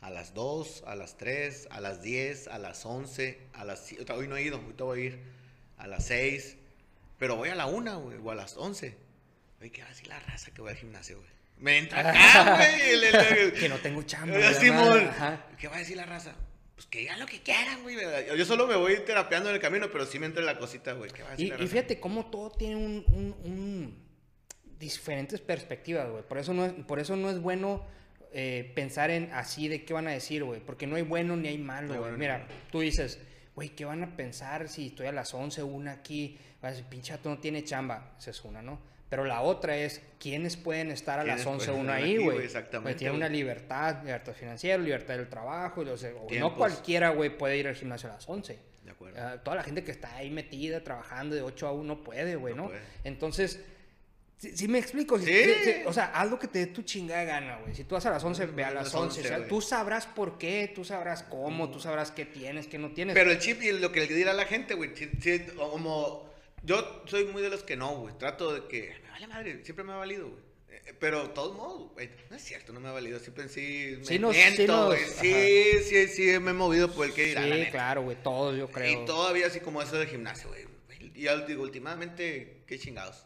A 0.00 0.10
las 0.10 0.34
2, 0.34 0.84
a 0.86 0.94
las 0.94 1.16
3, 1.16 1.68
a 1.70 1.80
las 1.80 2.02
10, 2.02 2.48
a 2.48 2.58
las 2.58 2.84
11, 2.84 3.40
a 3.54 3.64
las 3.64 3.86
7. 3.86 4.12
Hoy 4.12 4.28
no 4.28 4.36
he 4.36 4.42
ido, 4.42 4.58
ahorita 4.58 4.84
voy 4.84 5.00
a 5.00 5.04
ir. 5.04 5.18
A 5.78 5.86
las 5.86 6.06
6. 6.06 6.56
Pero 7.18 7.36
voy 7.36 7.48
a 7.48 7.54
la 7.54 7.66
1, 7.66 8.00
güey, 8.00 8.18
o 8.22 8.30
a 8.30 8.34
las 8.34 8.56
11. 8.56 8.96
Oye, 9.60 9.72
¿qué 9.72 9.80
va 9.80 9.88
a 9.88 9.90
decir 9.90 10.08
la 10.08 10.20
raza 10.20 10.52
que 10.52 10.60
voy 10.60 10.70
al 10.70 10.76
gimnasio, 10.76 11.18
güey? 11.18 11.33
Me 11.58 11.78
entra 11.78 12.00
acá, 12.10 12.56
güey. 12.56 13.52
que 13.60 13.68
no 13.68 13.76
tengo 13.78 14.02
chamba. 14.02 14.52
Simón. 14.54 15.10
¿qué 15.58 15.68
va 15.68 15.76
a 15.76 15.78
decir 15.78 15.96
la 15.96 16.04
raza? 16.06 16.34
Pues 16.74 16.86
que 16.86 16.98
digan 16.98 17.20
lo 17.20 17.26
que 17.26 17.40
quieran, 17.40 17.82
güey. 17.82 17.96
Yo 18.36 18.44
solo 18.44 18.66
me 18.66 18.74
voy 18.76 18.96
terapeando 19.06 19.48
en 19.48 19.54
el 19.54 19.60
camino, 19.60 19.88
pero 19.92 20.04
sí 20.06 20.18
me 20.18 20.26
entra 20.26 20.42
la 20.42 20.58
cosita, 20.58 20.92
güey. 20.92 21.10
¿Qué 21.10 21.22
va 21.22 21.28
a 21.28 21.30
decir 21.32 21.46
Y, 21.46 21.48
la 21.50 21.54
y 21.54 21.58
raza? 21.58 21.70
fíjate 21.70 22.00
cómo 22.00 22.26
todo 22.30 22.50
tiene 22.50 22.76
un, 22.76 23.04
un- 23.08 23.36
un- 23.50 24.04
diferentes 24.78 25.40
perspectivas, 25.40 26.10
güey. 26.10 26.22
Por 26.24 26.38
eso 26.38 26.52
no 26.52 26.64
es, 26.66 26.72
por 26.72 26.98
eso 26.98 27.16
no 27.16 27.30
es 27.30 27.38
bueno 27.40 27.86
eh, 28.32 28.72
pensar 28.74 29.10
en 29.10 29.30
así 29.32 29.68
de 29.68 29.84
qué 29.84 29.94
van 29.94 30.08
a 30.08 30.10
decir, 30.10 30.42
güey. 30.44 30.60
Porque 30.60 30.86
no 30.86 30.96
hay 30.96 31.02
bueno 31.02 31.36
ni 31.36 31.48
hay 31.48 31.58
malo, 31.58 31.88
güey. 31.88 32.00
bueno 32.00 32.18
Mira, 32.18 32.46
tú 32.72 32.80
dices, 32.80 33.20
güey, 33.54 33.70
¿qué 33.70 33.84
van 33.84 34.02
a 34.02 34.16
pensar 34.16 34.68
si 34.68 34.88
estoy 34.88 35.06
a 35.06 35.12
las 35.12 35.32
11, 35.32 35.62
una 35.62 35.92
aquí? 35.92 36.36
Vas 36.60 36.70
a 36.72 36.74
decir, 36.76 36.86
pinche 36.90 37.12
vato 37.12 37.30
no 37.30 37.38
tiene 37.38 37.62
chamba. 37.64 38.14
Esa 38.18 38.30
es 38.32 38.44
una, 38.44 38.60
¿no? 38.60 38.80
Pero 39.14 39.26
la 39.26 39.42
otra 39.42 39.76
es, 39.76 40.00
¿quiénes 40.18 40.56
pueden 40.56 40.90
estar 40.90 41.20
a 41.20 41.22
¿Quiénes 41.22 41.44
las 41.44 41.46
11, 41.46 41.66
pueden 41.66 41.80
una 41.82 41.92
estar 41.92 42.04
ahí, 42.04 42.14
aquí, 42.16 42.24
güey? 42.24 42.38
Exactamente, 42.44 42.98
tiene 42.98 43.14
una 43.14 43.28
libertad, 43.28 44.02
libertad 44.02 44.32
financiera, 44.32 44.76
libertad 44.82 45.14
del 45.16 45.28
trabajo. 45.28 45.84
y, 46.30 46.38
no 46.40 46.56
cualquiera, 46.56 47.10
güey, 47.10 47.30
puede 47.38 47.56
ir 47.58 47.68
al 47.68 47.76
gimnasio 47.76 48.10
a 48.10 48.14
las 48.14 48.28
11. 48.28 48.58
De 48.84 48.90
acuerdo. 48.90 49.16
Ah, 49.22 49.36
toda 49.44 49.56
la 49.58 49.62
gente 49.62 49.84
que 49.84 49.92
está 49.92 50.16
ahí 50.16 50.30
metida 50.30 50.82
trabajando 50.82 51.36
de 51.36 51.42
8 51.42 51.68
a 51.68 51.72
1 51.72 52.02
puede, 52.02 52.34
güey, 52.34 52.54
No 52.56 52.62
¿no? 52.64 52.68
puede. 52.70 52.80
Entonces, 53.04 53.60
sí 54.36 54.66
me 54.66 54.80
explico. 54.80 55.16
Si- 55.16 55.26
Sí. 55.26 55.32
si- 55.44 55.64
si- 55.72 55.82
o 55.86 55.92
sea, 55.92 56.06
haz 56.06 56.28
lo 56.28 56.36
que 56.40 56.48
te 56.48 56.58
dé 56.58 56.66
tu 56.66 56.82
chingada 56.82 57.22
gana, 57.22 57.58
güey. 57.58 57.72
Si 57.76 57.84
tú 57.84 57.94
vas 57.94 58.04
a 58.06 58.10
las 58.10 58.24
11, 58.24 58.46
ve 58.46 58.64
a 58.64 58.72
las 58.72 58.86
las 58.86 58.94
11. 58.96 59.20
11, 59.20 59.32
o 59.32 59.38
sea, 59.38 59.46
tú 59.46 59.60
sabrás 59.60 60.06
por 60.06 60.38
qué, 60.38 60.72
tú 60.74 60.84
sabrás 60.84 61.22
cómo, 61.22 61.70
tú 61.70 61.78
sabrás 61.78 62.10
qué 62.10 62.24
tienes, 62.26 62.66
qué 62.66 62.78
no 62.78 62.90
tienes. 62.90 63.14
Pero 63.14 63.30
el 63.30 63.38
chip 63.38 63.62
y 63.62 63.70
lo 63.70 63.92
que 63.92 64.00
le 64.00 64.06
dirá 64.08 64.32
a 64.32 64.34
la 64.34 64.46
gente, 64.46 64.74
güey. 64.74 64.90
si- 64.96 65.08
si- 65.20 65.38
como. 65.54 66.33
Yo 66.64 67.02
soy 67.06 67.24
muy 67.26 67.42
de 67.42 67.50
los 67.50 67.62
que 67.62 67.76
no, 67.76 67.96
güey. 67.96 68.16
Trato 68.18 68.52
de 68.52 68.66
que. 68.68 68.94
Me 69.04 69.10
vale 69.10 69.26
madre, 69.26 69.64
siempre 69.64 69.84
me 69.84 69.92
ha 69.92 69.96
valido, 69.96 70.28
güey. 70.30 70.42
Eh, 70.70 70.94
Pero 70.98 71.22
de 71.24 71.28
todos 71.30 71.54
modos, 71.56 71.92
güey, 71.92 72.10
no 72.30 72.36
es 72.36 72.42
cierto, 72.42 72.72
no 72.72 72.80
me 72.80 72.88
ha 72.88 72.92
valido. 72.92 73.18
Siempre 73.20 73.48
sí 73.48 73.96
me 73.98 74.04
Sí 74.04 74.18
nos- 74.18 74.34
sí 74.34 74.42
miento, 74.56 74.72
nos- 74.76 74.86
güey. 74.86 75.04
Sí, 75.04 75.82
sí, 75.84 76.08
sí, 76.08 76.22
me 76.40 76.50
he 76.50 76.54
movido 76.54 76.90
por 76.92 77.06
el 77.06 77.12
que 77.14 77.26
dirá. 77.26 77.42
la 77.46 77.54
sí, 77.54 77.60
neta. 77.60 77.70
claro, 77.72 78.02
güey, 78.02 78.16
todos 78.22 78.56
yo 78.56 78.68
creo. 78.70 79.02
Y 79.02 79.04
todavía 79.06 79.46
así 79.46 79.60
como 79.60 79.82
eso 79.82 79.96
del 79.98 80.08
gimnasio, 80.08 80.48
güey. 80.48 80.64
Y 81.14 81.22
ya 81.22 81.36
digo, 81.46 81.62
últimamente, 81.62 82.62
qué 82.66 82.78
chingados. 82.78 83.24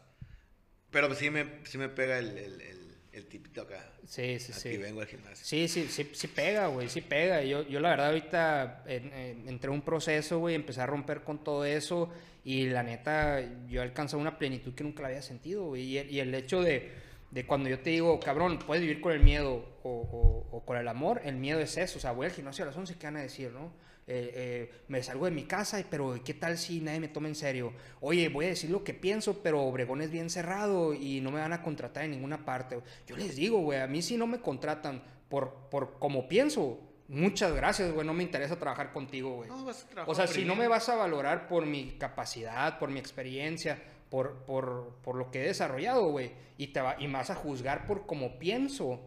Pero 0.91 1.13
sí 1.15 1.29
me, 1.29 1.65
sí 1.65 1.77
me 1.77 1.87
pega 1.89 2.17
el, 2.19 2.37
el, 2.37 2.61
el, 2.61 2.78
el 3.19 3.27
tipito 3.27 3.61
acá. 3.61 3.85
Sí, 4.05 4.39
sí, 4.39 4.51
Aquí 4.51 4.61
sí. 4.61 4.77
vengo 4.77 5.01
al 5.01 5.07
gimnasio. 5.07 5.45
Sí, 5.45 5.67
sí, 5.67 5.87
sí, 5.89 6.09
sí 6.13 6.27
pega, 6.27 6.67
güey, 6.67 6.89
sí 6.89 7.01
pega. 7.01 7.41
Yo, 7.43 7.61
yo 7.67 7.79
la 7.79 7.89
verdad 7.91 8.07
ahorita 8.07 8.83
en- 8.87 9.13
en- 9.13 9.47
entré 9.49 9.69
en 9.69 9.75
un 9.75 9.81
proceso, 9.81 10.39
güey, 10.39 10.55
empecé 10.55 10.81
a 10.81 10.85
romper 10.85 11.21
con 11.21 11.43
todo 11.43 11.65
eso 11.65 12.09
y 12.43 12.67
la 12.67 12.83
neta 12.83 13.41
yo 13.67 13.81
alcanzé 13.81 14.15
una 14.15 14.37
plenitud 14.39 14.73
que 14.73 14.83
nunca 14.83 15.01
la 15.03 15.09
había 15.09 15.21
sentido, 15.21 15.65
güey. 15.65 15.83
Y 15.83 15.97
el, 15.99 16.09
y 16.11 16.19
el 16.19 16.33
hecho 16.33 16.61
de, 16.61 16.91
de 17.31 17.45
cuando 17.45 17.69
yo 17.69 17.79
te 17.79 17.91
digo, 17.91 18.19
cabrón, 18.19 18.57
puedes 18.59 18.81
vivir 18.81 19.01
con 19.01 19.11
el 19.13 19.19
miedo 19.19 19.77
o, 19.83 19.89
o- 19.89 20.47
o 20.57 20.65
con 20.65 20.77
el 20.77 20.87
amor, 20.87 21.21
el 21.25 21.35
miedo 21.35 21.59
es 21.59 21.77
eso. 21.77 21.97
O 21.99 22.01
sea, 22.01 22.11
voy 22.11 22.25
al 22.25 22.31
gimnasio 22.31 22.63
a 22.63 22.67
las 22.67 22.77
11, 22.77 22.95
¿qué 22.97 23.05
van 23.07 23.17
a 23.17 23.21
decir, 23.21 23.51
no? 23.51 23.71
Eh, 24.11 24.31
eh, 24.33 24.71
me 24.87 25.03
salgo 25.03 25.25
de 25.25 25.31
mi 25.31 25.43
casa, 25.43 25.83
pero 25.87 26.19
¿qué 26.25 26.33
tal 26.33 26.57
si 26.57 26.81
nadie 26.81 26.99
me 26.99 27.09
toma 27.09 27.27
en 27.27 27.35
serio? 27.35 27.73
Oye, 28.01 28.27
voy 28.29 28.45
a 28.45 28.47
decir 28.47 28.71
lo 28.71 28.83
que 28.83 28.95
pienso, 28.95 29.43
pero 29.43 29.61
Obregón 29.61 30.01
es 30.01 30.09
bien 30.09 30.31
cerrado 30.31 30.95
y 30.95 31.21
no 31.21 31.29
me 31.29 31.39
van 31.39 31.53
a 31.53 31.61
contratar 31.61 32.05
en 32.05 32.11
ninguna 32.11 32.43
parte. 32.43 32.81
Yo 33.05 33.15
les 33.15 33.35
digo, 33.35 33.59
güey, 33.59 33.79
a 33.79 33.85
mí 33.85 34.01
si 34.01 34.17
no 34.17 34.25
me 34.25 34.41
contratan 34.41 35.03
por, 35.29 35.53
por 35.69 35.99
como 35.99 36.27
pienso, 36.27 36.79
muchas 37.07 37.53
gracias, 37.53 37.91
güey, 37.91 38.07
no 38.07 38.15
me 38.15 38.23
interesa 38.23 38.57
trabajar 38.57 38.91
contigo, 38.91 39.35
güey. 39.35 39.49
No, 39.49 39.63
vas 39.63 39.83
a 39.83 39.87
trabajar 39.87 40.11
O 40.11 40.15
sea, 40.15 40.25
si 40.25 40.43
no 40.43 40.55
me 40.55 40.67
vas 40.67 40.89
a 40.89 40.95
valorar 40.95 41.47
por 41.47 41.67
mi 41.67 41.91
capacidad, 41.99 42.79
por 42.79 42.89
mi 42.89 42.99
experiencia, 42.99 43.79
por, 44.09 44.37
por, 44.45 44.95
por 45.03 45.17
lo 45.17 45.29
que 45.29 45.43
he 45.43 45.45
desarrollado, 45.45 46.09
güey, 46.09 46.31
y, 46.57 46.69
te 46.69 46.81
va, 46.81 46.95
y 46.97 47.05
me 47.05 47.13
vas 47.13 47.29
a 47.29 47.35
juzgar 47.35 47.85
por 47.85 48.07
cómo 48.07 48.39
pienso, 48.39 49.01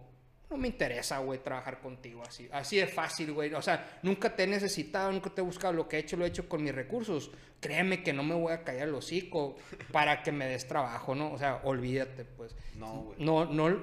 no 0.52 0.58
me 0.58 0.68
interesa, 0.68 1.18
güey, 1.18 1.42
trabajar 1.42 1.80
contigo 1.80 2.22
así. 2.26 2.46
Así 2.52 2.76
de 2.76 2.86
fácil, 2.86 3.32
güey. 3.32 3.54
O 3.54 3.62
sea, 3.62 3.98
nunca 4.02 4.36
te 4.36 4.42
he 4.42 4.46
necesitado, 4.46 5.10
nunca 5.10 5.30
te 5.30 5.40
he 5.40 5.44
buscado. 5.44 5.72
Lo 5.72 5.88
que 5.88 5.96
he 5.96 6.00
hecho, 6.00 6.18
lo 6.18 6.26
he 6.26 6.28
hecho 6.28 6.46
con 6.46 6.62
mis 6.62 6.74
recursos. 6.74 7.30
Créeme 7.58 8.02
que 8.02 8.12
no 8.12 8.22
me 8.22 8.34
voy 8.34 8.52
a 8.52 8.62
callar 8.62 8.88
el 8.88 8.94
hocico 8.94 9.56
para 9.92 10.22
que 10.22 10.30
me 10.30 10.46
des 10.46 10.68
trabajo, 10.68 11.14
¿no? 11.14 11.32
O 11.32 11.38
sea, 11.38 11.62
olvídate, 11.64 12.26
pues. 12.26 12.54
No, 12.76 13.02
güey. 13.02 13.16
No, 13.18 13.46
no. 13.46 13.80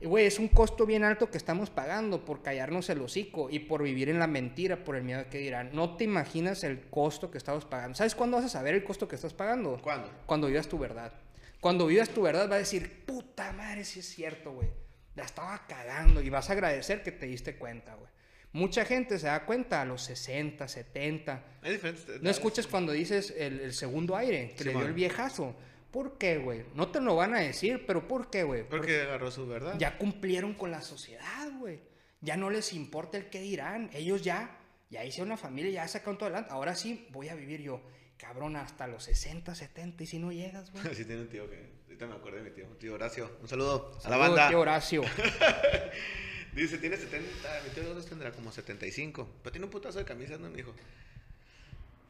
Güey, 0.00 0.26
es 0.26 0.38
un 0.38 0.46
costo 0.46 0.86
bien 0.86 1.02
alto 1.02 1.28
que 1.28 1.38
estamos 1.38 1.70
pagando 1.70 2.24
por 2.24 2.40
callarnos 2.40 2.88
el 2.88 3.00
hocico 3.00 3.48
y 3.50 3.60
por 3.60 3.82
vivir 3.82 4.08
en 4.08 4.20
la 4.20 4.28
mentira, 4.28 4.84
por 4.84 4.94
el 4.94 5.02
miedo 5.02 5.24
que 5.28 5.38
dirán. 5.38 5.70
No 5.72 5.96
te 5.96 6.04
imaginas 6.04 6.62
el 6.62 6.88
costo 6.88 7.32
que 7.32 7.38
estamos 7.38 7.64
pagando. 7.64 7.96
¿Sabes 7.96 8.14
cuándo 8.14 8.36
vas 8.36 8.46
a 8.46 8.50
saber 8.50 8.74
el 8.74 8.84
costo 8.84 9.08
que 9.08 9.16
estás 9.16 9.34
pagando? 9.34 9.80
¿Cuándo? 9.82 10.08
Cuando 10.26 10.46
vivas 10.46 10.68
tu 10.68 10.78
verdad. 10.78 11.12
Cuando 11.60 11.86
vivas 11.86 12.10
tu 12.10 12.22
verdad, 12.22 12.44
vas 12.44 12.56
a 12.56 12.58
decir, 12.58 13.04
puta 13.06 13.52
madre, 13.52 13.84
si 13.84 13.98
es 13.98 14.06
cierto, 14.06 14.52
güey. 14.52 14.68
La 15.16 15.24
estaba 15.24 15.66
cagando 15.66 16.20
y 16.22 16.30
vas 16.30 16.48
a 16.50 16.52
agradecer 16.52 17.02
que 17.02 17.12
te 17.12 17.26
diste 17.26 17.56
cuenta, 17.56 17.94
güey. 17.94 18.10
Mucha 18.52 18.84
gente 18.84 19.18
se 19.18 19.26
da 19.26 19.44
cuenta 19.44 19.82
a 19.82 19.84
los 19.84 20.02
60, 20.02 20.66
70. 20.68 21.44
Hay 21.62 21.72
diferentes. 21.72 22.22
No 22.22 22.30
escuchas 22.30 22.66
cuando 22.66 22.92
dices 22.92 23.34
el, 23.36 23.60
el 23.60 23.74
segundo 23.74 24.16
aire 24.16 24.54
que 24.56 24.64
le 24.64 24.70
dio 24.70 24.86
el 24.86 24.94
viejazo. 24.94 25.54
¿Por 25.90 26.16
qué, 26.18 26.38
güey? 26.38 26.64
No 26.74 26.88
te 26.88 27.00
lo 27.00 27.16
van 27.16 27.34
a 27.34 27.40
decir, 27.40 27.84
pero 27.86 28.06
¿por 28.06 28.30
qué, 28.30 28.44
güey? 28.44 28.68
Porque 28.68 29.02
agarró 29.02 29.30
su 29.30 29.46
verdad. 29.46 29.74
ya 29.78 29.98
cumplieron 29.98 30.54
con 30.54 30.70
la 30.70 30.80
sociedad, 30.82 31.50
güey. 31.58 31.80
Ya 32.20 32.36
no 32.36 32.50
les 32.50 32.72
importa 32.72 33.18
el 33.18 33.28
qué 33.28 33.40
dirán. 33.40 33.90
Ellos 33.92 34.22
ya 34.22 34.58
ya 34.88 35.04
hice 35.04 35.22
una 35.22 35.36
familia, 35.36 35.70
ya 35.70 35.84
he 35.84 35.88
sacado 35.88 36.16
todo 36.16 36.26
adelante. 36.28 36.52
Ahora 36.52 36.74
sí 36.74 37.08
voy 37.10 37.28
a 37.28 37.34
vivir 37.34 37.60
yo, 37.60 37.82
cabrón, 38.16 38.56
hasta 38.56 38.86
los 38.86 39.04
60, 39.04 39.54
70. 39.54 40.02
Y 40.02 40.06
si 40.06 40.18
no 40.18 40.32
llegas, 40.32 40.70
güey. 40.72 40.84
Sí, 40.94 41.04
tiene 41.04 41.22
un 41.22 41.28
tío 41.28 41.48
que. 41.50 41.75
Ahorita 41.96 42.06
me 42.08 42.14
acordé 42.20 42.42
de 42.42 42.50
mi 42.50 42.54
tío. 42.54 42.66
Tío 42.78 42.92
Horacio. 42.94 43.30
Un 43.40 43.48
saludo, 43.48 43.98
a 44.04 44.10
la 44.10 44.16
banda. 44.18 44.48
tío 44.48 44.60
Horacio. 44.60 45.02
Dice, 46.52 46.76
tiene 46.78 46.96
70. 46.98 47.26
Mi 47.64 47.70
tío 47.70 47.84
¿cuántos 47.84 48.06
tendrá 48.06 48.32
como 48.32 48.52
75. 48.52 49.28
Pero 49.42 49.50
tiene 49.52 49.64
un 49.64 49.70
putazo 49.70 49.98
de 49.98 50.04
camisas, 50.04 50.38
¿no? 50.38 50.50
Me 50.50 50.56
dijo. 50.58 50.74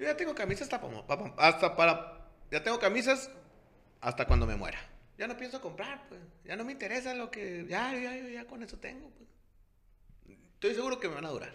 Yo 0.01 0.07
ya 0.07 0.17
tengo 0.17 0.35
camisas 0.35 0.63
hasta, 0.63 0.81
para- 0.81 1.07
para- 1.07 1.35
hasta 1.39 1.77
para. 1.77 2.27
Ya 2.51 2.63
tengo 2.65 2.79
camisas 2.81 3.31
hasta 4.01 4.27
cuando 4.27 4.45
me 4.47 4.57
muera. 4.57 4.79
Ya 5.19 5.29
no 5.29 5.37
pienso 5.37 5.61
comprar, 5.61 6.09
pues. 6.09 6.21
Ya 6.45 6.57
no 6.57 6.65
me 6.65 6.73
interesa 6.73 7.15
lo 7.15 7.31
que. 7.31 7.65
Ya, 7.69 7.93
ya, 7.95 8.17
ya, 8.17 8.29
ya 8.29 8.45
con 8.47 8.63
eso 8.65 8.79
tengo, 8.79 9.09
pues. 9.11 9.29
Estoy 10.55 10.75
seguro 10.75 10.99
que 10.99 11.09
me 11.09 11.15
van 11.15 11.27
a 11.27 11.31
durar. 11.31 11.55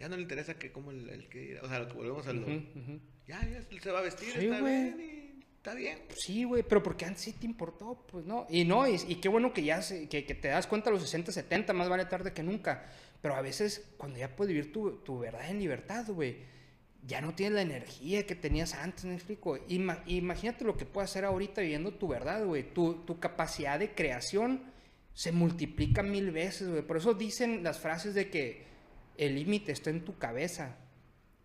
Ya 0.00 0.08
no 0.08 0.16
le 0.16 0.22
interesa 0.22 0.54
que 0.58 0.72
como 0.72 0.90
el, 0.92 1.08
el 1.10 1.28
que. 1.28 1.58
O 1.60 1.68
sea, 1.68 1.78
lo 1.80 1.88
que 1.88 1.92
volvemos 1.94 2.26
a 2.26 2.32
lo. 2.32 2.40
ujú, 2.42 2.52
ujú. 2.74 3.00
Ya, 3.26 3.40
ya 3.46 3.62
se 3.80 3.90
va 3.92 3.98
a 4.00 4.02
vestir, 4.02 4.32
Sí, 4.32 4.46
está 4.46 4.60
bien. 4.60 4.98
y 5.00 5.23
Está 5.64 5.74
bien. 5.74 5.98
Sí, 6.14 6.44
güey, 6.44 6.62
pero 6.62 6.82
porque 6.82 7.06
antes 7.06 7.22
sí 7.22 7.32
te 7.32 7.46
importó, 7.46 8.04
pues 8.12 8.26
no. 8.26 8.46
Y 8.50 8.66
no, 8.66 8.86
y, 8.86 8.98
qué 9.14 9.30
bueno 9.30 9.54
que 9.54 9.64
ya 9.64 9.80
que, 10.10 10.22
te 10.22 10.48
das 10.48 10.66
cuenta 10.66 10.90
a 10.90 10.92
los 10.92 11.00
60, 11.00 11.32
70, 11.32 11.72
más 11.72 11.88
vale 11.88 12.04
tarde 12.04 12.34
que 12.34 12.42
nunca. 12.42 12.84
Pero 13.22 13.34
a 13.34 13.40
veces, 13.40 13.94
cuando 13.96 14.18
ya 14.18 14.36
puedes 14.36 14.52
vivir 14.52 14.74
tu, 14.74 14.98
tu 14.98 15.20
verdad 15.20 15.48
en 15.48 15.58
libertad, 15.58 16.04
güey, 16.08 16.36
ya 17.06 17.22
no 17.22 17.34
tienes 17.34 17.54
la 17.54 17.62
energía 17.62 18.26
que 18.26 18.34
tenías 18.34 18.74
antes, 18.74 19.06
¿me 19.06 19.14
explico? 19.14 19.56
Ima- 19.68 20.02
imagínate 20.04 20.66
lo 20.66 20.76
que 20.76 20.84
puedes 20.84 21.10
hacer 21.10 21.24
ahorita 21.24 21.62
viviendo 21.62 21.94
tu 21.94 22.08
verdad, 22.08 22.44
güey. 22.44 22.74
Tu, 22.74 22.96
tu 23.06 23.18
capacidad 23.18 23.78
de 23.78 23.94
creación 23.94 24.64
se 25.14 25.32
multiplica 25.32 26.02
mil 26.02 26.30
veces, 26.30 26.68
güey. 26.68 26.82
Por 26.82 26.98
eso 26.98 27.14
dicen 27.14 27.62
las 27.64 27.78
frases 27.78 28.12
de 28.12 28.28
que 28.28 28.66
el 29.16 29.34
límite 29.34 29.72
está 29.72 29.88
en 29.88 30.04
tu 30.04 30.18
cabeza. 30.18 30.76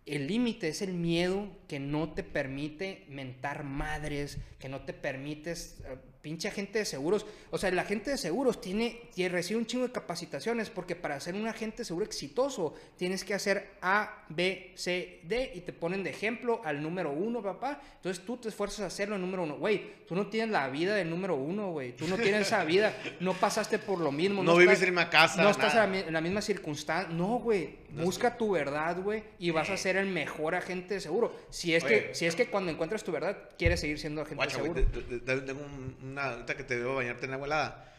El 0.10 0.26
límite 0.26 0.70
es 0.70 0.82
el 0.82 0.94
miedo 0.94 1.48
que 1.68 1.80
no 1.80 2.14
te 2.14 2.24
permite 2.24 3.06
mentar 3.10 3.64
madres, 3.64 4.40
que 4.58 4.68
no 4.68 4.82
te 4.82 4.94
permites, 4.94 5.78
eh, 5.86 5.98
pinche 6.22 6.48
agente 6.48 6.80
de 6.80 6.86
seguros. 6.86 7.26
O 7.50 7.58
sea, 7.58 7.70
el 7.70 7.80
agente 7.80 8.12
de 8.12 8.18
seguros 8.18 8.60
tiene, 8.60 9.02
tiene, 9.14 9.30
recibe 9.34 9.60
un 9.60 9.66
chingo 9.66 9.88
de 9.88 9.94
capacitaciones 9.94 10.70
porque 10.70 10.96
para 10.96 11.20
ser 11.20 11.36
un 11.36 11.48
agente 11.48 11.78
de 11.78 11.86
seguro 11.86 12.06
exitoso 12.06 12.74
tienes 12.98 13.24
que 13.24 13.34
hacer 13.34 13.72
A, 13.82 14.26
B, 14.30 14.74
C, 14.76 15.22
D 15.24 15.52
y 15.56 15.62
te 15.62 15.72
ponen 15.74 16.04
de 16.04 16.10
ejemplo 16.10 16.62
al 16.66 16.82
número 16.84 17.12
uno, 17.12 17.42
papá. 17.42 17.82
Entonces 17.96 18.26
tú 18.26 18.38
te 18.38 18.50
esfuerzas 18.50 18.82
a 18.82 18.86
hacerlo 18.88 19.16
el 19.16 19.22
número 19.22 19.44
uno. 19.44 19.58
Güey, 19.58 20.06
tú 20.08 20.16
no 20.16 20.28
tienes 20.28 20.50
la 20.52 20.68
vida 20.70 20.94
del 20.96 21.10
número 21.10 21.36
uno, 21.36 21.72
güey. 21.72 21.94
Tú 21.96 22.08
no 22.08 22.18
tienes 22.18 22.42
esa 22.48 22.64
vida. 22.66 22.94
No 23.20 23.34
pasaste 23.34 23.80
por 23.80 24.00
lo 24.00 24.12
mismo. 24.12 24.44
No 24.44 24.58
vives 24.58 24.74
estás- 24.74 24.88
en 24.88 24.94
una 24.94 25.10
casa, 25.10 25.42
No 25.42 25.50
estás 25.50 25.74
en 25.76 25.92
la 25.92 26.00
en 26.00 26.14
la 26.14 26.22
misma 26.22 26.42
circunstancia. 26.42 27.14
No, 27.14 27.40
güey. 27.40 27.80
No 27.90 28.04
Busca 28.04 28.38
tu 28.38 28.52
verdad, 28.52 29.02
güey, 29.02 29.24
y 29.40 29.50
vas 29.50 29.68
a 29.72 29.76
ser 29.78 29.98
el 29.98 30.06
mejor 30.08 30.54
agente 30.54 30.94
de 30.96 31.00
seguro. 31.02 31.36
Si 31.50 31.74
es, 31.74 31.84
Oye. 31.84 32.10
que, 32.10 32.16
si 32.16 32.28
es 32.28 32.36
que 32.36 32.46
cuando 32.46 32.72
encuentras 32.72 33.04
tu 33.04 33.12
verdad, 33.12 33.36
quieres 33.58 33.80
seguir 33.80 33.98
siendo 33.98 34.22
agente 34.22 34.36
Guacha, 34.36 34.58
de 34.58 34.64
seguro. 34.64 34.82
te- 34.86 35.02
te- 35.02 35.20
te- 35.20 35.42
tengo 35.42 35.62
un- 35.64 36.09
una. 36.10 36.26
Ahorita 36.26 36.56
que 36.58 36.64
te 36.64 36.78
veo 36.78 36.96
bañarte 36.96 37.26
en 37.26 37.34
agua 37.34 37.48
helada. 37.48 37.94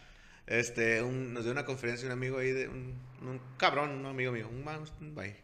Este, 0.47 1.03
un- 1.03 1.33
nos 1.33 1.45
dio 1.45 1.53
una 1.53 1.65
conferencia 1.65 2.07
un 2.07 2.13
amigo 2.13 2.39
ahí, 2.39 2.51
de 2.51 2.69
un, 2.69 2.99
un 3.23 3.41
cabrón, 3.57 3.91
un 3.91 4.07
amigo 4.07 4.33
mío, 4.33 4.49
un 4.49 4.65
man, 4.65 4.85
un 5.01 5.15
bye. 5.15 5.37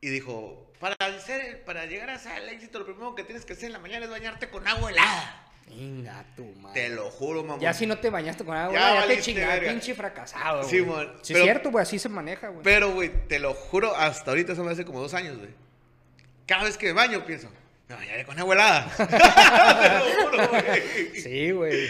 Y 0.00 0.08
dijo: 0.08 0.72
para, 0.80 0.96
ser, 1.20 1.64
para 1.64 1.86
llegar 1.86 2.10
el 2.10 2.48
éxito, 2.48 2.78
lo 2.80 2.84
primero 2.84 3.14
que 3.14 3.22
tienes 3.24 3.44
que 3.44 3.52
hacer 3.54 3.66
en 3.66 3.72
la 3.74 3.78
mañana 3.78 4.04
es 4.06 4.10
bañarte 4.10 4.50
con 4.50 4.66
agua 4.66 4.90
helada. 4.90 5.40
Venga, 5.66 6.22
tu 6.36 6.44
madre. 6.60 6.88
Te 6.88 6.94
lo 6.94 7.10
juro, 7.10 7.42
mamá. 7.42 7.62
Ya 7.62 7.72
si 7.72 7.86
no 7.86 7.96
te 7.98 8.10
bañaste 8.10 8.44
con 8.44 8.54
agua, 8.54 8.74
Ya 8.78 9.00
ya, 9.00 9.06
te 9.06 9.20
chingaste, 9.22 9.66
pinche 9.68 9.94
fracasado, 9.94 10.62
Sí, 10.64 10.80
güey. 10.80 11.06
Sí, 11.22 11.32
pero- 11.32 11.38
es 11.38 11.44
cierto, 11.44 11.70
güey, 11.70 11.82
así 11.82 11.98
se 11.98 12.10
maneja, 12.10 12.48
güey. 12.48 12.62
Pero, 12.62 12.92
güey, 12.92 13.10
te 13.28 13.38
lo 13.38 13.54
juro, 13.54 13.96
hasta 13.96 14.32
ahorita, 14.32 14.52
eso 14.52 14.62
me 14.62 14.72
hace 14.72 14.84
como 14.84 15.00
dos 15.00 15.14
años, 15.14 15.38
güey. 15.38 15.50
Cada 16.46 16.64
vez 16.64 16.76
que 16.76 16.86
me 16.88 16.92
baño, 16.92 17.24
pienso: 17.24 17.48
con 18.26 18.38
helada. 18.38 18.90
te 18.96 19.98
lo 19.98 20.30
juro, 20.30 20.48
güey. 20.48 21.20
Sí, 21.20 21.50
güey. 21.50 21.86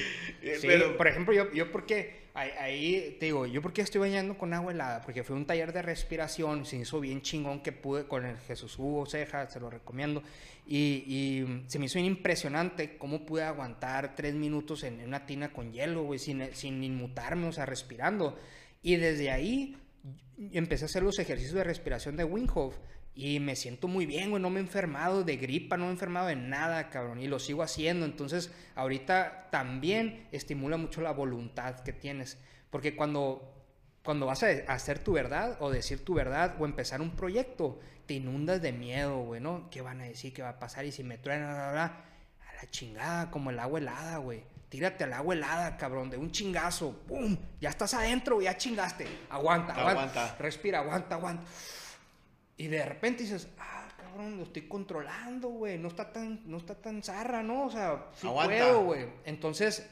Sí, 0.61 0.67
pero- 0.67 0.97
por 0.97 1.09
ejemplo, 1.09 1.33
yo, 1.35 1.51
yo 1.53 1.73
porque 1.73 2.25
ahí, 2.35 2.51
ahí 2.59 3.17
te 3.19 3.27
digo, 3.27 3.47
yo 3.47 3.62
porque 3.62 3.81
estoy 3.83 4.01
bañando 4.01 4.37
con 4.37 4.53
agua 4.53 4.73
helada, 4.73 5.01
porque 5.01 5.23
fue 5.23 5.37
un 5.37 5.47
taller 5.47 5.73
de 5.73 5.81
respiración, 5.83 6.67
se 6.67 6.77
hizo 6.77 7.01
bien 7.01 7.23
chingón 7.23 7.62
que 7.62 7.73
pude 7.73 8.07
con 8.07 8.27
el 8.27 8.37
Jesús 8.38 8.79
Hugo 8.79 9.07
Ceja, 9.07 9.49
se 9.49 9.59
lo 9.61 9.71
recomiendo, 9.71 10.23
y, 10.67 11.05
y 11.07 11.64
se 11.69 11.79
me 11.79 11.87
hizo 11.87 11.95
bien 11.99 12.07
impresionante 12.07 12.99
cómo 12.99 13.25
pude 13.25 13.45
aguantar 13.45 14.14
tres 14.17 14.35
minutos 14.35 14.83
en, 14.85 15.01
en 15.01 15.09
una 15.09 15.25
tina 15.25 15.53
con 15.53 15.73
hielo, 15.73 16.03
güey, 16.03 16.19
sin, 16.19 16.55
sin 16.55 16.83
inmutarme, 16.85 17.47
o 17.47 17.53
sea, 17.53 17.64
respirando. 17.67 18.38
Y 18.83 18.97
desde 18.97 19.31
ahí 19.31 19.79
empecé 20.53 20.85
a 20.85 20.87
hacer 20.87 21.03
los 21.03 21.19
ejercicios 21.19 21.55
de 21.55 21.64
respiración 21.64 22.17
de 22.17 22.25
Wim 22.25 22.47
Hof 22.55 22.75
y 23.16 23.38
me 23.38 23.55
siento 23.55 23.87
muy 23.87 24.07
bien, 24.07 24.31
güey, 24.31 24.42
no 24.42 24.50
me 24.50 24.59
he 24.59 24.62
enfermado 24.62 25.22
de 25.22 25.37
gripa, 25.37 25.77
no 25.77 25.85
me 25.85 25.90
he 25.90 25.92
enfermado 25.92 26.27
de 26.27 26.37
nada, 26.37 26.90
cabrón, 26.90 27.20
y 27.20 27.29
lo 27.29 27.38
sigo 27.38 27.62
haciendo. 27.62 28.07
Entonces, 28.07 28.50
ahorita 28.74 29.48
también 29.50 30.27
estimula 30.33 30.77
mucho 30.77 31.00
la 31.00 31.12
voluntad 31.12 31.81
que 31.81 31.92
tienes, 31.92 32.38
porque 32.70 32.96
cuando, 32.96 33.55
cuando 34.03 34.27
vas 34.27 34.42
a 34.42 34.48
hacer 34.66 34.98
tu 34.98 35.12
verdad 35.12 35.57
o 35.61 35.70
decir 35.70 36.05
tu 36.05 36.14
verdad 36.14 36.57
o 36.59 36.64
empezar 36.64 37.00
un 37.00 37.14
proyecto, 37.14 37.79
te 38.07 38.14
inundas 38.14 38.61
de 38.61 38.72
miedo, 38.72 39.18
güey, 39.20 39.40
¿no? 39.40 39.70
¿Qué 39.70 39.81
van 39.81 40.00
a 40.00 40.05
decir? 40.05 40.35
¿Qué 40.35 40.42
va 40.42 40.50
a 40.50 40.59
pasar? 40.59 40.85
Y 40.85 40.90
si 40.90 41.05
me 41.05 41.16
truena, 41.16 41.46
bla, 41.46 41.55
bla, 41.55 41.72
bla, 41.72 41.85
a 42.50 42.55
la 42.57 42.70
chingada, 42.70 43.31
como 43.31 43.50
el 43.50 43.59
agua 43.61 43.79
helada, 43.79 44.16
güey. 44.18 44.42
Tírate 44.68 45.05
al 45.05 45.12
agua 45.12 45.35
helada, 45.35 45.77
cabrón, 45.77 46.11
de 46.11 46.16
un 46.16 46.33
chingazo. 46.33 46.90
¡Pum! 47.07 47.37
Ya 47.61 47.70
estás 47.70 47.94
adentro, 47.94 48.42
ya 48.42 48.57
chingaste. 48.57 49.07
Aguanta, 49.31 49.72
aguanta. 49.72 50.00
Aguanta. 50.00 50.37
Respira, 50.40 50.81
aguanta, 50.81 51.14
aguanta. 51.14 51.44
Y 52.57 52.69
de 52.69 52.85
repente 52.85 53.23
dices, 53.25 53.49
ah, 53.59 53.88
cabrón, 53.97 54.37
lo 54.37 54.45
estoy 54.45 54.62
controlando, 54.69 55.49
güey. 55.49 55.79
No 55.79 55.88
está 55.88 56.12
tan, 56.12 56.40
no 56.49 56.59
está 56.59 56.75
tan 56.75 57.03
zarra, 57.03 57.43
¿no? 57.43 57.67
O 57.67 57.71
sea, 57.71 58.11
sí 58.14 58.27
Aguanta. 58.27 58.55
puedo, 58.55 58.85
güey. 58.85 59.07
Entonces 59.25 59.88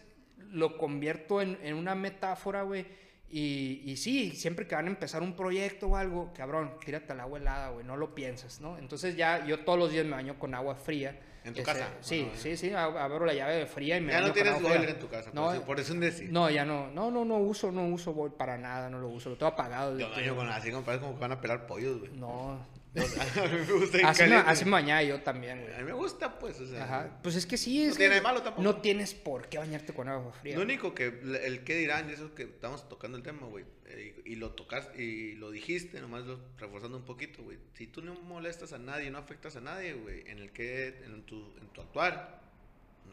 lo 0.50 0.76
convierto 0.78 1.40
en, 1.40 1.58
en 1.62 1.74
una 1.74 1.94
metáfora, 1.94 2.62
güey. 2.62 2.86
Y, 3.30 3.82
y 3.86 3.96
sí, 3.96 4.32
siempre 4.32 4.66
que 4.66 4.74
van 4.74 4.86
a 4.86 4.90
empezar 4.90 5.22
un 5.22 5.34
proyecto 5.34 5.88
o 5.88 5.96
algo, 5.96 6.32
cabrón, 6.34 6.74
tírate 6.84 7.12
al 7.12 7.20
agua 7.20 7.38
helada, 7.38 7.70
güey, 7.70 7.84
no 7.86 7.96
lo 7.96 8.14
pienses, 8.14 8.60
¿no? 8.60 8.76
Entonces 8.76 9.16
ya 9.16 9.44
yo 9.46 9.60
todos 9.60 9.78
los 9.78 9.90
días 9.90 10.04
me 10.04 10.12
baño 10.12 10.38
con 10.38 10.54
agua 10.54 10.74
fría. 10.74 11.18
¿En 11.44 11.54
tu 11.54 11.62
casa? 11.64 11.88
Sí, 12.00 12.22
Bueno, 12.22 12.38
sí, 12.38 12.56
sí, 12.56 12.70
ab- 12.70 12.96
abro 12.96 13.24
la 13.26 13.34
llave 13.34 13.66
fría 13.66 13.96
y 13.96 14.00
me 14.00 14.12
Ya 14.12 14.20
no 14.20 14.32
tienes 14.32 14.62
boiler 14.62 14.90
en 14.90 14.98
tu 15.00 15.08
casa, 15.08 15.30
No, 15.32 15.46
por, 15.46 15.54
eso, 15.56 15.64
por 15.64 15.80
eso 15.80 15.92
un 15.92 16.00
decir. 16.00 16.30
no, 16.32 16.48
ya 16.50 16.64
no, 16.64 16.90
no, 16.92 17.10
no, 17.10 17.24
no 17.24 17.36
uso, 17.38 17.72
no 17.72 17.86
uso 17.88 18.12
boil 18.12 18.32
para 18.32 18.56
nada, 18.58 18.88
no 18.88 18.98
lo 19.00 19.08
uso, 19.08 19.30
lo 19.30 19.36
tengo 19.36 19.50
apagado. 19.52 19.98
Yo 19.98 20.12
que- 20.14 20.28
con 20.30 20.48
así, 20.48 20.70
compadre, 20.70 21.00
como 21.00 21.14
que 21.14 21.20
van 21.20 21.32
a 21.32 21.40
pelar 21.40 21.66
pollos, 21.66 21.98
güey. 21.98 22.12
No, 22.12 22.64
a 22.94 23.46
mí 23.48 23.58
me 23.66 23.72
gusta 23.72 24.08
así 24.08 24.24
me, 24.24 24.34
así 24.36 24.64
me 24.66 24.70
bañaba 24.72 25.02
yo 25.02 25.20
también, 25.22 25.62
güey. 25.62 25.74
A 25.74 25.78
mí 25.78 25.84
me 25.84 25.92
gusta, 25.94 26.38
pues, 26.38 26.60
o 26.60 26.66
sea. 26.66 26.84
Ajá. 26.84 27.20
Pues 27.22 27.36
es 27.36 27.46
que 27.46 27.56
sí, 27.56 27.84
No 27.84 27.90
es 27.92 27.96
tiene 27.96 28.10
que 28.10 28.14
de 28.16 28.20
malo 28.20 28.42
tampoco. 28.42 28.62
No 28.62 28.76
tienes 28.82 29.14
por 29.14 29.48
qué 29.48 29.56
bañarte 29.58 29.94
con 29.94 30.08
agua 30.08 30.32
fría. 30.32 30.56
Lo 30.56 30.62
único 30.62 30.94
que, 30.94 31.06
el 31.44 31.64
que 31.64 31.76
dirán, 31.76 32.10
eso 32.10 32.34
que 32.34 32.42
estamos 32.42 32.88
tocando 32.90 33.16
el 33.16 33.22
tema, 33.22 33.46
güey, 33.46 33.64
eh, 33.86 34.22
y, 34.26 34.32
y 34.32 34.36
lo 34.36 34.50
tocas, 34.50 34.88
y 34.98 35.32
lo 35.36 35.50
dijiste, 35.50 36.00
nomás 36.02 36.24
lo, 36.26 36.38
reforzando 36.58 36.98
un 36.98 37.04
poquito, 37.04 37.42
güey. 37.42 37.56
Si 37.74 37.86
tú 37.86 38.02
no 38.02 38.14
molestas 38.14 38.74
a 38.74 38.78
nadie, 38.78 39.10
no 39.10 39.16
afectas 39.18 39.56
a 39.56 39.62
nadie, 39.62 39.94
güey, 39.94 40.24
en 40.28 40.38
el 40.38 40.52
que, 40.52 40.88
en 41.06 41.22
tu, 41.22 41.54
en 41.60 41.68
tu 41.68 41.80
actuar, 41.80 42.42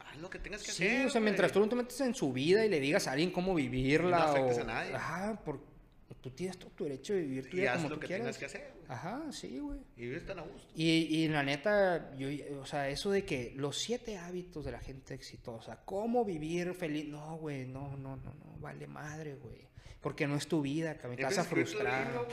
haz 0.05 0.17
lo 0.17 0.29
que 0.29 0.39
tengas 0.39 0.61
que 0.61 0.71
Sí, 0.71 0.85
hacer. 0.85 1.05
o 1.05 1.09
sea, 1.09 1.21
mientras 1.21 1.53
tú 1.53 1.59
no 1.61 1.69
te 1.69 1.75
metes 1.77 2.01
en 2.01 2.13
su 2.15 2.33
vida 2.33 2.65
y 2.65 2.69
le 2.69 2.81
digas 2.81 3.07
a 3.07 3.13
alguien 3.13 3.31
cómo 3.31 3.55
vivirla. 3.55 4.17
No 4.17 4.23
afectes 4.23 4.57
o- 4.57 4.61
a 4.61 4.65
nadie. 4.65 4.93
Ajá, 4.93 5.39
por, 5.45 5.61
tú 6.21 6.31
tienes 6.31 6.57
todo 6.57 6.71
tu 6.71 6.83
derecho 6.83 7.13
de 7.13 7.21
vivir 7.21 7.49
tu 7.49 7.55
Y 7.55 7.61
vida 7.61 7.71
haz 7.71 7.77
como 7.77 7.89
lo 7.89 7.95
tú 7.95 8.01
que 8.01 8.07
quieras. 8.07 8.23
tengas 8.25 8.37
que 8.37 8.45
hacer. 8.45 8.78
Ajá, 8.89 9.21
sí, 9.31 9.59
güey. 9.59 9.79
Y 9.95 10.01
vives 10.01 10.25
tan 10.25 10.39
a 10.39 10.41
gusto. 10.41 10.67
Y, 10.75 10.89
y 10.89 11.27
la 11.27 11.43
neta, 11.43 12.11
yo, 12.17 12.27
o 12.59 12.65
sea, 12.65 12.89
eso 12.89 13.11
de 13.11 13.23
que 13.23 13.53
los 13.55 13.77
siete 13.77 14.17
hábitos 14.17 14.65
de 14.65 14.71
la 14.71 14.79
gente 14.79 15.13
exitosa, 15.13 15.79
cómo 15.85 16.25
vivir 16.25 16.73
feliz, 16.73 17.07
no, 17.07 17.37
güey, 17.37 17.67
no, 17.67 17.95
no, 17.97 18.15
no, 18.15 18.33
no, 18.33 18.57
vale 18.59 18.87
madre, 18.87 19.35
güey. 19.35 19.69
Porque 20.01 20.25
no 20.25 20.35
es 20.35 20.47
tu 20.47 20.63
vida, 20.63 20.95
cabrón, 20.95 21.17
te 21.17 21.23
vas 21.23 21.37
a 21.37 21.43
frustrar. 21.43 22.07
libro. 22.07 22.27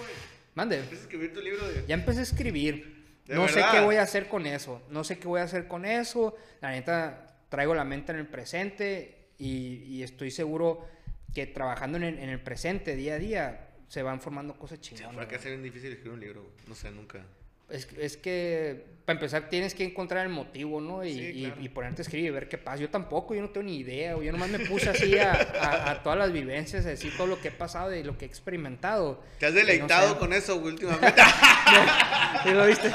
Mande. 0.54 0.78
A 0.78 0.80
escribir 0.80 1.34
tu 1.34 1.42
libro 1.42 1.68
de... 1.68 1.84
Ya 1.86 1.94
empecé 1.94 2.20
a 2.20 2.22
escribir. 2.22 3.04
¿De 3.26 3.34
No 3.34 3.48
sé 3.48 3.62
qué 3.70 3.80
voy 3.80 3.96
a 3.96 4.02
hacer 4.02 4.26
con 4.26 4.46
eso. 4.46 4.80
No 4.88 5.04
sé 5.04 5.18
qué 5.18 5.28
voy 5.28 5.40
a 5.40 5.44
hacer 5.44 5.68
con 5.68 5.84
eso. 5.84 6.36
La 6.62 6.70
neta, 6.70 7.36
traigo 7.50 7.74
la 7.74 7.84
mente 7.84 8.12
en 8.12 8.18
el 8.18 8.26
presente 8.26 9.32
y, 9.36 9.82
y 9.84 10.02
estoy 10.02 10.30
seguro 10.30 10.86
que 11.34 11.46
trabajando 11.46 11.98
en 11.98 12.04
el, 12.04 12.18
en 12.18 12.30
el 12.30 12.40
presente, 12.40 12.96
día 12.96 13.16
a 13.16 13.18
día, 13.18 13.65
se 13.89 14.03
van 14.03 14.20
formando 14.20 14.55
cosas 14.55 14.80
chingonas. 14.80 15.12
fuera 15.14 15.28
que 15.28 15.34
güey. 15.37 15.39
hacer 15.41 15.53
bien 15.53 15.62
difícil 15.62 15.93
escribir 15.93 16.12
un 16.12 16.20
libro. 16.20 16.51
No 16.66 16.74
sé, 16.74 16.91
nunca. 16.91 17.20
Es, 17.68 17.89
es 17.99 18.16
que, 18.16 18.84
para 19.05 19.16
empezar, 19.16 19.49
tienes 19.49 19.74
que 19.74 19.82
encontrar 19.82 20.24
el 20.24 20.32
motivo, 20.32 20.80
¿no? 20.80 21.05
Y, 21.05 21.12
Sí, 21.14 21.20
y- 21.34 21.45
claro. 21.47 21.61
y 21.62 21.68
ponerte 21.68 22.01
a 22.01 22.05
escribir 22.05 22.26
y 22.28 22.30
ver 22.30 22.49
qué 22.49 22.59
pasa. 22.59 22.76
Yo 22.76 22.91
tampoco, 22.91 23.34
yo 23.34 23.43
no 23.43 23.51
tengo 23.51 23.66
ni 23.66 23.78
idea. 23.78 24.12
Yo 24.22 24.30
nomás 24.30 24.49
me 24.51 24.61
puse 24.61 24.89
así 24.91 25.18
a, 25.18 25.32
a- 25.32 25.91
a 25.91 26.03
todas 26.05 26.16
las 26.16 26.32
vivencias, 26.32 26.87
a 26.87 26.91
decir 26.91 27.12
todo 27.16 27.26
lo 27.26 27.41
que 27.41 27.49
he 27.49 27.53
pasado 27.53 27.93
y 27.93 28.05
lo 28.05 28.16
que 28.16 28.24
he 28.24 28.28
experimentado. 28.28 29.20
¿Te 29.41 29.47
has 29.47 29.53
Y 29.53 29.55
no 29.57 29.61
deleitado 29.62 30.12
sé. 30.12 30.18
con 30.20 30.32
eso, 30.32 30.61
güey, 30.61 30.74
últimamente? 30.74 31.20
¿Sí 32.45 32.51
lo 32.51 32.66
viste? 32.66 32.89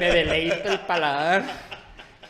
Me 0.00 0.10
deleita 0.10 0.72
el 0.72 0.80
paladar. 0.80 1.44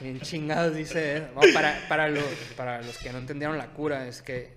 Bien 0.01 0.21
chingados, 0.21 0.75
dice. 0.75 1.29
No, 1.35 1.43
para, 1.55 1.81
para, 1.89 2.09
los, 2.09 2.25
para 2.57 2.83
los 2.83 2.99
que 2.99 3.13
no 3.13 3.19
entendieron 3.19 3.57
la 3.57 3.69
cura, 3.69 4.09
es 4.09 4.21
que 4.21 4.51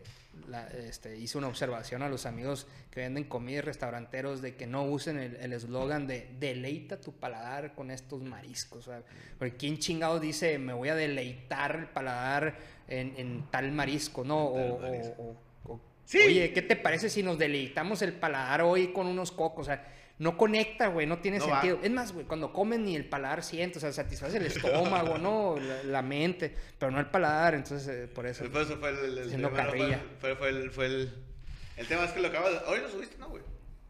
la- 0.48 0.68
este, 0.68 1.18
hice 1.18 1.38
una 1.38 1.48
observación 1.48 2.02
a 2.04 2.10
los 2.10 2.26
amigos 2.26 2.68
que 2.92 3.02
venden 3.02 3.26
comida 3.26 3.58
y 3.58 3.62
restauranteros 3.62 4.42
de 4.42 4.56
que 4.56 4.66
no 4.68 4.84
usen 4.84 5.20
el 5.20 5.54
eslogan 5.54 6.08
de 6.08 6.30
deleita 6.40 7.00
tu 7.02 7.12
paladar 7.14 7.74
con 7.76 7.92
estos 7.92 8.22
mariscos. 8.24 8.90
porque 9.38 9.56
quién 9.58 9.78
chingado 9.78 10.20
dice 10.20 10.58
me 10.58 10.74
voy 10.74 10.90
a 10.90 10.96
deleitar 10.96 11.76
el 11.76 11.86
paladar 11.88 12.56
en, 12.88 13.14
en 13.18 13.44
tal 13.52 13.72
marisco, 13.72 14.24
¿no? 14.24 14.46
O, 14.48 14.56
tal 14.56 14.72
o- 14.72 14.80
marisco. 14.80 15.22
o- 15.22 15.74
o- 15.74 15.82
Sí. 16.06 16.20
Oye, 16.26 16.54
¿qué 16.54 16.62
te 16.62 16.78
parece 16.78 17.10
si 17.10 17.22
nos 17.22 17.38
deleitamos 17.38 18.02
el 18.02 18.14
paladar 18.14 18.62
hoy 18.62 18.94
con 18.94 19.08
unos 19.08 19.32
cocos? 19.34 19.64
O 19.68 19.70
sea, 19.70 19.86
no 20.20 20.36
conecta, 20.38 20.88
güey, 20.88 21.06
no 21.06 21.20
tiene 21.20 21.38
No 21.40 21.48
va. 21.48 21.62
sentido. 21.62 21.80
Es 21.84 21.92
más, 21.92 22.12
güey, 22.12 22.26
cuando 22.26 22.52
comen 22.52 22.84
ni 22.86 22.96
el 22.96 23.06
paladar 23.06 23.44
siente, 23.44 23.78
o 23.78 23.82
sea, 23.82 23.92
satisface 23.92 24.38
el 24.38 24.46
estómago, 24.48 25.18
¿no? 25.18 25.58
La, 25.60 25.84
la 25.84 26.02
mente, 26.02 26.56
pero 26.80 26.92
no 26.92 27.00
el 27.00 27.06
paladar, 27.08 27.54
entonces 27.56 27.88
eh, 27.88 28.08
por 28.08 28.26
eso. 28.26 28.44
Por 28.52 28.62
eso 28.64 28.78
fue 28.78 28.90
el... 28.90 28.98
el- 28.98 29.18
el- 29.34 29.46
el- 29.46 29.52
carrilla. 29.52 30.02
Fue, 30.20 30.36
fue 30.36 30.50
el... 30.50 30.72
Fue 30.72 30.86
el, 30.88 31.14
el 31.78 31.88
tema 31.88 32.06
es 32.06 32.12
que 32.12 32.20
lo 32.22 32.30
acabas 32.30 32.52
de... 32.54 32.58
Hoy 32.68 32.80
lo 32.82 32.90
subiste, 32.90 33.18
¿no, 33.20 33.30
güey? 33.30 33.44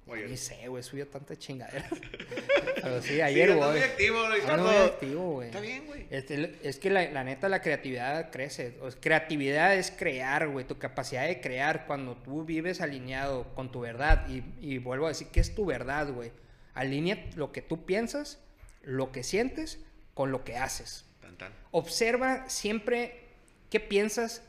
Oye. 0.07 0.27
Ni 0.27 0.37
sé, 0.37 0.67
güey, 0.67 0.81
subió 0.83 1.07
tanta 1.07 1.35
chingadera. 1.35 1.87
pero 2.81 3.01
sí, 3.01 3.19
ayer, 3.21 3.51
andas 3.51 3.67
güey. 3.67 3.79
muy 3.79 3.89
activo, 3.89 4.19
Ando 4.23 4.35
Ricardo. 4.35 4.63
muy 4.63 4.75
activo, 4.75 5.31
güey. 5.33 5.47
Está 5.47 5.59
bien, 5.59 5.85
güey. 5.85 6.07
Este, 6.09 6.55
es 6.63 6.79
que 6.79 6.89
la, 6.89 7.09
la 7.11 7.23
neta, 7.23 7.49
la 7.49 7.61
creatividad 7.61 8.31
crece. 8.31 8.77
O 8.81 8.89
sea, 8.89 8.99
creatividad 9.01 9.75
es 9.75 9.91
crear, 9.91 10.47
güey. 10.47 10.65
Tu 10.65 10.77
capacidad 10.77 11.27
de 11.27 11.41
crear 11.41 11.85
cuando 11.87 12.15
tú 12.15 12.45
vives 12.45 12.79
alineado 12.81 13.53
con 13.55 13.71
tu 13.71 13.81
verdad. 13.81 14.27
Y, 14.29 14.43
y 14.61 14.77
vuelvo 14.77 15.05
a 15.05 15.09
decir, 15.09 15.27
¿qué 15.27 15.39
es 15.41 15.53
tu 15.53 15.65
verdad, 15.65 16.11
güey? 16.11 16.31
Alinea 16.73 17.25
lo 17.35 17.51
que 17.51 17.61
tú 17.61 17.85
piensas, 17.85 18.39
lo 18.83 19.11
que 19.11 19.23
sientes, 19.23 19.79
con 20.13 20.31
lo 20.31 20.43
que 20.43 20.55
haces. 20.57 21.05
Tan, 21.19 21.37
tan. 21.37 21.53
Observa 21.71 22.47
siempre 22.49 23.25
qué 23.69 23.79
piensas, 23.79 24.41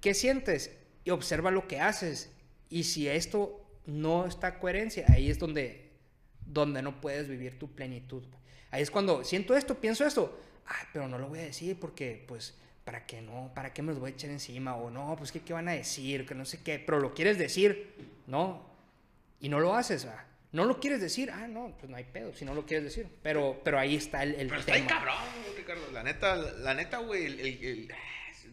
qué 0.00 0.14
sientes 0.14 0.72
y 1.04 1.10
observa 1.10 1.50
lo 1.50 1.68
que 1.68 1.80
haces. 1.80 2.30
Y 2.70 2.84
si 2.84 3.08
esto 3.08 3.63
no 3.86 4.26
está 4.26 4.48
en 4.48 4.54
coherencia, 4.60 5.04
ahí 5.08 5.30
es 5.30 5.38
donde, 5.38 5.90
donde 6.46 6.82
no 6.82 7.00
puedes 7.00 7.28
vivir 7.28 7.58
tu 7.58 7.70
plenitud. 7.74 8.22
Ahí 8.70 8.82
es 8.82 8.90
cuando 8.90 9.24
siento 9.24 9.56
esto, 9.56 9.76
pienso 9.80 10.04
esto, 10.06 10.38
ay, 10.66 10.86
pero 10.92 11.06
no 11.08 11.18
lo 11.18 11.28
voy 11.28 11.38
a 11.40 11.42
decir 11.42 11.78
porque, 11.78 12.24
pues, 12.26 12.54
¿para 12.84 13.06
qué 13.06 13.20
no? 13.22 13.52
¿Para 13.54 13.72
qué 13.72 13.82
me 13.82 13.92
los 13.92 14.00
voy 14.00 14.10
a 14.10 14.14
echar 14.14 14.30
encima? 14.30 14.74
O 14.76 14.90
no, 14.90 15.14
pues, 15.16 15.30
¿qué, 15.32 15.40
qué 15.40 15.52
van 15.52 15.68
a 15.68 15.72
decir? 15.72 16.26
Que 16.26 16.34
no 16.34 16.44
sé 16.44 16.62
qué, 16.62 16.78
pero 16.78 16.98
lo 17.00 17.14
quieres 17.14 17.38
decir, 17.38 17.94
¿no? 18.26 18.64
Y 19.40 19.48
no 19.48 19.60
lo 19.60 19.74
haces, 19.74 20.06
¿va? 20.06 20.24
No 20.52 20.64
lo 20.64 20.78
quieres 20.80 21.00
decir, 21.00 21.30
ah, 21.32 21.48
no, 21.48 21.74
pues 21.78 21.90
no 21.90 21.96
hay 21.96 22.04
pedo, 22.04 22.32
si 22.34 22.44
no 22.44 22.54
lo 22.54 22.64
quieres 22.64 22.84
decir. 22.84 23.08
Pero, 23.22 23.60
pero 23.64 23.78
ahí 23.78 23.96
está 23.96 24.22
el, 24.22 24.34
el 24.36 24.46
Pero 24.48 24.60
está 24.60 24.74
ahí 24.74 24.82
cabrón, 24.82 25.14
Ricardo. 25.56 25.82
La 25.92 26.02
neta, 26.04 26.36
la 26.36 26.74
neta, 26.74 26.98
güey, 26.98 27.26
el... 27.26 27.40
el, 27.40 27.64
el- 27.64 27.92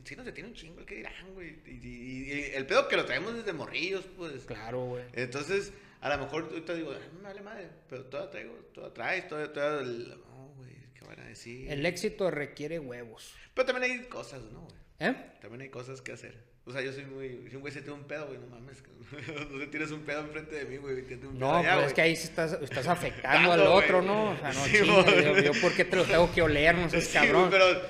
sí 0.04 0.16
nos 0.16 0.26
detiene 0.26 0.50
un 0.50 0.56
chingo 0.56 0.80
el 0.80 0.86
que 0.86 0.96
dirán, 0.96 1.34
güey. 1.34 1.56
Y, 1.66 1.88
y- 1.88 2.32
y 2.32 2.42
el 2.56 2.66
pedo 2.66 2.88
que 2.88 2.96
lo 2.96 3.06
traemos 3.06 3.34
desde 3.36 3.54
morrillos, 3.54 4.06
pues. 4.18 4.44
Claro, 4.46 4.86
güey. 4.86 5.04
Entonces, 5.14 5.72
a 6.02 6.10
lo 6.10 6.24
mejor 6.24 6.44
ahorita 6.50 6.74
digo, 6.74 6.92
"Ah, 6.94 7.00
me 7.18 7.24
vale 7.24 7.42
madre, 7.42 7.68
pero 7.90 8.04
todavía 8.06 8.32
traigo, 8.32 8.54
todavía 8.74 8.94
traes, 8.94 9.28
todavía, 9.28 9.54
todavía 9.54 9.82
el- 9.82 10.10
no, 10.10 10.54
güey, 10.58 10.72
¿qué 10.94 11.06
van 11.06 11.20
a 11.20 11.26
decir? 11.26 11.72
El 11.72 11.86
éxito 11.86 12.32
requiere 12.32 12.80
huevos. 12.80 13.34
Pero 13.54 13.66
también 13.68 13.92
hay 13.92 14.06
cosas, 14.08 14.42
¿no, 14.52 14.62
güey? 14.62 14.76
¿Eh? 15.00 15.16
También 15.42 15.62
hay 15.62 15.70
cosas 15.70 16.02
que 16.02 16.12
hacer. 16.12 16.50
O 16.64 16.72
sea, 16.72 16.82
yo 16.82 16.94
soy 16.94 17.06
muy, 17.06 17.48
si 17.50 17.56
un 17.56 17.62
güey 17.62 17.74
se 17.74 17.82
tiene 17.82 17.96
un 17.98 18.04
pedo, 18.04 18.28
güey, 18.28 18.38
no 18.40 18.46
mames, 18.46 18.84
no 19.52 19.60
te 19.60 19.68
tienes 19.68 19.90
un 19.90 20.02
pedo 20.02 20.22
enfrente 20.22 20.56
de 20.58 20.66
mí, 20.66 20.78
güey, 20.78 21.02
tienes 21.08 21.26
un 21.26 21.32
pedo 21.34 21.40
No, 21.40 21.56
allá, 21.58 21.74
es 21.78 21.82
güey. 21.84 21.94
que 21.96 22.02
ahí 22.02 22.16
sí 22.16 22.26
estás, 22.26 22.54
estás 22.62 22.88
afectando 22.88 23.52
al 23.52 23.62
güey. 23.62 23.74
otro, 23.74 24.02
¿no? 24.04 24.30
O 24.32 24.38
sea, 24.38 24.54
no, 24.54 24.66
Sí, 24.66 24.78
chinga, 24.78 25.02
güey. 25.02 25.24
yo, 25.26 25.54
yo 25.54 25.62
por 25.62 25.74
qué 25.76 25.86
te 25.86 25.96
lo 25.96 26.06
tengo 26.06 26.32
que 26.32 26.42
oler, 26.44 26.76
no 26.76 26.88
seas 26.90 27.04
Sí, 27.06 27.14
cabrón. 27.14 27.50
güey, 27.50 27.60
pero, 27.60 27.82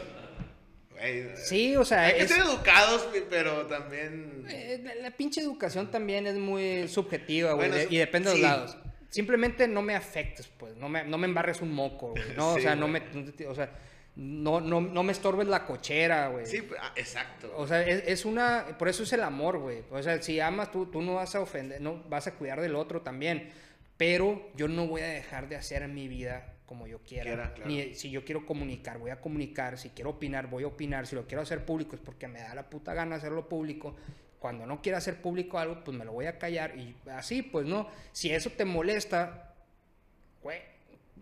Sí, 1.36 1.76
o 1.76 1.86
sea, 1.86 2.04
hay 2.04 2.16
que 2.16 2.28
ser 2.28 2.42
educados, 2.42 3.08
pero 3.30 3.66
también... 3.68 4.46
eh, 4.50 5.00
la, 5.02 5.12
pinche 5.12 5.42
educación 5.42 5.90
también 5.90 6.28
es 6.28 6.36
muy 6.36 6.88
subjetiva, 6.88 7.54
güey, 7.54 7.70
Bueno, 7.70 7.84
y 7.90 7.98
depende 7.98 8.30
de 8.30 8.36
los 8.36 8.42
lados. 8.44 8.78
Simplemente 9.10 9.68
no 9.68 9.82
me 9.82 9.96
afectes, 9.96 10.48
pues, 10.58 10.76
no 10.78 10.88
me, 10.88 11.04
no 11.04 11.18
me 11.18 11.26
embarres 11.26 11.62
un 11.62 11.74
moco, 11.74 12.12
güey, 12.12 12.36
¿no? 12.36 12.54
o 12.54 12.60
sea, 12.62 12.76
no 12.76 12.88
me, 12.88 13.02
o 13.48 13.56
sea, 13.56 13.72
no, 14.16 14.62
no, 14.62 14.82
no 14.82 15.04
me 15.04 15.12
estorbes 15.12 15.48
la 15.48 15.66
cochera, 15.66 16.28
güey. 16.28 16.46
Sí, 16.46 16.68
ah, 16.80 16.94
exacto. 16.96 17.52
O 17.56 17.68
sea, 17.68 17.82
es, 17.82 18.04
es 18.06 18.26
una, 18.26 18.78
por 18.78 18.90
eso 18.90 19.04
es 19.04 19.14
el 19.14 19.24
amor, 19.24 19.60
güey. 19.60 19.84
O 19.90 20.02
sea, 20.04 20.22
si 20.22 20.40
amas, 20.40 20.72
tú, 20.72 20.86
tú 20.86 21.02
no 21.02 21.16
vas 21.16 21.34
a 21.36 21.42
ofender, 21.42 21.82
no 21.82 22.04
vas 22.10 22.28
a 22.28 22.36
cuidar 22.36 22.62
del 22.62 22.76
otro 22.76 23.02
también. 23.02 23.52
Pero 23.98 24.50
yo 24.56 24.68
no 24.68 24.88
voy 24.88 25.02
a 25.02 25.08
dejar 25.08 25.48
de 25.48 25.56
hacer 25.56 25.88
mi 25.88 26.08
vida 26.08 26.56
como 26.72 26.88
yo 26.88 27.00
quiera. 27.00 27.24
Quiera, 27.24 27.54
claro. 27.54 27.70
Ni 27.70 27.96
si 27.96 28.10
yo 28.10 28.24
quiero 28.24 28.46
comunicar, 28.46 28.98
voy 28.98 29.12
a 29.12 29.20
comunicar. 29.20 29.78
Si 29.78 29.90
quiero 29.90 30.12
opinar, 30.12 30.48
voy 30.48 30.64
a 30.64 30.68
opinar. 30.68 31.06
Si 31.06 31.18
lo 31.18 31.28
quiero 31.28 31.42
hacer 31.42 31.66
público 31.66 31.98
es 31.98 32.02
porque 32.02 32.30
me 32.30 32.40
da 32.40 32.56
la 32.56 32.70
puta 32.70 32.94
gana 32.94 33.18
hacerlo 33.18 33.50
público. 33.50 33.98
Cuando 34.40 34.66
no 34.66 34.82
quiera 34.82 35.00
hacer 35.00 35.22
público 35.22 35.60
algo, 35.60 35.84
pues 35.84 35.98
me 35.98 36.06
lo 36.06 36.14
voy 36.14 36.28
a 36.28 36.40
callar. 36.40 36.80
Y 36.80 36.96
así, 37.12 37.42
pues 37.42 37.66
no. 37.66 37.90
Si 38.14 38.32
eso 38.32 38.52
te 38.52 38.64
molesta, 38.64 39.54
güey, 40.42 40.62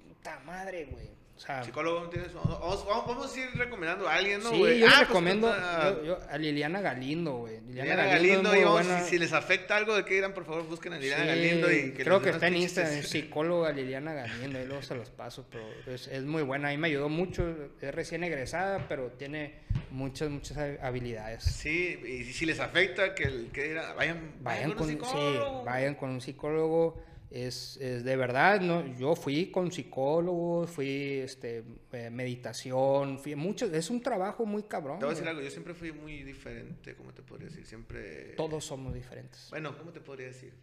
puta 0.08 0.40
madre, 0.46 0.86
güey. 0.86 1.08
O 1.40 1.42
sea, 1.42 1.64
Psicólogo, 1.64 2.10
¿tienes? 2.10 2.34
Vamos, 2.34 2.86
vamos, 2.86 3.34
a 3.34 3.40
ir 3.40 3.50
recomendando 3.56 4.10
a 4.10 4.16
alguien, 4.16 4.44
¿no, 4.44 4.50
sí, 4.50 4.58
yo 4.58 4.88
Ah, 4.88 4.92
pues, 4.98 5.08
recomiendo 5.08 5.48
yo- 5.56 6.04
yo- 6.04 6.20
a 6.30 6.38
Liliana 6.38 6.82
Galindo, 6.82 7.38
güey. 7.38 7.62
Liliana 7.62 8.06
Galindo, 8.08 8.54
y 8.54 8.60
vamos, 8.66 8.86
buena. 8.86 9.00
si, 9.04 9.12
si 9.12 9.20
les 9.20 9.32
afecta 9.32 9.78
algo 9.78 9.96
de 9.96 10.04
que 10.04 10.16
dirán, 10.16 10.34
por 10.34 10.44
favor, 10.44 10.68
busquen 10.68 10.92
a 10.92 10.98
Liliana 11.00 11.24
Sí, 11.24 11.30
Galindo 11.30 11.72
y 11.72 11.94
que 11.94 12.04
creo 12.04 12.22
que 12.22 12.32
está 12.32 12.48
en 12.48 12.58
Instagram, 12.58 13.04
psicóloga 13.04 13.72
Liliana 13.72 14.14
Galindo, 14.16 14.60
ahí 14.60 14.66
luego 14.66 14.82
se 14.84 14.96
los 14.96 15.10
paso, 15.12 15.46
pero 15.50 15.64
es, 15.96 16.10
es 16.10 16.24
muy 16.26 16.44
buena, 16.44 16.68
ahí 16.68 16.78
me 16.78 16.90
ayudó 16.90 17.08
mucho, 17.08 17.56
es 17.82 17.96
recién 17.96 18.22
egresada, 18.26 18.86
pero 18.90 19.08
tiene 19.12 19.60
muchas, 19.92 20.30
muchas 20.30 20.58
habilidades. 20.82 21.46
Sí, 21.46 22.02
y 22.06 22.34
si 22.34 22.46
les 22.48 22.60
afecta, 22.60 23.16
que, 23.16 23.24
el- 23.24 23.50
que 23.54 23.64
dirán, 23.70 23.96
vayan, 23.96 24.34
Vayan 24.42 24.72
un 24.72 24.76
con, 24.76 24.88
sí, 24.88 24.94
psicólogo. 24.96 25.64
vayan 25.64 25.96
con 25.96 26.10
un 26.10 26.20
psicólogo, 26.20 27.02
es, 27.32 27.78
es 27.78 28.04
de 28.04 28.16
verdad, 28.16 28.60
¿no? 28.60 28.86
yo 28.98 29.16
fui 29.16 29.52
con 29.52 29.72
psicólogo, 29.72 30.66
fui 30.66 31.20
este, 31.20 31.64
eh, 31.92 32.10
meditación, 32.10 33.20
fui 33.20 33.36
mucho, 33.36 33.66
es 33.66 33.90
un 33.90 34.02
trabajo 34.02 34.46
muy 34.46 34.64
cabrón. 34.64 35.00
Te 35.00 35.06
voy 35.06 35.14
a 35.14 35.16
decir 35.16 35.30
algo, 35.30 35.42
yo 35.42 35.52
siempre 35.52 35.74
fui 35.74 35.92
muy 35.92 36.24
diferente, 36.24 36.96
¿cómo 36.96 37.14
te 37.14 37.22
podría 37.22 37.50
decir? 37.50 37.66
Siempre... 37.66 38.34
Todos 38.36 38.66
somos 38.66 38.94
diferentes. 38.94 39.48
Bueno, 39.52 39.78
¿cómo 39.78 39.92
te 39.92 40.02
podría 40.02 40.28
decir? 40.28 40.54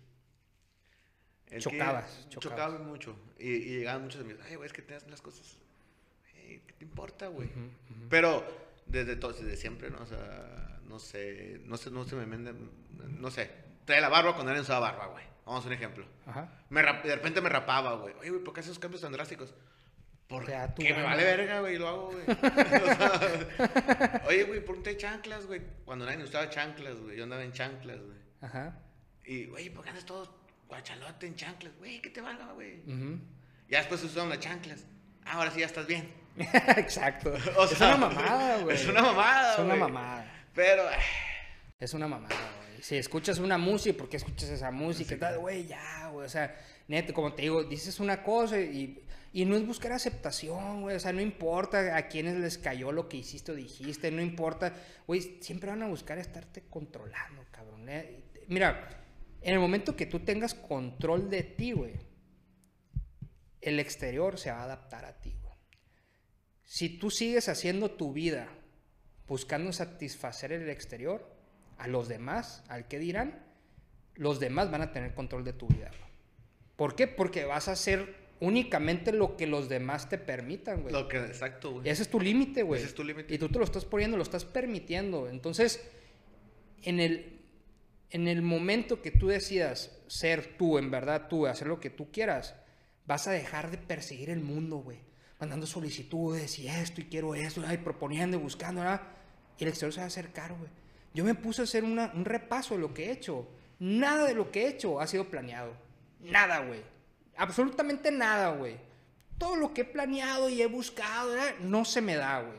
El 1.48 1.60
Chocabas, 1.60 2.26
chocabas. 2.28 2.40
Chocaba 2.68 2.78
mucho. 2.80 3.16
Y, 3.38 3.48
y 3.48 3.78
llegaban 3.78 4.02
muchos 4.02 4.20
amigos, 4.20 4.42
ay, 4.48 4.56
güey, 4.56 4.66
es 4.66 4.72
que 4.72 4.94
hacen 4.94 5.10
las 5.12 5.22
cosas. 5.22 5.58
Ey, 6.34 6.62
¿Qué 6.66 6.72
te 6.72 6.84
importa, 6.84 7.28
güey? 7.28 7.48
Pero 8.10 8.44
desde, 8.86 9.14
todo, 9.14 9.32
desde 9.32 9.56
siempre, 9.56 9.90
¿no? 9.90 10.02
O 10.02 10.06
sea, 10.06 10.80
no 10.88 10.98
sé, 10.98 11.60
no 11.64 11.76
sé, 11.76 11.92
no 11.92 12.04
se 12.04 12.16
me 12.16 12.26
mende, 12.26 12.52
no 13.08 13.30
sé. 13.30 13.50
Trae 13.84 14.00
la 14.00 14.08
barba 14.08 14.34
cuando 14.34 14.50
nadie 14.50 14.62
usaba 14.62 14.90
barba, 14.90 15.06
güey. 15.06 15.35
Vamos 15.46 15.64
a 15.64 15.68
un 15.68 15.72
ejemplo. 15.72 16.04
Ajá. 16.26 16.50
Me 16.68 16.82
rap- 16.82 17.04
de 17.04 17.14
repente 17.14 17.40
me 17.40 17.48
rapaba, 17.48 17.94
güey. 17.94 18.12
Oye, 18.20 18.30
güey, 18.30 18.44
¿por 18.44 18.52
qué 18.52 18.60
haces 18.60 18.70
esos 18.72 18.78
cambios 18.80 19.00
tan 19.00 19.12
drásticos? 19.12 19.54
Porque 20.28 20.50
da 20.52 20.74
tu 20.74 20.82
me 20.82 20.90
gana. 20.90 21.04
vale 21.04 21.22
verga, 21.24 21.60
güey, 21.60 21.76
y 21.76 21.78
lo 21.78 21.88
hago, 21.88 22.10
güey. 22.10 22.24
O 22.26 22.94
sea, 22.96 24.22
Oye, 24.26 24.42
güey, 24.44 24.64
ponte 24.64 24.96
chanclas, 24.96 25.46
güey. 25.46 25.62
Cuando 25.84 26.04
nadie 26.04 26.22
usaba 26.24 26.50
chanclas, 26.50 26.96
güey. 27.00 27.16
Yo 27.16 27.22
andaba 27.24 27.44
en 27.44 27.52
chanclas, 27.52 28.00
güey. 28.00 28.18
Ajá. 28.42 28.76
Y, 29.24 29.46
güey, 29.46 29.70
¿por 29.70 29.84
qué 29.84 29.90
andas 29.90 30.04
todo 30.04 30.36
guachalote 30.68 31.26
en 31.28 31.36
chanclas? 31.36 31.76
Güey, 31.78 32.02
¿qué 32.02 32.10
te 32.10 32.20
valga, 32.20 32.52
güey? 32.52 32.80
ujú. 32.80 33.20
Ya 33.68 33.78
después 33.78 34.00
se 34.00 34.06
usaron 34.06 34.28
las 34.28 34.40
chanclas. 34.40 34.84
Ah, 35.24 35.34
ahora 35.34 35.50
sí 35.52 35.60
ya 35.60 35.66
estás 35.66 35.86
bien. 35.86 36.12
Exacto. 36.76 37.32
O 37.56 37.64
es 37.64 37.70
sea, 37.70 37.94
una 37.94 38.08
mamada, 38.08 38.58
güey. 38.62 38.74
Es 38.76 38.86
una 38.88 39.02
mamada, 39.02 39.52
Es 39.52 39.58
una 39.60 39.68
güey. 39.76 39.80
mamada. 39.80 40.46
Pero, 40.54 40.84
Es 41.78 41.94
una 41.94 42.08
mamada, 42.08 42.34
güey. 42.34 42.55
Si 42.86 42.94
escuchas 42.96 43.40
una 43.40 43.58
música, 43.58 43.98
¿por 43.98 44.08
qué 44.08 44.16
escuchas 44.16 44.48
esa 44.48 44.70
música? 44.70 45.16
y 45.16 45.18
tal? 45.18 45.40
Güey, 45.40 45.66
ya, 45.66 46.08
güey. 46.12 46.24
O 46.24 46.28
sea, 46.28 46.56
neto, 46.86 47.12
como 47.12 47.34
te 47.34 47.42
digo, 47.42 47.64
dices 47.64 47.98
una 47.98 48.22
cosa 48.22 48.60
y, 48.60 49.04
y 49.32 49.44
no 49.44 49.56
es 49.56 49.66
buscar 49.66 49.90
aceptación, 49.90 50.82
güey. 50.82 50.94
O 50.94 51.00
sea, 51.00 51.12
no 51.12 51.20
importa 51.20 51.96
a 51.96 52.06
quienes 52.06 52.36
les 52.36 52.58
cayó 52.58 52.92
lo 52.92 53.08
que 53.08 53.16
hiciste 53.16 53.50
o 53.50 53.56
dijiste, 53.56 54.12
no 54.12 54.22
importa. 54.22 54.72
Güey, 55.04 55.38
siempre 55.40 55.70
van 55.70 55.82
a 55.82 55.88
buscar 55.88 56.18
estarte 56.18 56.62
controlando, 56.70 57.44
cabrón. 57.50 57.88
¿eh? 57.88 58.22
Mira, 58.46 58.88
en 59.40 59.54
el 59.54 59.58
momento 59.58 59.96
que 59.96 60.06
tú 60.06 60.20
tengas 60.20 60.54
control 60.54 61.28
de 61.28 61.42
ti, 61.42 61.72
güey, 61.72 61.94
el 63.62 63.80
exterior 63.80 64.38
se 64.38 64.52
va 64.52 64.60
a 64.60 64.64
adaptar 64.64 65.06
a 65.06 65.20
ti, 65.20 65.34
güey. 65.42 65.58
Si 66.62 66.88
tú 66.88 67.10
sigues 67.10 67.48
haciendo 67.48 67.90
tu 67.90 68.12
vida 68.12 68.46
buscando 69.26 69.72
satisfacer 69.72 70.52
el 70.52 70.70
exterior, 70.70 71.35
a 71.78 71.88
los 71.88 72.08
demás, 72.08 72.64
al 72.68 72.88
que 72.88 72.98
dirán, 72.98 73.38
los 74.14 74.40
demás 74.40 74.70
van 74.70 74.82
a 74.82 74.92
tener 74.92 75.14
control 75.14 75.44
de 75.44 75.52
tu 75.52 75.66
vida. 75.68 75.88
güey. 75.88 76.10
¿Por 76.76 76.94
qué? 76.94 77.06
Porque 77.06 77.44
vas 77.44 77.68
a 77.68 77.72
hacer 77.72 78.26
únicamente 78.40 79.12
lo 79.12 79.36
que 79.36 79.46
los 79.46 79.68
demás 79.68 80.08
te 80.08 80.18
permitan, 80.18 80.82
güey. 80.82 80.92
lo 80.92 81.08
que, 81.08 81.18
exacto, 81.18 81.72
güey. 81.72 81.88
Ese 81.88 82.02
es 82.02 82.10
tu 82.10 82.20
límite, 82.20 82.62
güey. 82.62 82.80
Ese 82.80 82.88
es 82.88 82.94
tu 82.94 83.04
límite. 83.04 83.34
Y 83.34 83.38
tú 83.38 83.48
te 83.48 83.58
lo 83.58 83.64
estás 83.64 83.84
poniendo, 83.84 84.16
lo 84.16 84.22
estás 84.22 84.44
permitiendo. 84.44 85.28
Entonces, 85.28 85.86
en 86.82 87.00
el, 87.00 87.40
en 88.10 88.28
el 88.28 88.42
momento 88.42 89.02
que 89.02 89.10
tú 89.10 89.28
decidas 89.28 89.96
ser 90.06 90.56
tú, 90.56 90.78
en 90.78 90.90
verdad 90.90 91.28
tú, 91.28 91.46
hacer 91.46 91.68
lo 91.68 91.80
que 91.80 91.90
tú 91.90 92.10
quieras, 92.10 92.54
vas 93.06 93.26
a 93.26 93.32
dejar 93.32 93.70
de 93.70 93.78
perseguir 93.78 94.30
el 94.30 94.40
mundo, 94.40 94.78
güey. 94.78 94.98
Mandando 95.38 95.66
solicitudes 95.66 96.58
y 96.58 96.68
esto 96.68 97.00
y 97.02 97.04
quiero 97.04 97.34
esto, 97.34 97.62
ay, 97.66 97.78
proponiendo 97.78 98.38
y 98.38 98.40
buscando, 98.40 98.80
¿verdad? 98.80 99.02
Y 99.58 99.64
el 99.64 99.68
exterior 99.68 99.92
se 99.92 100.00
va 100.00 100.04
a 100.04 100.08
acercar, 100.08 100.54
güey. 100.54 100.70
Yo 101.16 101.24
me 101.24 101.34
puse 101.34 101.62
a 101.62 101.64
hacer 101.64 101.82
una- 101.82 102.12
un 102.14 102.24
repaso 102.24 102.74
de 102.74 102.80
lo 102.80 102.92
que 102.94 103.06
he 103.06 103.10
hecho. 103.12 103.48
Nada 103.78 104.26
de 104.26 104.34
lo 104.34 104.50
que 104.50 104.64
he 104.64 104.68
hecho 104.68 105.00
ha 105.00 105.06
sido 105.06 105.24
planeado. 105.24 105.72
Nada, 106.20 106.60
güey. 106.60 106.80
Absolutamente 107.36 108.10
nada, 108.10 108.50
güey. 108.50 108.76
Todo 109.38 109.56
lo 109.56 109.72
que 109.74 109.80
he 109.82 109.84
planeado 109.84 110.48
y 110.48 110.60
he 110.62 110.66
buscado, 110.66 111.30
¿verdad? 111.32 111.54
no 111.60 111.84
se 111.84 112.00
me 112.00 112.16
da, 112.16 112.40
güey. 112.40 112.58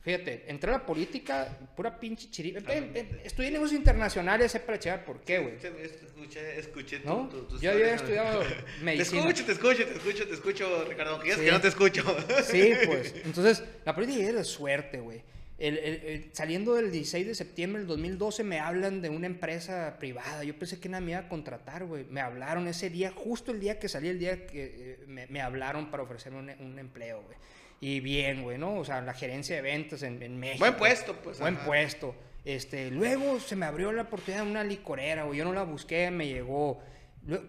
Fíjate, 0.00 0.44
entré 0.48 0.68
a 0.70 0.78
la 0.78 0.86
política, 0.86 1.56
pura 1.76 2.00
pinche 2.00 2.28
chiripa. 2.28 2.72
Eh, 2.72 2.90
eh, 2.92 3.20
Estudié 3.24 3.52
negocios 3.52 3.78
internacionales, 3.78 4.50
sé 4.50 4.58
para 4.58 4.76
checar 4.76 5.04
por 5.04 5.20
qué, 5.20 5.38
güey. 5.38 5.54
Escuché, 5.56 6.58
escuché 6.58 6.98
tu- 6.98 7.08
¿No? 7.08 7.28
tu- 7.28 7.42
tus 7.44 7.60
Yo 7.60 7.70
había 7.70 7.94
estudiado 7.94 8.40
Te 8.78 8.84
medicina. 8.84 9.20
escucho, 9.20 9.44
te 9.44 9.52
escucho, 9.52 9.84
te 9.86 9.92
escucho, 9.94 10.26
te 10.26 10.34
escucho, 10.34 10.84
Ricardo. 10.88 11.12
Aunque 11.14 11.34
Sí. 11.36 11.42
que 11.42 11.52
no 11.52 11.60
te 11.60 11.68
escucho. 11.68 12.02
Sí, 12.44 12.72
pues. 12.86 13.14
Entonces, 13.24 13.62
la 13.84 13.94
política 13.94 14.24
es 14.24 14.34
de 14.34 14.42
suerte, 14.44 14.98
güey. 14.98 15.22
El- 15.58 15.78
el- 15.78 15.94
el- 16.04 16.30
saliendo 16.32 16.74
del 16.74 16.90
16 16.90 17.26
de 17.26 17.34
septiembre 17.34 17.80
del 17.80 17.88
2012 17.88 18.42
me 18.42 18.58
hablan 18.58 19.00
de 19.00 19.10
una 19.10 19.26
empresa 19.26 19.96
privada. 19.98 20.42
Yo 20.44 20.58
pensé 20.58 20.80
que 20.80 20.88
nada 20.88 21.00
me 21.00 21.12
iba 21.12 21.20
a 21.20 21.28
contratar, 21.28 21.84
güey. 21.84 22.04
Me 22.10 22.20
hablaron 22.20 22.66
ese 22.68 22.90
día, 22.90 23.12
justo 23.12 23.52
el 23.52 23.60
día 23.60 23.78
que 23.78 23.88
salí, 23.88 24.08
el 24.08 24.18
día 24.18 24.46
que 24.46 24.64
eh, 24.64 25.04
me, 25.06 25.26
me 25.28 25.40
hablaron 25.40 25.90
para 25.90 26.02
ofrecerme 26.02 26.38
un, 26.38 26.66
un 26.66 26.78
empleo, 26.78 27.22
güey. 27.22 27.36
Y 27.80 28.00
bien, 28.00 28.42
güey, 28.42 28.58
¿no? 28.58 28.76
O 28.76 28.84
sea, 28.84 29.00
la 29.02 29.12
gerencia 29.14 29.56
de 29.56 29.62
ventas 29.62 30.02
en, 30.02 30.22
en 30.22 30.38
México. 30.38 30.60
Buen 30.64 30.76
puesto, 30.76 31.14
pues, 31.22 31.38
Buen 31.38 31.56
ajá. 31.56 31.66
puesto. 31.66 32.14
Este, 32.44 32.90
luego 32.90 33.38
se 33.38 33.54
me 33.54 33.66
abrió 33.66 33.92
la 33.92 34.02
oportunidad 34.02 34.44
de 34.44 34.50
una 34.50 34.64
licorera, 34.64 35.24
güey. 35.24 35.38
Yo 35.38 35.44
no 35.44 35.52
la 35.52 35.62
busqué, 35.64 36.10
me 36.10 36.26
llegó. 36.26 36.80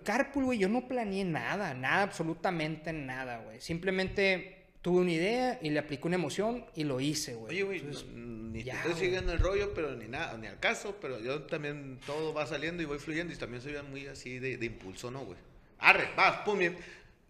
Carpool, 0.03 0.45
güey, 0.45 0.59
yo 0.59 0.69
no 0.69 0.87
planeé 0.87 1.25
nada, 1.25 1.73
nada, 1.73 2.03
absolutamente 2.03 2.93
nada, 2.93 3.39
güey. 3.39 3.59
Simplemente 3.59 4.62
tuve 4.83 5.01
una 5.01 5.11
idea 5.11 5.57
y 5.63 5.71
le 5.71 5.79
apliqué 5.79 6.05
una 6.05 6.17
emoción 6.17 6.65
y 6.75 6.83
lo 6.83 6.99
hice, 6.99 7.33
güey. 7.33 7.53
Oye, 7.53 7.63
güey, 7.63 7.79
Entonces, 7.79 8.05
no- 8.09 8.43
ni 8.51 8.61
ya, 8.63 8.73
te 8.83 8.89
estoy 8.89 9.05
siguiendo 9.05 9.31
el 9.33 9.39
rollo, 9.39 9.73
pero 9.73 9.95
ni 9.95 10.07
nada, 10.07 10.37
ni 10.37 10.45
al 10.45 10.59
caso, 10.59 10.97
pero 11.01 11.19
yo 11.19 11.41
también 11.43 11.99
todo 12.05 12.33
va 12.35 12.45
saliendo 12.45 12.83
y 12.83 12.85
voy 12.85 12.99
fluyendo 12.99 13.33
y 13.33 13.37
también 13.37 13.63
soy 13.63 13.73
muy 13.89 14.05
así 14.05 14.37
de, 14.37 14.57
de 14.57 14.65
impulso, 14.67 15.09
¿no, 15.09 15.25
güey? 15.25 15.39
Arre, 15.79 16.09
vas, 16.15 16.41
pum, 16.45 16.59
bien. 16.59 16.77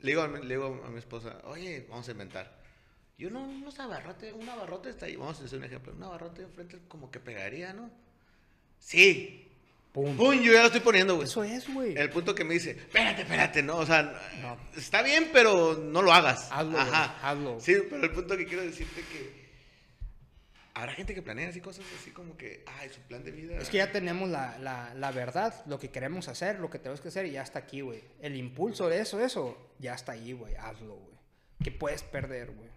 Le 0.01 0.11
digo, 0.11 0.21
a 0.21 0.27
mi, 0.27 0.39
le 0.45 0.55
digo 0.55 0.83
a 0.85 0.89
mi 0.89 0.97
esposa, 0.99 1.39
oye, 1.45 1.85
vamos 1.89 2.05
a 2.09 2.11
inventar. 2.11 2.61
Yo 3.17 3.29
no, 3.29 3.43
unos 3.43 3.79
abarrotes, 3.79 4.33
un 4.33 4.49
abarrote 4.49 4.89
está 4.89 5.05
ahí, 5.05 5.15
vamos 5.15 5.39
a 5.39 5.45
hacer 5.45 5.59
un 5.59 5.65
ejemplo, 5.65 5.93
un 5.93 6.03
abarrote 6.03 6.41
enfrente 6.41 6.79
como 6.89 7.09
que 7.09 7.19
pegaría, 7.21 7.71
¿no? 7.71 7.89
Sí. 8.79 9.42
Pum. 9.93 10.17
Pum, 10.17 10.33
yo 10.41 10.51
ya 10.51 10.61
lo 10.61 10.65
estoy 10.65 10.81
poniendo, 10.81 11.15
güey. 11.15 11.27
Eso 11.27 11.43
es, 11.43 11.71
güey. 11.71 11.95
El 11.95 12.09
punto 12.09 12.33
que 12.33 12.43
me 12.43 12.55
dice, 12.55 12.71
espérate, 12.71 13.21
espérate, 13.21 13.61
no, 13.61 13.77
o 13.77 13.85
sea, 13.85 14.01
No. 14.41 14.57
está 14.75 15.03
bien, 15.03 15.29
pero 15.31 15.75
no 15.75 16.01
lo 16.01 16.11
hagas. 16.11 16.49
Hazlo, 16.51 16.71
güey, 16.71 16.87
hazlo. 17.21 17.59
Sí, 17.59 17.75
pero 17.89 18.03
el 18.03 18.11
punto 18.11 18.35
que 18.35 18.45
quiero 18.47 18.63
decirte 18.63 19.01
que 19.01 19.43
habrá 20.73 20.93
gente 20.93 21.13
que 21.13 21.21
planea 21.21 21.49
así 21.49 21.61
cosas 21.61 21.85
así 22.01 22.09
como 22.09 22.35
que, 22.35 22.63
ay, 22.79 22.89
su 22.89 23.01
plan 23.01 23.23
de 23.23 23.29
vida. 23.31 23.57
Es 23.59 23.69
que 23.69 23.77
ya 23.77 23.91
tenemos 23.91 24.29
la, 24.29 24.57
la, 24.57 24.95
la 24.95 25.11
verdad, 25.11 25.63
lo 25.67 25.77
que 25.77 25.89
queremos 25.91 26.27
hacer, 26.27 26.59
lo 26.59 26.71
que 26.71 26.79
tenemos 26.79 26.99
que 26.99 27.09
hacer 27.09 27.27
y 27.27 27.31
ya 27.33 27.43
está 27.43 27.59
aquí, 27.59 27.81
güey. 27.81 28.03
El 28.19 28.35
impulso 28.35 28.89
de 28.89 28.99
eso, 28.99 29.23
eso, 29.23 29.55
ya 29.77 29.93
está 29.93 30.13
ahí, 30.13 30.33
güey. 30.33 30.55
Hazlo, 30.55 30.95
güey. 30.95 31.13
¿Qué 31.63 31.69
puedes 31.71 32.01
perder, 32.01 32.49
güey? 32.51 32.69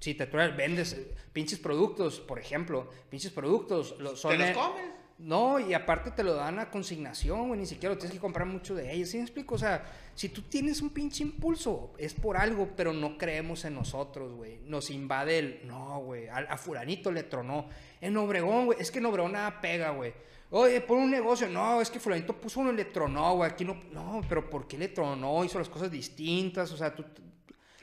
Si 0.00 0.14
te 0.14 0.26
traes, 0.26 0.56
vendes 0.56 0.94
eh, 0.94 1.14
pinches 1.34 1.58
productos, 1.58 2.20
por 2.20 2.38
ejemplo, 2.38 2.90
pinches 3.10 3.30
productos, 3.32 3.94
lo, 3.98 4.16
son... 4.16 4.32
¿Te 4.32 4.38
los 4.38 4.56
comes? 4.56 4.84
No, 5.18 5.58
y 5.58 5.72
aparte 5.72 6.10
te 6.10 6.22
lo 6.22 6.34
dan 6.34 6.58
a 6.58 6.70
consignación, 6.70 7.48
güey, 7.48 7.60
ni 7.60 7.66
siquiera 7.66 7.94
lo 7.94 7.98
tienes 7.98 8.14
que 8.14 8.20
comprar 8.20 8.46
mucho 8.46 8.74
de 8.74 8.92
ellos, 8.92 9.08
¿sí 9.08 9.16
me 9.16 9.22
explico? 9.22 9.54
O 9.54 9.58
sea, 9.58 9.82
si 10.14 10.28
tú 10.28 10.42
tienes 10.42 10.82
un 10.82 10.90
pinche 10.90 11.22
impulso, 11.22 11.94
es 11.96 12.12
por 12.12 12.36
algo, 12.36 12.68
pero 12.76 12.92
no 12.92 13.16
creemos 13.16 13.64
en 13.64 13.74
nosotros, 13.74 14.34
güey. 14.34 14.58
Nos 14.66 14.90
invade 14.90 15.38
el, 15.38 15.60
no, 15.66 16.00
güey, 16.00 16.28
a, 16.28 16.36
a 16.36 16.58
fulanito 16.58 17.10
le 17.10 17.22
tronó. 17.22 17.66
En 18.02 18.14
Obregón, 18.18 18.66
güey, 18.66 18.78
es 18.78 18.90
que 18.90 18.98
en 18.98 19.06
Obregón 19.06 19.32
nada 19.32 19.58
pega, 19.60 19.90
güey. 19.90 20.12
Oye, 20.50 20.80
pon 20.82 20.98
un 20.98 21.10
negocio, 21.10 21.48
no, 21.48 21.80
es 21.80 21.90
que 21.90 21.98
fulanito 21.98 22.34
puso 22.38 22.60
uno 22.60 22.70
y 22.70 22.76
le 22.76 22.84
tronó, 22.84 23.36
güey, 23.36 23.50
aquí 23.50 23.64
no, 23.64 23.74
no, 23.92 24.20
pero 24.28 24.50
¿por 24.50 24.68
qué 24.68 24.76
le 24.76 24.88
tronó? 24.88 25.42
Hizo 25.44 25.58
las 25.58 25.68
cosas 25.70 25.90
distintas, 25.90 26.70
o 26.72 26.76
sea, 26.76 26.94
tú, 26.94 27.04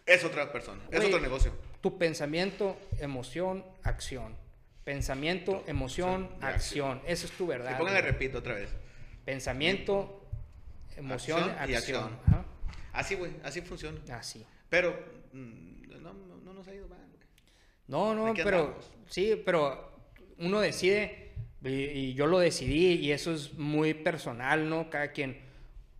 Es 0.06 0.24
otra 0.24 0.52
persona, 0.52 0.84
es 0.92 0.98
Güey, 1.00 1.08
otro 1.08 1.20
negocio. 1.20 1.52
tu 1.82 1.98
pensamiento, 1.98 2.78
emoción, 3.00 3.66
acción. 3.82 4.36
Pensamiento, 4.84 5.64
emoción, 5.68 6.30
y 6.42 6.46
acción. 6.46 7.02
Esa 7.08 7.26
es 7.26 7.32
tu 7.32 7.46
Y 7.46 7.48
verdad. 7.48 7.78
póngale, 7.78 8.02
güey. 8.02 8.12
repito 8.12 8.40
otra 8.40 8.56
vez. 8.56 8.70
Pensamiento, 9.26 10.26
emoción, 10.98 11.40
Acción 11.52 11.70
y 11.70 11.76
acción. 11.76 12.04
acción. 12.04 12.20
Ajá. 12.28 12.46
Así, 12.92 13.16
güey, 13.16 13.32
así 13.44 13.62
funciona. 13.62 14.00
Así. 14.18 14.46
Pero 14.70 14.92
mm, 15.32 16.02
no, 16.02 16.14
no, 16.14 16.38
no 16.44 16.54
nos 16.54 16.68
ha 16.68 16.74
ido 16.74 16.88
mal, 16.88 17.00
güey. 17.00 17.28
No, 17.88 18.14
no, 18.14 18.34
pero 18.34 18.60
andamos. 18.60 18.92
sí, 19.08 19.42
pero 19.46 19.92
uno 20.38 20.60
decide 20.60 21.32
y, 21.64 21.70
y 21.70 22.14
yo 22.14 22.28
lo 22.28 22.40
decidí 22.40 22.96
y 22.96 23.12
eso 23.12 23.34
es 23.34 23.54
muy 23.54 23.94
personal, 23.94 24.70
¿no? 24.70 24.90
Cada 24.90 25.12
quien 25.12 25.42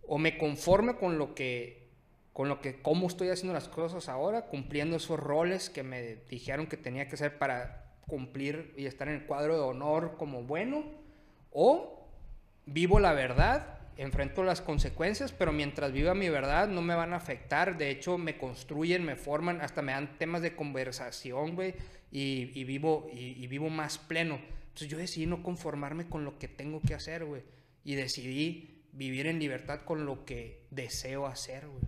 o 0.06 0.18
me 0.18 0.36
conforme 0.36 0.96
con 0.96 1.16
lo 1.18 1.34
que 1.34 1.82
con 2.34 2.48
lo 2.48 2.60
que 2.60 2.82
cómo 2.82 3.06
estoy 3.06 3.28
haciendo 3.30 3.54
las 3.54 3.68
cosas 3.68 4.08
ahora, 4.08 4.42
cumpliendo 4.46 4.96
esos 4.96 5.18
roles 5.18 5.70
que 5.70 5.82
me 5.84 6.16
dijeron 6.28 6.66
que 6.66 6.76
tenía 6.76 7.08
que 7.08 7.14
hacer 7.14 7.38
para 7.38 7.83
cumplir 8.06 8.74
y 8.76 8.86
estar 8.86 9.08
en 9.08 9.14
el 9.14 9.26
cuadro 9.26 9.54
de 9.54 9.62
honor 9.62 10.16
como 10.18 10.42
bueno 10.42 10.84
o 11.50 12.08
vivo 12.66 13.00
la 13.00 13.12
verdad, 13.12 13.78
enfrento 13.96 14.42
las 14.42 14.60
consecuencias, 14.60 15.32
pero 15.32 15.52
mientras 15.52 15.92
viva 15.92 16.14
mi 16.14 16.28
verdad 16.28 16.68
no 16.68 16.82
me 16.82 16.94
van 16.94 17.12
a 17.12 17.16
afectar. 17.16 17.78
De 17.78 17.90
hecho, 17.90 18.18
me 18.18 18.38
construyen, 18.38 19.04
me 19.04 19.16
forman, 19.16 19.60
hasta 19.60 19.82
me 19.82 19.92
dan 19.92 20.18
temas 20.18 20.42
de 20.42 20.56
conversación, 20.56 21.54
güey, 21.54 21.74
y, 22.10 22.50
y 22.58 22.64
vivo, 22.64 23.08
y, 23.12 23.42
y 23.42 23.46
vivo 23.46 23.70
más 23.70 23.98
pleno. 23.98 24.38
Entonces 24.68 24.88
yo 24.88 24.98
decidí 24.98 25.26
no 25.26 25.42
conformarme 25.42 26.08
con 26.08 26.24
lo 26.24 26.38
que 26.38 26.48
tengo 26.48 26.80
que 26.80 26.94
hacer, 26.94 27.24
güey. 27.24 27.42
Y 27.84 27.94
decidí 27.94 28.82
vivir 28.92 29.26
en 29.26 29.38
libertad 29.38 29.80
con 29.84 30.06
lo 30.06 30.24
que 30.24 30.66
deseo 30.70 31.26
hacer, 31.26 31.68
güey. 31.68 31.84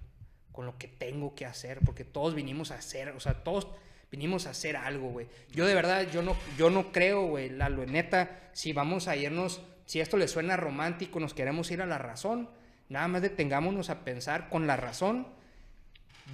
Con 0.52 0.66
lo 0.66 0.78
que 0.78 0.88
tengo 0.88 1.34
que 1.34 1.46
hacer, 1.46 1.80
porque 1.84 2.04
todos 2.04 2.34
vinimos 2.34 2.70
a 2.70 2.76
hacer, 2.76 3.10
o 3.10 3.20
sea, 3.20 3.44
todos 3.44 3.68
vinimos 4.16 4.46
a 4.46 4.50
hacer 4.50 4.78
algo, 4.78 5.10
güey. 5.10 5.26
Yo 5.52 5.66
de 5.66 5.74
verdad, 5.74 6.06
yo 6.10 6.22
no, 6.22 6.34
yo 6.56 6.70
no 6.70 6.90
creo, 6.90 7.26
güey, 7.26 7.50
la 7.50 7.68
neta, 7.68 8.48
si 8.54 8.72
vamos 8.72 9.08
a 9.08 9.16
irnos, 9.16 9.60
si 9.84 10.00
esto 10.00 10.16
le 10.16 10.26
suena 10.26 10.56
romántico, 10.56 11.20
nos 11.20 11.34
queremos 11.34 11.70
ir 11.70 11.82
a 11.82 11.86
la 11.86 11.98
razón, 11.98 12.48
nada 12.88 13.08
más 13.08 13.20
detengámonos 13.20 13.90
a 13.90 14.04
pensar 14.04 14.48
con 14.48 14.66
la 14.66 14.76
razón. 14.76 15.28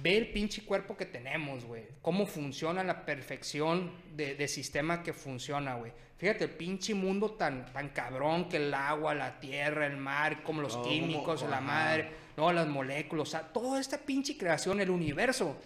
Ve 0.01 0.17
el 0.17 0.31
pinche 0.31 0.63
cuerpo 0.63 0.95
que 0.95 1.05
tenemos, 1.05 1.65
güey. 1.65 1.83
Cómo 2.01 2.25
funciona 2.25 2.83
la 2.85 3.05
perfección 3.05 3.91
de, 4.15 4.33
de 4.35 4.47
sistema 4.47 5.03
que 5.03 5.11
funciona, 5.13 5.75
güey. 5.75 5.91
Fíjate, 6.17 6.45
el 6.45 6.51
pinche 6.51 6.95
mundo 6.95 7.31
tan, 7.31 7.65
tan 7.73 7.89
cabrón 7.89 8.47
que 8.47 8.57
el 8.57 8.73
agua, 8.73 9.13
la 9.13 9.41
tierra, 9.41 9.85
el 9.85 9.97
mar, 9.97 10.41
como 10.43 10.61
los 10.61 10.73
No, 10.77 10.83
como- 10.83 10.89
químicos, 10.93 11.41
la 11.43 11.57
ajá. 11.57 11.61
madre, 11.61 12.07
no, 12.37 12.51
las 12.53 12.65
moléculas, 12.67 13.27
o 13.27 13.31
sea, 13.31 13.41
toda 13.41 13.79
esta 13.81 13.97
pinche 13.97 14.37
creación, 14.37 14.79
el 14.79 14.89
universo. 14.89 15.57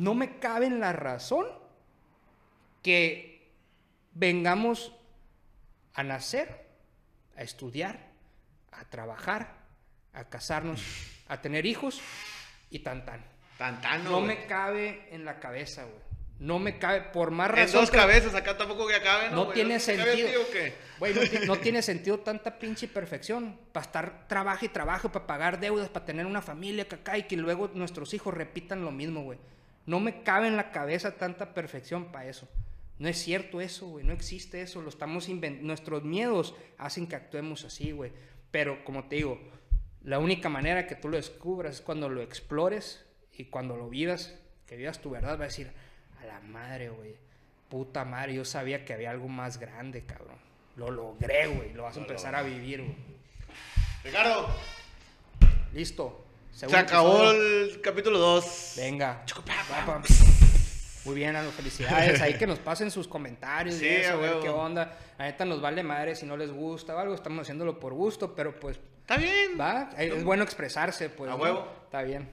No 0.00 0.14
me 0.14 0.38
cabe 0.38 0.64
en 0.66 0.80
la 0.80 0.92
razón 0.92 1.46
que 2.82 3.50
vengamos 4.14 4.92
a 5.94 6.02
nacer, 6.02 6.66
a 7.36 7.42
estudiar, 7.42 7.98
a 8.72 8.84
trabajar, 8.86 9.56
a 10.14 10.24
casarnos, 10.28 10.82
a 11.28 11.40
tener 11.42 11.66
hijos 11.66 12.00
y 12.70 12.78
tan 12.80 13.04
tan. 13.04 13.24
Tan, 13.58 13.80
tan, 13.82 14.04
No 14.04 14.12
güey. 14.22 14.24
me 14.26 14.46
cabe 14.46 15.08
en 15.10 15.24
la 15.26 15.38
cabeza, 15.38 15.84
güey. 15.84 16.00
No 16.38 16.58
me 16.58 16.78
cabe, 16.78 17.02
por 17.02 17.30
más 17.30 17.50
En 17.50 17.56
razón. 17.56 17.82
dos 17.82 17.90
que- 17.90 17.98
cabezas, 17.98 18.34
acá 18.34 18.56
tampoco 18.56 18.86
que 18.86 18.94
acabe, 18.94 19.28
¿no? 19.28 19.36
No 19.36 19.44
güey? 19.44 19.54
tiene 19.56 19.78
¿Cabe 19.78 19.92
el 19.92 20.16
sentido. 20.16 20.30
Güey, 20.98 21.12
no, 21.14 21.20
ti- 21.20 21.46
no 21.46 21.56
tiene 21.60 21.82
sentido 21.82 22.20
tanta 22.20 22.58
pinche 22.58 22.88
perfección. 22.88 23.58
Para 23.72 23.84
estar 23.84 24.26
trabajo 24.26 24.64
y 24.64 24.68
trabajo, 24.70 25.12
para 25.12 25.26
pagar 25.26 25.60
deudas, 25.60 25.90
para 25.90 26.06
tener 26.06 26.24
una 26.24 26.40
familia 26.40 26.88
que 26.88 26.94
acá 26.94 27.18
y 27.18 27.24
que 27.24 27.36
luego 27.36 27.70
nuestros 27.74 28.14
hijos 28.14 28.32
repitan 28.32 28.82
lo 28.82 28.90
mismo, 28.90 29.22
güey. 29.24 29.38
No 29.86 30.00
me 30.00 30.22
cabe 30.22 30.46
en 30.48 30.56
la 30.56 30.70
cabeza 30.72 31.16
tanta 31.16 31.54
perfección 31.54 32.12
para 32.12 32.28
eso. 32.28 32.48
No 32.98 33.08
es 33.08 33.18
cierto 33.18 33.60
eso, 33.60 33.86
güey. 33.88 34.04
No 34.04 34.12
existe 34.12 34.60
eso. 34.62 34.82
Lo 34.82 34.88
estamos 34.90 35.28
inven- 35.28 35.60
Nuestros 35.60 36.04
miedos 36.04 36.54
hacen 36.78 37.06
que 37.06 37.16
actuemos 37.16 37.64
así, 37.64 37.92
güey. 37.92 38.12
Pero 38.50 38.84
como 38.84 39.04
te 39.08 39.16
digo, 39.16 39.40
la 40.02 40.18
única 40.18 40.48
manera 40.48 40.86
que 40.86 40.94
tú 40.96 41.08
lo 41.08 41.16
descubras 41.16 41.76
es 41.76 41.80
cuando 41.80 42.08
lo 42.08 42.20
explores 42.22 43.04
y 43.32 43.44
cuando 43.46 43.76
lo 43.76 43.88
vivas, 43.88 44.34
que 44.66 44.76
vivas 44.76 45.00
tu 45.00 45.10
verdad, 45.10 45.32
vas 45.32 45.40
a 45.40 45.44
decir, 45.44 45.72
a 46.20 46.26
la 46.26 46.40
madre, 46.40 46.90
güey. 46.90 47.14
Puta 47.70 48.04
madre, 48.04 48.34
yo 48.34 48.44
sabía 48.44 48.84
que 48.84 48.92
había 48.92 49.10
algo 49.10 49.28
más 49.28 49.58
grande, 49.58 50.04
cabrón. 50.04 50.36
Lo 50.76 50.90
logré, 50.90 51.46
güey. 51.46 51.72
Lo 51.72 51.84
vas 51.84 51.96
a 51.96 52.00
empezar 52.00 52.34
a 52.34 52.42
vivir, 52.42 52.82
güey. 52.82 52.96
Ricardo, 54.04 54.48
Listo. 55.72 56.24
Se 56.52 56.76
acabó 56.76 57.30
el 57.30 57.80
capítulo 57.82 58.18
2. 58.18 58.74
Venga. 58.76 59.24
Muy 61.04 61.14
bien, 61.14 61.34
Alo, 61.34 61.50
felicidades. 61.50 62.20
Ahí 62.20 62.34
que 62.34 62.46
nos 62.46 62.58
pasen 62.58 62.90
sus 62.90 63.08
comentarios 63.08 63.76
Sí, 63.76 63.86
y 63.86 63.88
eso, 63.88 64.10
a 64.10 64.14
a 64.14 64.16
ver 64.16 64.40
qué 64.42 64.48
onda. 64.50 64.98
La 65.18 65.24
neta 65.24 65.44
nos 65.44 65.60
vale 65.60 65.82
madre 65.82 66.14
si 66.14 66.26
no 66.26 66.36
les 66.36 66.50
gusta 66.50 66.94
o 66.94 66.98
algo. 66.98 67.14
Estamos 67.14 67.42
haciéndolo 67.42 67.80
por 67.80 67.94
gusto, 67.94 68.34
pero 68.34 68.58
pues 68.58 68.78
Está 69.00 69.16
bien. 69.16 69.58
va. 69.58 69.90
Es 69.96 70.22
bueno 70.22 70.44
expresarse, 70.44 71.08
pues. 71.08 71.30
A. 71.30 71.36
Está 71.84 72.02
bien. 72.02 72.28